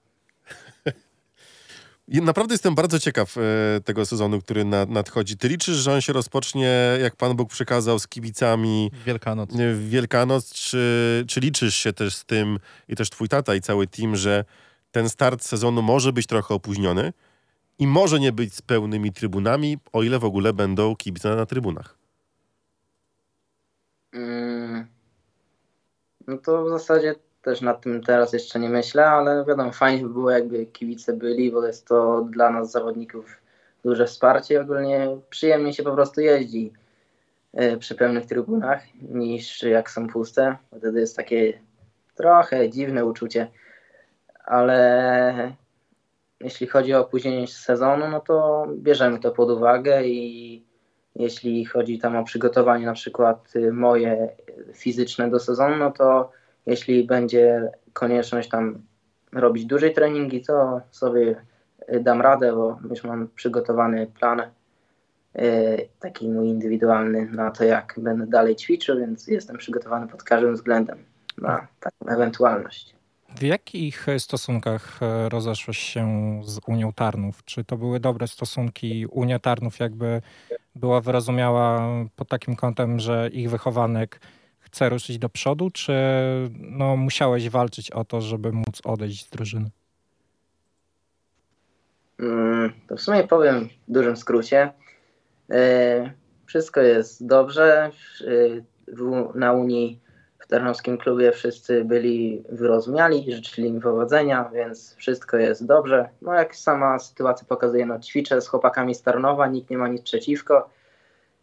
Naprawdę 2.07 2.53
jestem 2.53 2.75
bardzo 2.75 2.99
ciekaw 2.99 3.37
e, 3.37 3.41
tego 3.81 4.05
sezonu, 4.05 4.41
który 4.41 4.65
nad, 4.65 4.89
nadchodzi. 4.89 5.37
Ty 5.37 5.47
liczysz, 5.47 5.75
że 5.75 5.93
on 5.93 6.01
się 6.01 6.13
rozpocznie, 6.13 6.97
jak 7.01 7.15
Pan 7.15 7.35
Bóg 7.35 7.49
przekazał, 7.49 7.99
z 7.99 8.07
kibicami 8.07 8.91
Wielkanoc. 9.05 9.49
w 9.73 9.89
Wielkanoc? 9.89 10.53
Czy, 10.53 11.25
czy 11.27 11.39
liczysz 11.39 11.75
się 11.75 11.93
też 11.93 12.15
z 12.15 12.25
tym, 12.25 12.59
i 12.87 12.95
też 12.95 13.09
twój 13.09 13.27
tata 13.27 13.55
i 13.55 13.61
cały 13.61 13.87
team, 13.87 14.15
że 14.15 14.45
ten 14.91 15.09
start 15.09 15.43
sezonu 15.43 15.81
może 15.81 16.13
być 16.13 16.27
trochę 16.27 16.53
opóźniony 16.53 17.13
i 17.79 17.87
może 17.87 18.19
nie 18.19 18.31
być 18.31 18.53
z 18.53 18.61
pełnymi 18.61 19.13
trybunami, 19.13 19.77
o 19.93 20.03
ile 20.03 20.19
w 20.19 20.25
ogóle 20.25 20.53
będą 20.53 20.95
kibice 20.95 21.35
na 21.35 21.45
trybunach? 21.45 21.97
Mm. 24.13 24.87
No 26.27 26.37
to 26.37 26.65
w 26.65 26.69
zasadzie 26.69 27.15
też 27.47 27.61
nad 27.61 27.81
tym 27.81 28.03
teraz 28.03 28.33
jeszcze 28.33 28.59
nie 28.59 28.69
myślę, 28.69 29.05
ale 29.05 29.45
wiadomo, 29.45 29.71
fajnie 29.71 30.03
by 30.03 30.09
było 30.09 30.31
jakby 30.31 30.65
kibice 30.65 31.13
byli, 31.13 31.51
bo 31.51 31.67
jest 31.67 31.87
to 31.87 32.27
dla 32.29 32.49
nas 32.49 32.71
zawodników 32.71 33.41
duże 33.83 34.05
wsparcie 34.05 34.61
ogólnie 34.61 35.17
przyjemnie 35.29 35.73
się 35.73 35.83
po 35.83 35.91
prostu 35.91 36.21
jeździ 36.21 36.73
e, 37.53 37.77
przy 37.77 37.95
pełnych 37.95 38.25
trybunach 38.25 38.83
niż 39.01 39.63
jak 39.63 39.91
są 39.91 40.07
puste. 40.07 40.57
Wtedy 40.77 40.99
jest 40.99 41.15
takie 41.15 41.59
trochę 42.15 42.69
dziwne 42.69 43.05
uczucie, 43.05 43.47
ale 44.45 45.53
jeśli 46.39 46.67
chodzi 46.67 46.93
o 46.93 47.01
opóźnienie 47.01 47.47
sezonu, 47.47 48.07
no 48.07 48.19
to 48.19 48.67
bierzemy 48.75 49.19
to 49.19 49.31
pod 49.31 49.49
uwagę 49.49 50.03
i 50.03 50.63
jeśli 51.15 51.65
chodzi 51.65 51.99
tam 51.99 52.15
o 52.15 52.23
przygotowanie 52.23 52.85
na 52.85 52.93
przykład 52.93 53.55
y, 53.55 53.73
moje 53.73 54.29
fizyczne 54.73 55.29
do 55.29 55.39
sezonu, 55.39 55.75
no 55.75 55.91
to 55.91 56.31
jeśli 56.67 57.03
będzie 57.03 57.71
konieczność 57.93 58.49
tam 58.49 58.81
robić 59.31 59.65
dłużej 59.65 59.93
treningi, 59.93 60.41
to 60.41 60.81
sobie 60.91 61.35
y, 61.93 61.99
dam 61.99 62.21
radę, 62.21 62.53
bo 62.53 62.79
już 62.89 63.03
mam 63.03 63.27
przygotowany 63.35 64.07
plan 64.07 64.41
y, 64.41 65.87
taki 65.99 66.29
mój 66.29 66.47
indywidualny 66.47 67.25
na 67.25 67.51
to, 67.51 67.63
jak 67.63 67.93
będę 67.97 68.27
dalej 68.27 68.55
ćwiczył, 68.55 68.99
więc 68.99 69.27
jestem 69.27 69.57
przygotowany 69.57 70.07
pod 70.07 70.23
każdym 70.23 70.53
względem 70.53 70.97
na 71.37 71.67
taką 71.79 72.05
ewentualność. 72.07 72.97
W 73.35 73.41
jakich 73.41 74.07
stosunkach 74.17 74.99
e, 75.01 75.29
rozeszłeś 75.29 75.77
się 75.77 76.07
z 76.43 76.59
Unią 76.67 76.93
Tarnów? 76.93 77.43
Czy 77.45 77.63
to 77.63 77.77
były 77.77 77.99
dobre 77.99 78.27
stosunki? 78.27 79.05
Unia 79.05 79.39
Tarnów 79.39 79.79
jakby 79.79 80.21
była 80.75 81.01
wyrozumiała 81.01 81.81
pod 82.15 82.29
takim 82.29 82.55
kątem, 82.55 82.99
że 82.99 83.29
ich 83.33 83.49
wychowanek 83.49 84.19
chce 84.67 84.89
ruszyć 84.89 85.17
do 85.17 85.29
przodu, 85.29 85.69
czy 85.69 85.93
no, 86.59 86.97
musiałeś 86.97 87.49
walczyć 87.49 87.91
o 87.91 88.05
to, 88.05 88.21
żeby 88.21 88.51
móc 88.51 88.81
odejść 88.83 89.25
z 89.25 89.29
drużyny? 89.29 89.69
Mm, 92.19 92.73
to 92.87 92.95
w 92.95 93.01
sumie 93.01 93.23
powiem 93.23 93.69
w 93.87 93.91
dużym 93.91 94.17
skrócie. 94.17 94.71
E, 95.51 96.11
wszystko 96.45 96.81
jest 96.81 97.25
dobrze. 97.27 97.91
Na 99.35 99.53
Unii 99.53 99.99
w 100.39 100.47
Tarnowskim 100.47 100.97
klubie 100.97 101.31
wszyscy 101.31 101.85
byli 101.85 102.43
wyrozumiali, 102.49 103.33
życzyli 103.33 103.71
mi 103.71 103.81
powodzenia, 103.81 104.49
więc 104.53 104.95
wszystko 104.95 105.37
jest 105.37 105.65
dobrze. 105.65 106.09
No 106.21 106.33
jak 106.33 106.55
sama 106.55 106.99
sytuacja 106.99 107.47
pokazuje, 107.47 107.85
no 107.85 107.99
ćwiczę 107.99 108.41
z 108.41 108.47
chłopakami 108.47 108.95
z 108.95 109.01
Tarnowa, 109.01 109.47
nikt 109.47 109.69
nie 109.69 109.77
ma 109.77 109.87
nic 109.87 110.01
przeciwko, 110.01 110.69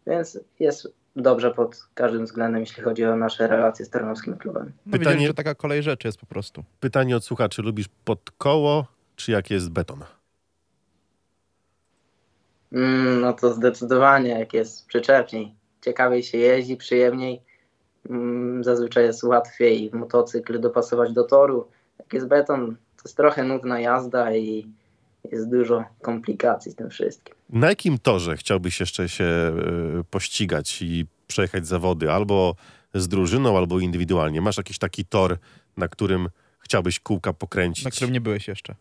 więc 0.07 0.39
jest 0.59 0.93
dobrze 1.15 1.51
pod 1.51 1.87
każdym 1.93 2.25
względem, 2.25 2.61
jeśli 2.61 2.83
chodzi 2.83 3.05
o 3.05 3.15
nasze 3.15 3.47
relacje 3.47 3.85
z 3.85 3.89
Tarnowskim 3.89 4.37
klubem. 4.37 4.71
No 4.85 4.97
Pytanie, 4.97 5.27
że 5.27 5.33
taka 5.33 5.55
kolej 5.55 5.83
rzeczy 5.83 6.07
jest 6.07 6.19
po 6.19 6.25
prostu. 6.25 6.63
Pytanie 6.79 7.15
od 7.15 7.25
słuchaczy, 7.25 7.61
lubisz 7.61 7.87
pod 8.05 8.31
koło, 8.37 8.87
czy 9.15 9.31
jak 9.31 9.51
jest 9.51 9.69
beton? 9.69 10.03
Mm, 12.71 13.21
no 13.21 13.33
to 13.33 13.53
zdecydowanie, 13.53 14.29
jak 14.29 14.53
jest 14.53 14.87
przyczepniej. 14.87 15.55
Ciekawiej 15.81 16.23
się 16.23 16.37
jeździ, 16.37 16.77
przyjemniej 16.77 17.41
Mm, 18.09 18.63
zazwyczaj 18.63 19.03
jest 19.03 19.23
łatwiej 19.23 19.91
motocykl 19.93 20.59
dopasować 20.59 21.13
do 21.13 21.23
toru. 21.23 21.67
Jak 21.99 22.13
jest 22.13 22.27
beton, 22.27 22.75
to 22.75 23.01
jest 23.05 23.17
trochę 23.17 23.43
nudna 23.43 23.79
jazda 23.79 24.35
i 24.35 24.67
jest 25.31 25.49
dużo 25.49 25.83
komplikacji 26.01 26.71
z 26.71 26.75
tym 26.75 26.89
wszystkim. 26.89 27.35
Na 27.49 27.69
jakim 27.69 27.97
torze 27.97 28.37
chciałbyś 28.37 28.79
jeszcze 28.79 29.09
się 29.09 29.23
e, 29.23 29.53
pościgać 30.09 30.81
i 30.81 31.05
przejechać 31.27 31.67
zawody? 31.67 32.11
Albo 32.11 32.55
z 32.93 33.07
drużyną, 33.07 33.57
albo 33.57 33.79
indywidualnie. 33.79 34.41
Masz 34.41 34.57
jakiś 34.57 34.77
taki 34.77 35.05
tor, 35.05 35.37
na 35.77 35.87
którym 35.87 36.29
chciałbyś 36.59 36.99
kółka 36.99 37.33
pokręcić? 37.33 37.85
Na 37.85 37.91
którym 37.91 38.13
nie 38.13 38.21
byłeś 38.21 38.47
jeszcze? 38.47 38.75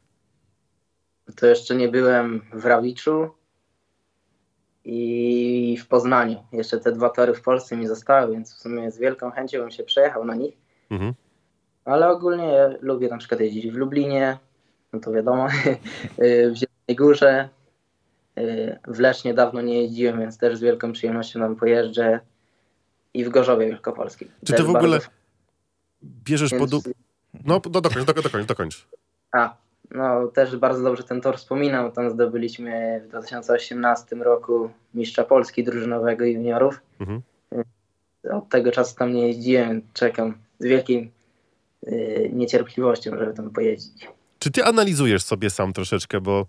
To 1.37 1.47
jeszcze 1.47 1.75
nie 1.75 1.89
byłem 1.89 2.41
w 2.53 2.65
Rawiczu, 2.65 3.31
i 4.85 5.79
w 5.81 5.89
Poznaniu. 5.89 6.45
Jeszcze 6.53 6.81
te 6.81 6.93
dwa 6.93 7.11
tory 7.11 7.35
w 7.35 7.43
Polsce 7.43 7.77
mi 7.77 7.87
zostały, 7.87 8.33
więc 8.33 8.55
w 8.55 8.59
sumie 8.59 8.91
z 8.91 8.99
wielką 8.99 9.31
chęcią 9.31 9.59
bym 9.59 9.71
się 9.71 9.85
przejechał 9.85 10.25
na 10.25 10.35
nich. 10.35 10.55
Mhm. 10.91 11.15
Ale 11.85 12.09
ogólnie 12.09 12.79
lubię 12.81 13.09
na 13.09 13.19
przykład 13.19 13.41
jeździć 13.41 13.71
w 13.71 13.77
Lublinie, 13.77 14.39
no 14.95 15.01
to 15.01 15.13
wiadomo, 15.13 15.49
w 16.19 16.55
Zielonej 16.55 16.97
Górze. 16.97 17.49
W 18.87 18.99
Lesznie 18.99 19.35
dawno 19.35 19.61
nie 19.61 19.83
jeździłem, 19.83 20.21
więc 20.21 20.39
też 20.39 20.57
z 20.57 20.61
wielką 20.61 20.93
przyjemnością 20.93 21.41
tam 21.41 21.57
pojeżdżę. 21.57 22.21
I 23.15 23.25
w 23.25 23.29
Gorzowie 23.29 23.67
Wielkopolskim. 23.67 24.29
Czy 24.45 24.53
ty 24.53 24.63
w 24.63 24.71
ogóle 24.71 24.99
bardzo... 24.99 25.09
bierzesz 26.05 26.51
więc... 26.51 26.71
pod... 26.71 26.85
No, 27.45 27.61
do, 27.61 27.81
dokończ, 27.81 28.07
dokończ, 28.07 28.47
dokończ. 28.47 28.87
A, 29.33 29.57
no, 29.91 30.27
też 30.27 30.57
bardzo 30.57 30.83
dobrze 30.83 31.03
ten 31.03 31.21
tor 31.21 31.37
wspominam. 31.37 31.93
Tam 31.93 32.11
zdobyliśmy 32.11 33.01
w 33.05 33.09
2018 33.09 34.17
roku 34.17 34.71
mistrza 34.95 35.25
Polski 35.25 35.65
drużynowego 35.65 36.25
juniorów. 36.25 36.81
Mhm. 37.01 37.23
Od 38.33 38.49
tego 38.49 38.73
czasu 38.73 38.97
tam 38.97 39.13
nie 39.13 39.27
jeździłem. 39.27 39.83
Czekam 39.93 40.39
z 40.59 40.65
wielkim 40.65 41.11
y, 41.89 42.31
niecierpliwością, 42.33 43.19
żeby 43.19 43.35
tam 43.35 43.51
pojeździć. 43.51 44.09
Czy 44.45 44.51
ty 44.51 44.65
analizujesz 44.65 45.23
sobie 45.23 45.51
sam 45.51 45.73
troszeczkę, 45.73 46.21
bo 46.21 46.47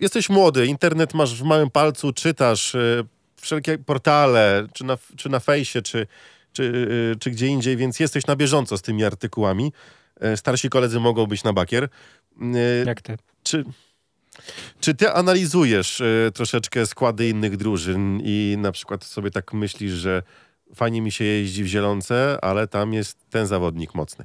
jesteś 0.00 0.28
młody, 0.28 0.66
internet 0.66 1.14
masz 1.14 1.34
w 1.34 1.42
małym 1.42 1.70
palcu, 1.70 2.12
czytasz 2.12 2.74
y, 2.74 3.04
wszelkie 3.40 3.78
portale, 3.78 4.66
czy 4.72 4.84
na, 4.84 4.98
czy 5.16 5.28
na 5.28 5.40
fejsie, 5.40 5.82
czy, 5.82 6.06
czy, 6.52 6.62
y, 6.62 7.18
czy 7.18 7.30
gdzie 7.30 7.46
indziej, 7.46 7.76
więc 7.76 8.00
jesteś 8.00 8.26
na 8.26 8.36
bieżąco 8.36 8.78
z 8.78 8.82
tymi 8.82 9.04
artykułami. 9.04 9.72
E, 10.20 10.36
starsi 10.36 10.68
koledzy 10.68 11.00
mogą 11.00 11.26
być 11.26 11.44
na 11.44 11.52
bakier. 11.52 11.88
Jak 12.86 13.02
ty? 13.02 13.16
Czy, 13.42 13.64
czy 14.80 14.94
ty 14.94 15.12
analizujesz 15.12 16.02
troszeczkę 16.34 16.86
składy 16.86 17.28
innych 17.28 17.56
drużyn 17.56 18.20
i 18.24 18.56
na 18.58 18.72
przykład 18.72 19.04
sobie 19.04 19.30
tak 19.30 19.52
myślisz, 19.52 19.92
że 19.92 20.22
fajnie 20.74 21.02
mi 21.02 21.12
się 21.12 21.24
jeździ 21.24 21.64
w 21.64 21.66
Zielonce, 21.66 22.38
ale 22.42 22.68
tam 22.68 22.92
jest 22.92 23.18
ten 23.30 23.46
zawodnik 23.46 23.94
mocny. 23.94 24.24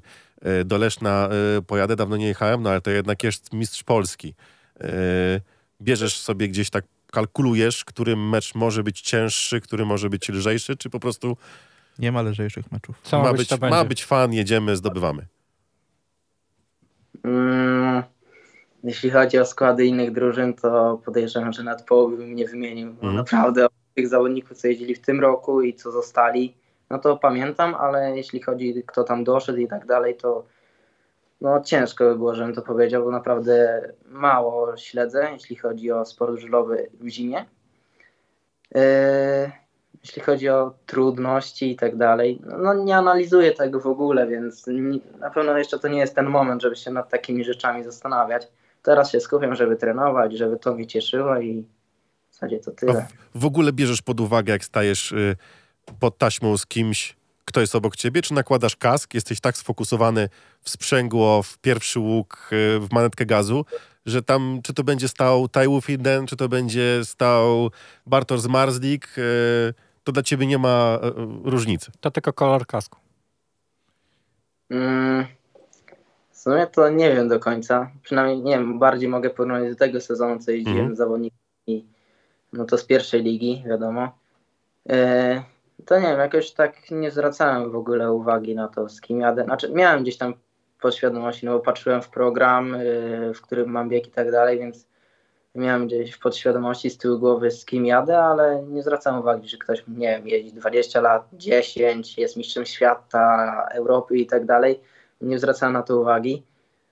Do 0.65 0.77
Leszna 0.77 1.29
pojadę, 1.67 1.95
dawno 1.95 2.17
nie 2.17 2.27
jechałem, 2.27 2.63
no 2.63 2.69
ale 2.69 2.81
to 2.81 2.91
jednak 2.91 3.23
jest 3.23 3.53
mistrz 3.53 3.83
Polski. 3.83 4.33
Bierzesz 5.81 6.19
sobie 6.19 6.47
gdzieś 6.47 6.69
tak, 6.69 6.85
kalkulujesz, 7.11 7.85
który 7.85 8.15
mecz 8.15 8.55
może 8.55 8.83
być 8.83 9.01
cięższy, 9.01 9.61
który 9.61 9.85
może 9.85 10.09
być 10.09 10.29
lżejszy, 10.29 10.77
czy 10.77 10.89
po 10.89 10.99
prostu... 10.99 11.37
Nie 11.99 12.11
ma 12.11 12.21
lżejszych 12.21 12.71
meczów. 12.71 12.95
Co 13.03 13.23
ma, 13.23 13.33
być, 13.33 13.49
ma 13.59 13.85
być 13.85 14.05
fan, 14.05 14.33
jedziemy, 14.33 14.75
zdobywamy. 14.75 15.25
Mm, 17.23 18.03
jeśli 18.83 19.09
chodzi 19.09 19.39
o 19.39 19.45
składy 19.45 19.85
innych 19.85 20.11
drużyn, 20.11 20.53
to 20.53 21.01
podejrzewam, 21.05 21.53
że 21.53 21.63
nad 21.63 21.85
połowy 21.85 22.17
bym 22.17 22.35
nie 22.35 22.47
wymienił. 22.47 22.95
Mm. 23.01 23.15
Naprawdę 23.15 23.67
tych 23.95 24.07
zawodników, 24.07 24.57
co 24.57 24.67
jeździli 24.67 24.95
w 24.95 25.01
tym 25.01 25.19
roku 25.19 25.61
i 25.61 25.73
co 25.73 25.91
zostali, 25.91 26.53
no 26.89 26.99
to 26.99 27.17
pamiętam, 27.17 27.75
ale 27.75 28.17
jeśli 28.17 28.41
chodzi 28.41 28.83
kto 28.87 29.03
tam 29.03 29.23
doszedł 29.23 29.59
i 29.59 29.67
tak 29.67 29.85
dalej, 29.85 30.17
to 30.17 30.45
no 31.41 31.61
ciężko 31.61 32.03
by 32.03 32.15
było, 32.15 32.35
żebym 32.35 32.55
to 32.55 32.61
powiedział, 32.61 33.03
bo 33.03 33.11
naprawdę 33.11 33.81
mało 34.05 34.77
śledzę, 34.77 35.29
jeśli 35.31 35.55
chodzi 35.55 35.91
o 35.91 36.05
sport 36.05 36.39
żużlowy 36.39 36.89
w 36.99 37.07
zimie. 37.07 37.45
Yy, 38.75 38.81
jeśli 40.03 40.21
chodzi 40.21 40.49
o 40.49 40.73
trudności 40.85 41.71
i 41.71 41.75
tak 41.75 41.95
dalej, 41.95 42.41
no, 42.57 42.73
nie 42.73 42.97
analizuję 42.97 43.51
tego 43.51 43.79
w 43.79 43.87
ogóle, 43.87 44.27
więc 44.27 44.65
na 45.19 45.29
pewno 45.29 45.57
jeszcze 45.57 45.79
to 45.79 45.87
nie 45.87 45.99
jest 45.99 46.15
ten 46.15 46.25
moment, 46.25 46.61
żeby 46.61 46.75
się 46.75 46.91
nad 46.91 47.09
takimi 47.09 47.43
rzeczami 47.43 47.83
zastanawiać. 47.83 48.47
Teraz 48.83 49.11
się 49.11 49.19
skupiam, 49.19 49.55
żeby 49.55 49.75
trenować, 49.75 50.37
żeby 50.37 50.57
to 50.57 50.73
mnie 50.73 50.87
cieszyło 50.87 51.39
i 51.39 51.65
w 52.29 52.33
zasadzie 52.33 52.59
to 52.59 52.71
tyle. 52.71 53.07
w, 53.35 53.41
w 53.41 53.45
ogóle 53.45 53.73
bierzesz 53.73 54.01
pod 54.01 54.19
uwagę, 54.19 54.53
jak 54.53 54.63
stajesz 54.63 55.11
y, 55.11 55.35
pod 55.99 56.17
taśmą 56.17 56.57
z 56.57 56.65
kimś, 56.65 57.15
kto 57.45 57.61
jest 57.61 57.75
obok 57.75 57.95
ciebie, 57.95 58.21
czy 58.21 58.33
nakładasz 58.33 58.75
kask, 58.75 59.13
jesteś 59.13 59.39
tak 59.39 59.57
sfokusowany 59.57 60.29
w 60.61 60.69
sprzęgło, 60.69 61.43
w 61.43 61.57
pierwszy 61.57 61.99
łuk, 61.99 62.49
y, 62.51 62.79
w 62.79 62.87
manetkę 62.91 63.25
gazu, 63.25 63.65
że 64.05 64.21
tam, 64.21 64.59
czy 64.63 64.73
to 64.73 64.83
będzie 64.83 65.07
stał 65.07 65.47
Taiwu 65.47 65.81
Finden, 65.81 66.27
czy 66.27 66.35
to 66.35 66.49
będzie 66.49 67.05
stał 67.05 67.71
Bartosz 68.05 68.41
Zmarzlik, 68.41 69.17
y, 69.17 69.73
to 70.03 70.11
dla 70.11 70.23
ciebie 70.23 70.47
nie 70.47 70.57
ma 70.57 70.99
y, 71.03 71.49
różnicy. 71.49 71.91
To 71.99 72.11
tylko 72.11 72.33
kolor 72.33 72.65
kasku. 72.65 72.99
Mm, 74.69 75.25
w 76.31 76.37
sumie 76.37 76.67
to 76.67 76.89
nie 76.89 77.15
wiem 77.15 77.27
do 77.27 77.39
końca. 77.39 77.91
Przynajmniej 78.03 78.41
nie 78.41 78.51
wiem, 78.51 78.79
bardziej 78.79 79.09
mogę 79.09 79.29
porównać 79.29 79.69
do 79.69 79.75
tego 79.75 80.01
sezonu, 80.01 80.39
co 80.39 80.51
jeździłem 80.51 80.95
z 80.95 80.97
zawodnikami, 80.97 81.85
no 82.53 82.65
to 82.65 82.77
z 82.77 82.85
pierwszej 82.85 83.23
ligi, 83.23 83.63
wiadomo. 83.67 84.11
E, 84.89 85.43
to 85.86 85.99
nie 85.99 86.07
wiem, 86.07 86.19
jakoś 86.19 86.51
tak 86.51 86.91
nie 86.91 87.11
zwracałem 87.11 87.71
w 87.71 87.75
ogóle 87.75 88.11
uwagi 88.11 88.55
na 88.55 88.67
to, 88.67 88.89
z 88.89 89.01
kim 89.01 89.19
jadę. 89.19 89.43
Znaczy, 89.43 89.71
miałem 89.73 90.03
gdzieś 90.03 90.17
tam 90.17 90.34
podświadomości, 90.82 91.45
no 91.45 91.53
bo 91.53 91.59
patrzyłem 91.59 92.01
w 92.01 92.09
program, 92.09 92.75
e, 92.75 92.80
w 93.34 93.41
którym 93.41 93.69
mam 93.69 93.89
bieg 93.89 94.07
i 94.07 94.11
tak 94.11 94.32
dalej, 94.32 94.59
więc 94.59 94.88
miałem 95.55 95.88
gdzieś 95.88 96.11
w 96.11 96.19
podświadomości 96.19 96.89
z 96.89 96.97
tyłu 96.97 97.19
głowy, 97.19 97.51
z 97.51 97.65
kim 97.65 97.86
jadę, 97.86 98.19
ale 98.19 98.63
nie 98.63 98.84
zwracałem 98.84 99.19
uwagi, 99.19 99.47
że 99.47 99.57
ktoś, 99.57 99.84
nie 99.88 100.07
wiem, 100.07 100.27
jeździ 100.27 100.53
20 100.53 101.01
lat, 101.01 101.27
10, 101.34 102.17
jest 102.17 102.38
mistrzem 102.38 102.65
świata, 102.65 103.67
Europy 103.71 104.17
i 104.17 104.25
tak 104.25 104.45
dalej. 104.45 104.80
Nie 105.21 105.39
zwracałem 105.39 105.73
na 105.73 105.84
to 105.84 105.99
uwagi, 105.99 106.43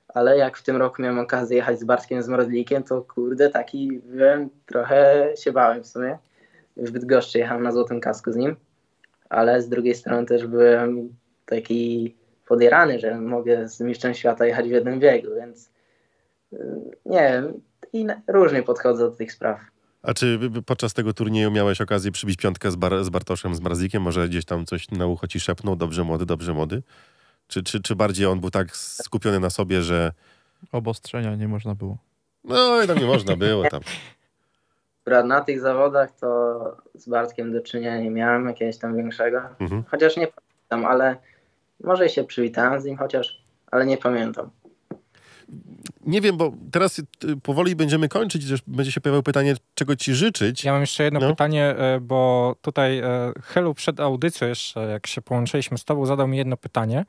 ale 0.07 0.38
jak 0.38 0.57
w 0.57 0.63
tym 0.63 0.77
roku 0.77 1.01
miałem 1.01 1.19
okazję 1.19 1.57
jechać 1.57 1.79
z 1.79 1.83
Bartkiem 1.83 2.23
z 2.23 2.27
Mrodlikiem, 2.27 2.83
to 2.83 3.01
kurde, 3.01 3.49
taki 3.49 4.01
byłem, 4.03 4.49
trochę 4.65 5.31
się 5.38 5.51
bałem 5.51 5.83
w 5.83 5.88
sumie. 5.88 6.17
W 6.77 6.91
Bydgoszczy 6.91 7.39
jechałem 7.39 7.63
na 7.63 7.71
złotym 7.71 8.01
kasku 8.01 8.31
z 8.31 8.35
nim, 8.35 8.55
ale 9.30 9.61
z 9.61 9.69
drugiej 9.69 9.95
strony 9.95 10.25
też 10.28 10.47
byłem 10.47 11.15
taki 11.45 12.15
podjarany, 12.47 12.99
że 12.99 13.21
mogę 13.21 13.67
z 13.69 13.82
mistrzem 13.82 14.13
świata 14.13 14.45
jechać 14.45 14.67
w 14.67 14.71
jednym 14.71 14.99
biegu, 14.99 15.28
więc 15.36 15.69
y, 16.53 16.57
nie 17.05 17.19
wiem, 17.19 17.61
i 17.93 18.05
różnie 18.28 18.63
podchodzę 18.63 19.09
do 19.09 19.15
tych 19.15 19.32
spraw. 19.32 19.59
A 20.01 20.13
czy 20.13 20.39
podczas 20.65 20.93
tego 20.93 21.13
turnieju 21.13 21.51
miałeś 21.51 21.82
okazję 21.82 22.11
przybić 22.11 22.38
piątkę 22.38 22.71
z, 22.71 22.75
Bar- 22.75 23.03
z 23.03 23.09
Bartoszem 23.09 23.55
Zmarzlikiem? 23.55 24.01
Może 24.03 24.30
gdzieś 24.30 24.45
tam 24.45 24.65
coś 24.65 24.91
na 24.91 25.07
ucho 25.07 25.28
ci 25.28 25.39
szepnął? 25.39 25.75
Dobrze 25.75 26.03
młody, 26.03 26.25
dobrze 26.25 26.53
młody? 26.53 26.84
Czy, 27.47 27.63
czy, 27.63 27.82
czy 27.82 27.95
bardziej 27.95 28.25
on 28.25 28.39
był 28.39 28.49
tak 28.51 28.75
skupiony 28.78 29.39
na 29.39 29.49
sobie, 29.49 29.82
że 29.82 30.11
Obostrzenia 30.71 31.36
nie 31.36 31.47
można 31.47 31.75
było. 31.75 31.97
no 32.43 32.84
i 32.84 32.88
tam 32.88 32.97
nie 32.97 33.05
można 33.05 33.36
było 33.36 33.69
tam. 33.69 33.82
Akurat 35.07 35.25
na 35.25 35.41
tych 35.41 35.59
zawodach 35.61 36.11
to 36.11 36.59
z 36.95 37.09
Bartkiem 37.09 37.53
do 37.53 37.61
czynienia 37.61 37.99
nie 37.99 38.09
miałem 38.09 38.47
jakiegoś 38.47 38.77
tam 38.77 38.97
większego. 38.97 39.41
Mhm. 39.59 39.83
Chociaż 39.87 40.17
nie 40.17 40.27
pamiętam, 40.27 40.91
ale 40.91 41.15
może 41.83 42.09
się 42.09 42.23
przywitałem 42.23 42.81
z 42.81 42.85
nim 42.85 42.97
chociaż, 42.97 43.41
ale 43.71 43.85
nie 43.85 43.97
pamiętam. 43.97 44.49
Nie 46.05 46.21
wiem, 46.21 46.37
bo 46.37 46.51
teraz 46.71 46.99
y, 46.99 47.05
powoli 47.43 47.75
będziemy 47.75 48.09
kończyć, 48.09 48.49
też 48.49 48.61
będzie 48.67 48.91
się 48.91 49.01
pojawiało 49.01 49.23
pytanie, 49.23 49.55
czego 49.75 49.95
ci 49.95 50.13
życzyć. 50.13 50.63
Ja 50.63 50.71
mam 50.71 50.81
jeszcze 50.81 51.03
jedno 51.03 51.19
No. 51.19 51.29
pytanie, 51.29 51.63
e, 51.65 51.99
bo 52.01 52.55
tutaj 52.61 52.99
e, 52.99 53.33
Helu 53.43 53.73
przed 53.73 53.99
audycją 53.99 54.47
jeszcze, 54.47 54.79
jak 54.79 55.07
się 55.07 55.21
połączyliśmy 55.21 55.77
z 55.77 55.85
tobą, 55.85 56.05
zadał 56.05 56.27
mi 56.27 56.37
jedno 56.37 56.57
pytanie, 56.57 57.05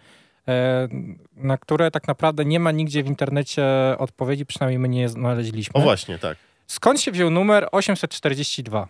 na 1.37 1.59
które 1.59 1.91
tak 1.91 2.09
naprawdę 2.09 2.45
nie 2.45 2.61
ma 2.61 2.71
nigdzie 2.73 3.03
w 3.03 3.07
internecie 3.07 3.65
odpowiedzi, 3.99 4.47
przynajmniej 4.47 4.79
my 4.79 4.89
nie 4.89 5.09
znaleźliśmy. 5.09 5.81
O 5.81 5.81
właśnie, 5.81 6.19
tak. 6.19 6.37
Skąd 6.69 7.01
się 7.01 7.13
wziął 7.13 7.31
numer 7.31 7.69
842? 7.73 8.89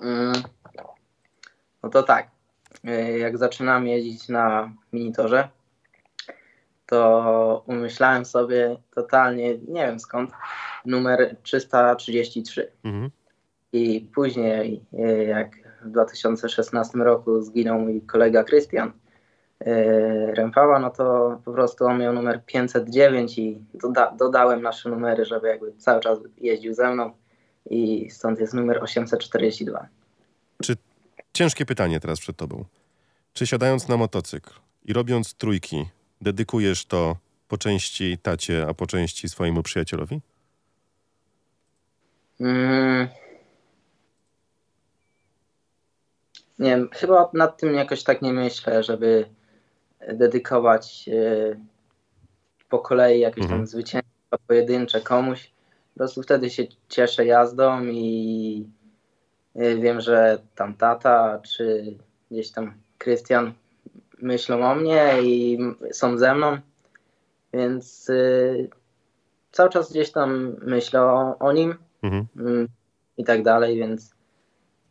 Mm. 0.00 0.32
No 1.82 1.88
to 1.88 2.02
tak, 2.02 2.30
y, 2.88 3.18
jak 3.18 3.38
zaczynałem 3.38 3.86
jeździć 3.86 4.28
na 4.28 4.72
minitorze, 4.92 5.48
to 6.86 7.64
umyślałem 7.66 8.24
sobie 8.24 8.76
totalnie, 8.94 9.58
nie 9.58 9.86
wiem 9.86 10.00
skąd, 10.00 10.30
numer 10.84 11.36
333. 11.42 12.72
Mhm. 12.84 13.10
I 13.72 14.08
później, 14.14 14.84
y, 14.92 15.24
jak 15.24 15.50
w 15.82 15.90
2016 15.90 16.98
roku 16.98 17.42
zginął 17.42 17.80
mój 17.80 18.02
kolega 18.02 18.44
Krystian 18.44 18.92
Rępała, 20.34 20.78
no 20.78 20.90
to 20.90 21.38
po 21.44 21.52
prostu 21.52 21.84
on 21.84 21.98
miał 21.98 22.12
numer 22.12 22.44
509 22.46 23.38
i 23.38 23.64
doda 23.74 24.14
dodałem 24.18 24.62
nasze 24.62 24.88
numery, 24.88 25.24
żeby 25.24 25.48
jakby 25.48 25.72
cały 25.72 26.00
czas 26.00 26.18
jeździł 26.38 26.74
ze 26.74 26.94
mną 26.94 27.12
i 27.70 28.10
stąd 28.10 28.40
jest 28.40 28.54
numer 28.54 28.82
842. 28.82 29.88
Ciężkie 31.32 31.66
pytanie 31.66 32.00
teraz 32.00 32.20
przed 32.20 32.36
tobą. 32.36 32.64
Czy 33.32 33.46
siadając 33.46 33.88
na 33.88 33.96
motocykl 33.96 34.54
i 34.84 34.92
robiąc 34.92 35.34
trójki, 35.34 35.88
dedykujesz 36.20 36.86
to 36.86 37.16
po 37.48 37.58
części 37.58 38.18
tacie, 38.18 38.66
a 38.68 38.74
po 38.74 38.86
części 38.86 39.28
swojemu 39.28 39.62
przyjacielowi? 39.62 40.20
Mm. 42.40 43.08
Nie 46.58 46.70
wiem, 46.70 46.88
chyba 46.92 47.30
nad 47.34 47.60
tym 47.60 47.74
jakoś 47.74 48.02
tak 48.02 48.22
nie 48.22 48.32
myślę, 48.32 48.82
żeby 48.82 49.28
dedykować 50.08 51.08
e, 51.08 51.56
po 52.68 52.78
kolei 52.78 53.20
jakieś 53.20 53.44
Mhm. 53.44 53.60
tam 53.60 53.66
zwycięstwa 53.66 54.38
pojedyncze 54.46 55.00
komuś. 55.00 55.50
Po 55.94 55.98
prostu 55.98 56.22
wtedy 56.22 56.50
się 56.50 56.62
cieszę 56.88 57.26
jazdą 57.26 57.84
i 57.84 58.66
e, 59.54 59.76
wiem, 59.76 60.00
że 60.00 60.38
tam 60.54 60.74
tata 60.74 61.40
czy 61.54 61.94
gdzieś 62.30 62.50
tam 62.50 62.74
Krystian 62.98 63.52
myślą 64.22 64.70
o 64.70 64.74
mnie 64.74 65.12
i 65.22 65.58
są 65.92 66.18
ze 66.18 66.34
mną, 66.34 66.58
więc 67.52 68.10
e, 68.10 68.14
cały 69.52 69.70
czas 69.70 69.90
gdzieś 69.90 70.12
tam 70.12 70.56
myślę 70.62 71.02
o, 71.02 71.36
o 71.38 71.52
nim 71.52 71.74
Mhm. 72.02 72.26
mm, 72.36 72.68
i 73.16 73.24
tak 73.24 73.42
dalej, 73.42 73.76
więc 73.78 74.14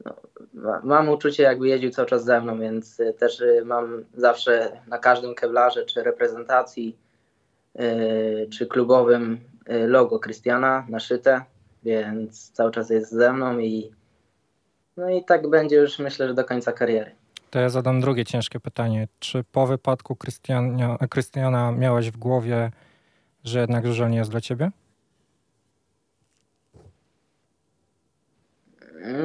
no, 0.05 0.15
ma- 0.53 0.81
mam 0.83 1.09
uczucie, 1.09 1.43
jakby 1.43 1.67
jeździł 1.67 1.91
cały 1.91 2.07
czas 2.07 2.23
ze 2.23 2.41
mną, 2.41 2.59
więc 2.59 2.99
y, 2.99 3.13
też 3.13 3.39
y, 3.39 3.61
mam 3.65 4.05
zawsze 4.17 4.81
na 4.87 4.97
każdym 4.97 5.35
kewlarze, 5.35 5.85
czy 5.85 6.03
reprezentacji, 6.03 6.97
y, 7.79 8.47
czy 8.51 8.67
klubowym 8.67 9.39
logo 9.87 10.19
Krystiana 10.19 10.85
naszyte, 10.89 11.41
więc 11.83 12.51
cały 12.51 12.71
czas 12.71 12.89
jest 12.89 13.11
ze 13.11 13.33
mną 13.33 13.59
i 13.59 13.91
no 14.97 15.09
i 15.09 15.23
tak 15.23 15.49
będzie 15.49 15.75
już 15.75 15.99
myślę, 15.99 16.27
że 16.27 16.33
do 16.33 16.45
końca 16.45 16.71
kariery. 16.71 17.11
To 17.49 17.59
ja 17.59 17.69
zadam 17.69 18.01
drugie 18.01 18.25
ciężkie 18.25 18.59
pytanie. 18.59 19.07
Czy 19.19 19.43
po 19.51 19.67
wypadku 19.67 20.15
Krystiana 21.09 21.71
miałeś 21.71 22.11
w 22.11 22.17
głowie, 22.17 22.71
że 23.43 23.59
jednak 23.59 23.87
żużel 23.87 24.09
nie 24.09 24.17
jest 24.17 24.31
dla 24.31 24.41
ciebie? 24.41 24.71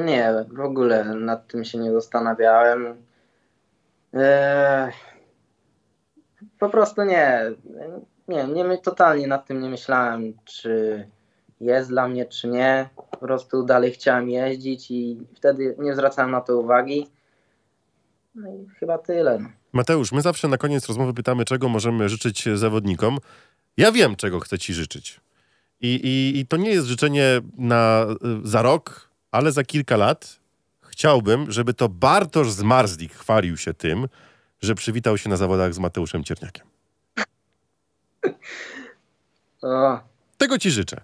Nie, 0.05 0.45
w 0.51 0.59
ogóle 0.59 1.03
nad 1.03 1.47
tym 1.47 1.65
się 1.65 1.77
nie 1.77 1.91
zastanawiałem. 1.91 2.95
Eee, 4.13 4.91
po 6.59 6.69
prostu 6.69 7.03
nie. 7.03 7.41
Nie, 8.27 8.47
nie, 8.47 8.77
totalnie 8.77 9.27
nad 9.27 9.45
tym 9.47 9.61
nie 9.61 9.69
myślałem, 9.69 10.33
czy 10.45 11.05
jest 11.61 11.89
dla 11.89 12.07
mnie, 12.07 12.25
czy 12.25 12.47
nie. 12.47 12.89
Po 13.11 13.17
prostu 13.17 13.63
dalej 13.63 13.91
chciałem 13.91 14.29
jeździć 14.29 14.91
i 14.91 15.17
wtedy 15.35 15.75
nie 15.79 15.95
zwracałem 15.95 16.31
na 16.31 16.41
to 16.41 16.57
uwagi. 16.57 17.07
No 18.35 18.49
i 18.49 18.67
chyba 18.79 18.97
tyle. 18.97 19.39
no. 19.39 19.49
Mateusz, 19.73 20.11
my 20.11 20.21
zawsze 20.21 20.47
na 20.47 20.57
koniec 20.57 20.87
rozmowy 20.87 21.13
pytamy, 21.13 21.45
czego 21.45 21.69
możemy 21.69 22.09
życzyć 22.09 22.45
zawodnikom. 22.55 23.17
Ja 23.77 23.91
wiem, 23.91 24.15
czego 24.15 24.39
chcę 24.39 24.57
ci 24.57 24.73
życzyć. 24.73 25.21
I, 25.81 25.95
i, 25.95 26.39
i 26.39 26.45
to 26.45 26.57
nie 26.57 26.69
jest 26.69 26.87
życzenie 26.87 27.41
na, 27.57 28.05
za 28.43 28.61
rok, 28.61 29.09
ale 29.35 29.51
za 29.51 29.63
kilka 29.63 29.97
lat. 29.97 30.39
Chciałbym, 30.81 31.51
żeby 31.51 31.73
to 31.73 31.89
Bartosz 31.89 32.51
Zmarzlik 32.51 33.13
chwalił 33.13 33.57
się 33.57 33.73
tym, 33.73 34.07
że 34.61 34.75
przywitał 34.75 35.17
się 35.17 35.29
na 35.29 35.37
zawodach 35.37 35.73
z 35.73 35.79
Mateuszem 35.79 36.23
Cierniakiem. 36.23 36.67
Tego 40.37 40.57
ci 40.57 40.71
życzę. 40.71 41.01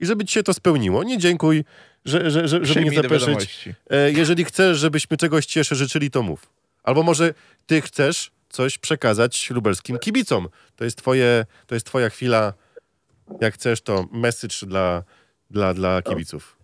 I 0.00 0.06
żeby 0.06 0.24
ci 0.24 0.34
się 0.34 0.42
to 0.42 0.54
spełniło. 0.54 1.04
Nie 1.04 1.18
dziękuj, 1.18 1.64
że, 2.04 2.30
że, 2.30 2.48
że, 2.48 2.64
żeby 2.64 2.84
nie 2.84 3.02
zapeszyć. 3.02 3.68
E, 3.90 4.12
jeżeli 4.12 4.44
chcesz, 4.44 4.78
żebyśmy 4.78 5.16
czegoś 5.16 5.46
ci 5.46 5.58
jeszcze 5.58 5.76
życzyli, 5.76 6.10
to 6.10 6.22
mów. 6.22 6.50
Albo 6.82 7.02
może 7.02 7.34
ty 7.66 7.80
chcesz 7.80 8.30
coś 8.48 8.78
przekazać 8.78 9.50
lubelskim 9.50 9.98
kibicom. 9.98 10.48
To 10.76 10.84
jest 10.84 10.98
twoje, 10.98 11.46
to 11.66 11.74
jest 11.74 11.86
twoja 11.86 12.10
chwila. 12.10 12.52
Jak 13.40 13.54
chcesz, 13.54 13.80
to 13.80 14.04
message 14.12 14.56
dla, 14.66 15.02
dla, 15.50 15.74
dla 15.74 16.02
kibiców. 16.02 16.57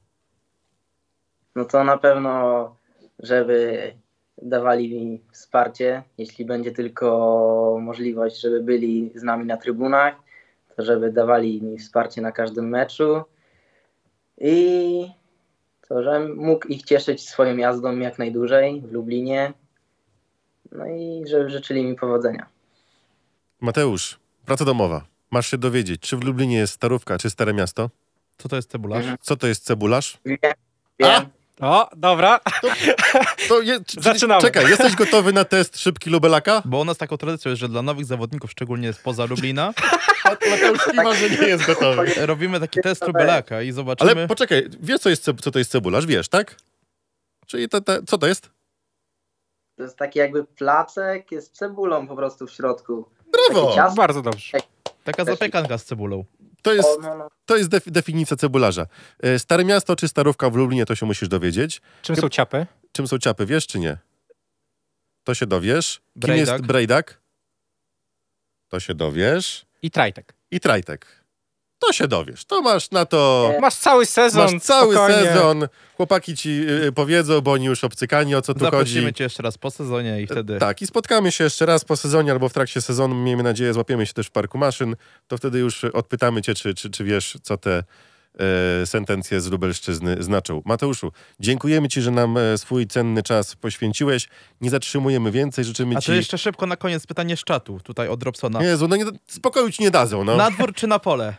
No 1.56 1.64
to 1.64 1.84
na 1.84 1.98
pewno, 1.98 2.76
żeby 3.18 3.92
dawali 4.42 5.04
mi 5.04 5.20
wsparcie, 5.32 6.02
jeśli 6.18 6.44
będzie 6.44 6.72
tylko 6.72 7.78
możliwość, 7.80 8.40
żeby 8.40 8.60
byli 8.60 9.12
z 9.14 9.22
nami 9.22 9.46
na 9.46 9.56
trybunach, 9.56 10.14
to 10.76 10.82
żeby 10.82 11.12
dawali 11.12 11.62
mi 11.62 11.78
wsparcie 11.78 12.20
na 12.22 12.32
każdym 12.32 12.68
meczu 12.68 13.22
i 14.38 15.06
to, 15.88 16.02
żebym 16.02 16.36
mógł 16.36 16.68
ich 16.68 16.82
cieszyć 16.82 17.28
swoją 17.28 17.56
jazdą 17.56 17.98
jak 17.98 18.18
najdłużej 18.18 18.80
w 18.80 18.92
Lublinie. 18.92 19.52
No 20.72 20.86
i 20.86 21.24
żeby 21.26 21.50
życzyli 21.50 21.84
mi 21.84 21.94
powodzenia. 21.94 22.46
Mateusz, 23.60 24.18
praca 24.46 24.64
domowa. 24.64 25.04
Masz 25.30 25.50
się 25.50 25.58
dowiedzieć, 25.58 26.00
czy 26.00 26.16
w 26.16 26.24
Lublinie 26.24 26.56
jest 26.56 26.72
starówka, 26.72 27.18
czy 27.18 27.30
stare 27.30 27.54
miasto? 27.54 27.90
Co 28.38 28.48
to 28.48 28.56
jest 28.56 28.70
cebularz? 28.70 29.04
Co 29.20 29.36
to 29.36 29.46
jest 29.46 29.64
cebularz? 29.64 30.18
Wiem, 30.24 30.38
wiem. 30.98 31.22
O, 31.60 31.88
dobra. 31.96 32.40
To 33.48 33.60
je, 33.62 33.84
czy- 33.84 34.00
Zaczynamy. 34.00 34.42
Czekaj, 34.42 34.68
jesteś 34.70 34.94
gotowy 34.94 35.32
na 35.32 35.44
test 35.44 35.78
szybki 35.78 36.10
lubelaka? 36.10 36.62
Bo 36.64 36.78
u 36.78 36.84
nas 36.84 36.98
taką 36.98 37.16
tradycją 37.16 37.50
jest, 37.50 37.60
że 37.60 37.68
dla 37.68 37.82
nowych 37.82 38.04
zawodników, 38.06 38.50
szczególnie 38.50 38.92
spoza 38.92 39.24
Lublina, 39.24 39.72
Mateusz 40.50 40.84
kiwa, 40.84 41.14
że 41.14 41.30
nie 41.30 41.36
jest 41.48 41.66
gotowy. 41.66 42.26
robimy 42.26 42.60
taki 42.60 42.80
test 42.80 43.04
rubelaka 43.04 43.62
i 43.62 43.72
zobaczymy. 43.72 44.10
Ale 44.10 44.28
poczekaj, 44.28 44.68
wiesz 44.80 45.00
co, 45.00 45.10
jest, 45.10 45.24
co 45.40 45.50
to 45.50 45.58
jest 45.58 45.70
cebularz? 45.70 46.06
Wiesz, 46.06 46.28
tak? 46.28 46.56
Czyli 47.46 47.68
to, 47.68 47.80
to, 47.80 48.02
co 48.02 48.18
to 48.18 48.26
jest? 48.26 48.50
To 49.76 49.82
jest 49.82 49.96
taki 49.96 50.18
jakby 50.18 50.44
placek, 50.44 51.32
jest 51.32 51.52
cebulą 51.56 52.06
po 52.08 52.16
prostu 52.16 52.46
w 52.46 52.50
środku. 52.52 53.04
Brawo! 53.32 53.74
Ciasto. 53.74 53.96
Bardzo 53.96 54.22
dobrze. 54.22 54.58
Taka 55.04 55.24
zapiekanka 55.24 55.78
z 55.78 55.84
cebulą. 55.84 56.24
To 56.64 56.72
jest, 56.74 56.88
O, 56.88 57.00
no, 57.02 57.14
no. 57.16 57.28
to 57.46 57.56
jest 57.56 57.70
defi- 57.70 57.90
definicja 57.90 58.36
cebularza. 58.36 58.86
E, 59.22 59.38
Stare 59.38 59.64
miasto 59.64 59.96
czy 59.96 60.08
starówka 60.08 60.50
w 60.50 60.54
Lublinie, 60.54 60.86
to 60.86 60.94
się 60.94 61.06
musisz 61.06 61.28
dowiedzieć. 61.28 61.82
Czym 62.02 62.16
są 62.16 62.28
ciapy? 62.28 62.66
Czym 62.92 63.08
są 63.08 63.18
ciapy, 63.18 63.46
wiesz 63.46 63.66
czy 63.66 63.78
nie? 63.78 63.98
To 65.24 65.34
się 65.34 65.46
dowiesz. 65.46 65.96
Kim 65.96 66.20
Brejdak. 66.20 66.54
jest 66.54 66.66
brejdak? 66.66 67.20
To 68.68 68.80
się 68.80 68.94
dowiesz. 68.94 69.66
I 69.82 69.90
trajtek. 69.90 70.34
I 70.50 70.60
trajtek. 70.60 71.23
To 71.86 71.92
się 71.92 72.08
dowiesz. 72.08 72.44
To 72.44 72.62
masz 72.62 72.90
na 72.90 73.06
to... 73.06 73.50
Nie. 73.52 73.60
Masz 73.60 73.74
cały 73.74 74.06
sezon. 74.06 74.52
Masz 74.52 74.62
cały 74.62 74.94
spokojnie. 74.94 75.22
sezon. 75.22 75.68
Chłopaki 75.96 76.36
ci 76.36 76.50
y, 76.88 76.92
powiedzą, 76.92 77.40
bo 77.40 77.52
oni 77.52 77.64
już 77.66 77.84
obcykani, 77.84 78.34
o 78.34 78.42
co 78.42 78.54
tu 78.54 78.60
Zaprosimy 78.60 79.04
chodzi. 79.04 79.14
cię 79.14 79.24
jeszcze 79.24 79.42
raz 79.42 79.58
po 79.58 79.70
sezonie 79.70 80.22
i 80.22 80.26
wtedy... 80.26 80.58
Tak, 80.58 80.82
i 80.82 80.86
spotkamy 80.86 81.32
się 81.32 81.44
jeszcze 81.44 81.66
raz 81.66 81.84
po 81.84 81.96
sezonie 81.96 82.32
albo 82.32 82.48
w 82.48 82.52
trakcie 82.52 82.80
sezonu. 82.80 83.14
Miejmy 83.14 83.42
nadzieję, 83.42 83.72
złapiemy 83.72 84.06
się 84.06 84.12
też 84.12 84.26
w 84.26 84.30
parku 84.30 84.58
maszyn. 84.58 84.96
To 85.28 85.36
wtedy 85.36 85.58
już 85.58 85.84
odpytamy 85.84 86.42
cię, 86.42 86.54
czy, 86.54 86.74
czy, 86.74 86.90
czy 86.90 87.04
wiesz, 87.04 87.36
co 87.42 87.56
te 87.56 87.82
e, 88.82 88.86
sentencje 88.86 89.40
z 89.40 89.50
Lubelszczyzny 89.50 90.16
znaczą. 90.20 90.62
Mateuszu, 90.64 91.12
dziękujemy 91.40 91.88
ci, 91.88 92.02
że 92.02 92.10
nam 92.10 92.36
e, 92.38 92.58
swój 92.58 92.86
cenny 92.86 93.22
czas 93.22 93.56
poświęciłeś. 93.56 94.28
Nie 94.60 94.70
zatrzymujemy 94.70 95.30
więcej, 95.30 95.64
życzymy 95.64 95.96
A 95.96 96.00
ci... 96.00 96.06
to 96.06 96.14
jeszcze 96.14 96.38
szybko 96.38 96.66
na 96.66 96.76
koniec 96.76 97.06
pytanie 97.06 97.36
z 97.36 97.44
czatu, 97.44 97.80
tutaj 97.82 98.08
od 98.08 98.22
Robsona. 98.22 98.62
Jezu, 98.62 98.88
no 98.88 98.96
nie, 98.96 99.04
spokoju 99.26 99.70
ci 99.70 99.82
nie 99.82 99.90
dadzą, 99.90 100.24
no. 100.24 100.36
Na 100.36 100.50
dwór 100.50 100.74
czy 100.74 100.86
na 100.86 100.98
pole? 100.98 101.34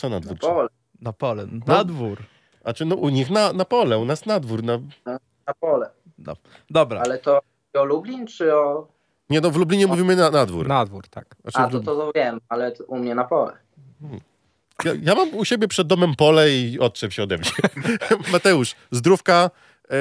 Co 0.00 0.08
na 0.08 0.14
Na 0.16 0.20
dwór? 0.20 0.38
pole, 0.38 0.68
Na 1.00 1.12
pole. 1.12 1.46
Na 1.66 1.76
No. 1.76 1.84
dwór. 1.84 2.18
A 2.64 2.72
czy 2.72 2.84
no, 2.84 2.96
u 2.96 3.08
nich 3.08 3.30
na, 3.30 3.52
na 3.52 3.64
pole, 3.64 3.98
u 3.98 4.04
nas 4.04 4.26
na 4.26 4.40
dwór. 4.40 4.62
Na... 4.64 4.78
na 5.46 5.54
pole. 5.60 5.90
No. 6.18 6.32
Dobra. 6.70 7.00
Ale 7.04 7.18
to 7.18 7.40
o 7.74 7.84
Lublin 7.84 8.26
czy 8.26 8.54
o... 8.54 8.88
Nie, 9.30 9.40
no 9.40 9.50
w 9.50 9.56
Lublinie 9.56 9.86
mówimy 9.86 10.16
na, 10.16 10.30
na 10.30 10.46
dwór. 10.46 10.68
Na 10.68 10.84
dwór, 10.84 11.08
tak. 11.08 11.36
Znaczy, 11.42 11.58
A, 11.58 11.68
to, 11.70 11.80
to, 11.80 11.96
to 11.96 12.12
wiem, 12.14 12.40
ale 12.48 12.72
to 12.72 12.84
u 12.84 12.98
mnie 12.98 13.14
na 13.14 13.24
pole. 13.24 13.52
Ja, 14.84 14.92
ja 15.02 15.14
mam 15.14 15.34
u 15.34 15.44
siebie 15.44 15.68
przed 15.68 15.86
domem 15.86 16.14
pole 16.14 16.50
i 16.50 16.78
odczep 16.78 17.12
się 17.12 17.22
ode 17.22 17.38
mnie. 17.38 17.50
Mateusz, 18.32 18.74
zdrówka, 18.90 19.50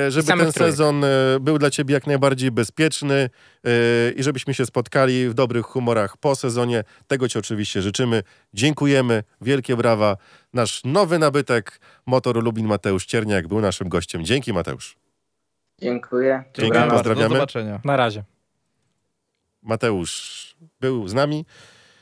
żeby 0.10 0.28
samych 0.28 0.44
ten 0.44 0.54
sezon 0.54 1.04
e, 1.04 1.08
był 1.42 1.58
dla 1.58 1.70
ciebie 1.70 1.94
jak 1.94 2.08
najbardziej 2.08 2.52
bezpieczny 2.52 3.16
e, 3.16 3.70
i 4.12 4.24
żebyśmy 4.24 4.54
się 4.54 4.66
spotkali 4.66 5.30
w 5.30 5.34
dobrych 5.34 5.66
humorach 5.66 6.18
po 6.18 6.36
sezonie. 6.36 6.84
Tego 7.08 7.30
ci 7.30 7.40
oczywiście 7.40 7.82
życzymy. 7.82 8.24
Dziękujemy, 8.54 9.24
wielkie 9.42 9.76
brawa. 9.76 10.18
Nasz 10.54 10.82
nowy 10.84 11.20
nabytek, 11.20 11.80
motor 12.06 12.44
Lubin 12.44 12.68
Mateusz 12.68 13.06
Cierniak 13.06 13.48
był 13.48 13.62
naszym 13.62 13.90
gościem. 13.90 14.26
Dzięki 14.26 14.54
Mateusz. 14.54 14.98
Dziękuję. 15.82 16.44
Dzięki, 16.54 16.74
bardzo. 16.74 16.96
pozdrawiamy. 16.96 17.30
Do 17.30 17.36
zobaczenia. 17.36 17.80
Na 17.84 17.98
razie. 17.98 18.24
Mateusz 19.64 20.56
był 20.80 21.08
z 21.08 21.14
nami. 21.14 21.46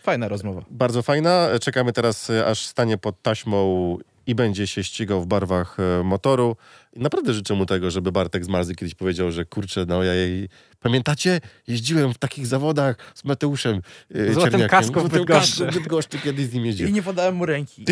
Fajna 0.04 0.28
rozmowa. 0.28 0.62
Bardzo 0.70 1.02
fajna. 1.02 1.50
Czekamy 1.62 1.94
teraz, 1.94 2.30
e, 2.30 2.46
aż 2.46 2.66
stanie 2.66 2.98
pod 2.98 3.22
taśmą 3.22 3.98
i 4.28 4.36
będzie 4.36 4.68
się 4.68 4.84
ścigał 4.84 5.22
w 5.22 5.28
barwach 5.28 5.78
e, 5.80 6.04
motoru. 6.04 6.56
I 6.94 7.00
naprawdę 7.00 7.34
życzę 7.34 7.54
mu 7.54 7.66
tego, 7.66 7.92
żeby 7.92 8.12
Bartek 8.12 8.46
z 8.46 8.48
Marzy 8.48 8.76
kiedyś 8.76 8.96
powiedział, 8.96 9.32
że 9.32 9.46
kurczę, 9.46 9.86
no 9.88 10.04
ja 10.04 10.14
jej... 10.14 10.50
Pamiętacie? 10.80 11.42
Jeździłem 11.68 12.14
w 12.14 12.18
takich 12.18 12.48
zawodach 12.48 12.98
z 13.16 13.24
Mateuszem 13.24 13.76
e, 13.76 14.26
W 14.30 14.34
złotym 14.34 14.52
Czerniakiem. 14.52 14.70
kasku 14.70 14.92
w 14.94 15.02
złotym 15.02 15.20
Bydgoszczy. 15.20 15.60
kasku 15.66 15.72
w 15.72 15.74
Bydgoszczy 15.84 16.20
kiedyś 16.20 16.46
z 16.46 16.54
nim 16.54 16.64
I 16.64 16.68
jeździłem. 16.68 16.94
nie 16.94 17.04
podałem 17.04 17.36
mu 17.36 17.46
ręki. 17.46 17.86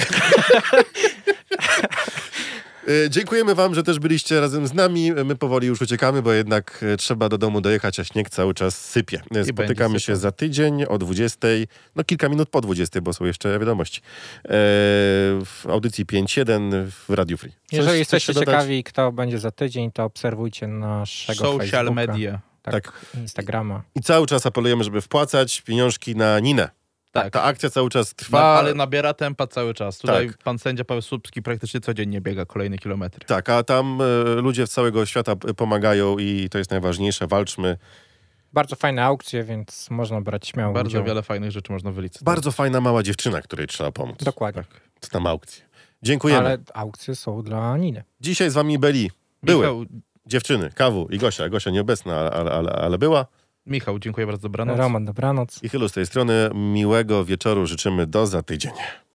E, 2.88 3.10
Dziękujemy 3.10 3.56
wam, 3.56 3.76
że 3.76 3.84
też 3.84 4.00
byliście 4.00 4.40
razem 4.42 4.68
z 4.68 4.74
nami. 4.74 5.12
My 5.26 5.36
powoli 5.36 5.68
już 5.68 5.82
uciekamy, 5.82 6.22
bo 6.22 6.34
jednak 6.34 6.86
e, 6.94 6.98
trzeba 6.98 7.30
do 7.30 7.38
domu 7.38 7.62
dojechać, 7.62 8.00
a 8.00 8.04
śnieg 8.04 8.30
cały 8.30 8.54
czas 8.54 8.86
sypie. 8.86 9.22
E, 9.36 9.46
Spotykamy 9.46 10.00
się 10.00 10.16
za 10.16 10.32
tydzień 10.32 10.84
o 10.84 10.98
20, 10.98 11.48
no 11.96 12.04
kilka 12.04 12.30
minut 12.30 12.50
po 12.50 12.62
20, 12.62 13.02
bo 13.02 13.14
są 13.14 13.26
jeszcze 13.26 13.60
wiadomości. 13.60 14.02
E, 14.02 14.50
w 15.46 15.62
audycji 15.70 16.06
5.1 16.06 16.86
w 16.92 17.10
Radio 17.10 17.38
Free. 17.38 17.52
Coś 17.52 17.72
Jeżeli 17.72 18.00
jesteście 18.00 18.34
ciekawi, 18.36 18.84
kto 18.84 19.12
będzie 19.12 19.40
za 19.40 19.52
tydzień, 19.52 19.92
to 19.92 20.04
obserwujcie 20.04 20.68
naszego 20.68 21.40
Social 21.40 21.70
Facebooka, 21.88 21.92
media. 21.92 22.40
Tak, 22.62 22.74
Tak. 22.74 23.06
Instagrama. 23.22 23.82
I 23.96 24.02
cały 24.02 24.28
czas 24.28 24.46
apelujemy, 24.46 24.84
żeby 24.84 25.02
wpłacać 25.02 25.62
pieniążki 25.62 26.16
na 26.16 26.40
Ninę. 26.40 26.70
Tak. 27.24 27.34
Ta 27.34 27.44
akcja 27.44 27.70
cały 27.70 27.90
czas 27.90 28.16
trwa. 28.16 28.40
Na, 28.40 28.46
ale 28.46 28.74
nabiera 28.74 29.14
tempa 29.14 29.48
cały 29.48 29.74
czas. 29.74 29.98
Tutaj 29.98 30.28
Tak. 30.28 30.38
pan 30.38 30.60
sędzia 30.60 30.84
Paweł 30.86 31.02
Słupski 31.02 31.42
praktycznie 31.42 31.80
codziennie 31.82 32.22
biega 32.22 32.46
kolejne 32.46 32.78
kilometry. 32.78 33.26
Tak, 33.26 33.50
a 33.50 33.64
tam 33.64 34.00
e, 34.02 34.42
ludzie 34.42 34.68
z 34.68 34.72
całego 34.72 35.06
świata 35.06 35.36
pomagają 35.36 36.18
i 36.18 36.48
to 36.52 36.58
jest 36.58 36.72
najważniejsze. 36.72 37.28
Walczmy. 37.28 37.78
Bardzo 38.54 38.76
fajne 38.76 39.04
aukcje, 39.04 39.44
więc 39.44 39.90
można 39.90 40.22
brać 40.22 40.48
śmiało 40.48 40.74
Bardzo 40.74 40.88
udział. 40.90 41.04
wiele 41.04 41.24
fajnych 41.24 41.52
rzeczy 41.52 41.72
można 41.72 41.92
wylicytować. 41.92 42.36
Bardzo 42.36 42.52
fajna 42.52 42.82
mała 42.82 43.04
dziewczyna, 43.04 43.42
której 43.42 43.68
trzeba 43.68 43.92
pomóc. 43.92 44.24
Dokładnie. 44.24 44.64
Tak. 44.64 44.82
To 45.00 45.08
tam 45.08 45.28
aukcje. 45.28 45.66
Dziękujemy. 46.04 46.40
Ale 46.46 46.58
aukcje 46.74 47.16
są 47.16 47.42
dla 47.44 47.78
Niny. 47.78 48.04
Dzisiaj 48.22 48.50
z 48.50 48.54
wami 48.54 48.80
byli. 48.80 49.12
Były 49.44 49.62
Michał, 49.62 49.86
dziewczyny, 50.26 50.70
Kawu 50.76 51.08
i 51.10 51.18
Gosia. 51.18 51.50
Gosia 51.50 51.72
nieobecna, 51.72 52.32
ale, 52.32 52.52
ale, 52.52 52.72
ale 52.72 52.98
była. 52.98 53.26
Michał, 53.68 54.00
dziękuję 54.00 54.28
bardzo, 54.28 54.42
dobranoc. 54.42 54.78
Roman, 54.78 55.06
dobranoc. 55.06 55.64
I 55.64 55.70
chylu 55.70 55.90
z 55.90 55.94
tej 55.94 56.06
strony 56.06 56.50
miłego 56.54 57.26
wieczoru 57.26 57.66
życzymy 57.66 58.08
do 58.08 58.28
za 58.28 58.42
tydzień. 58.44 58.72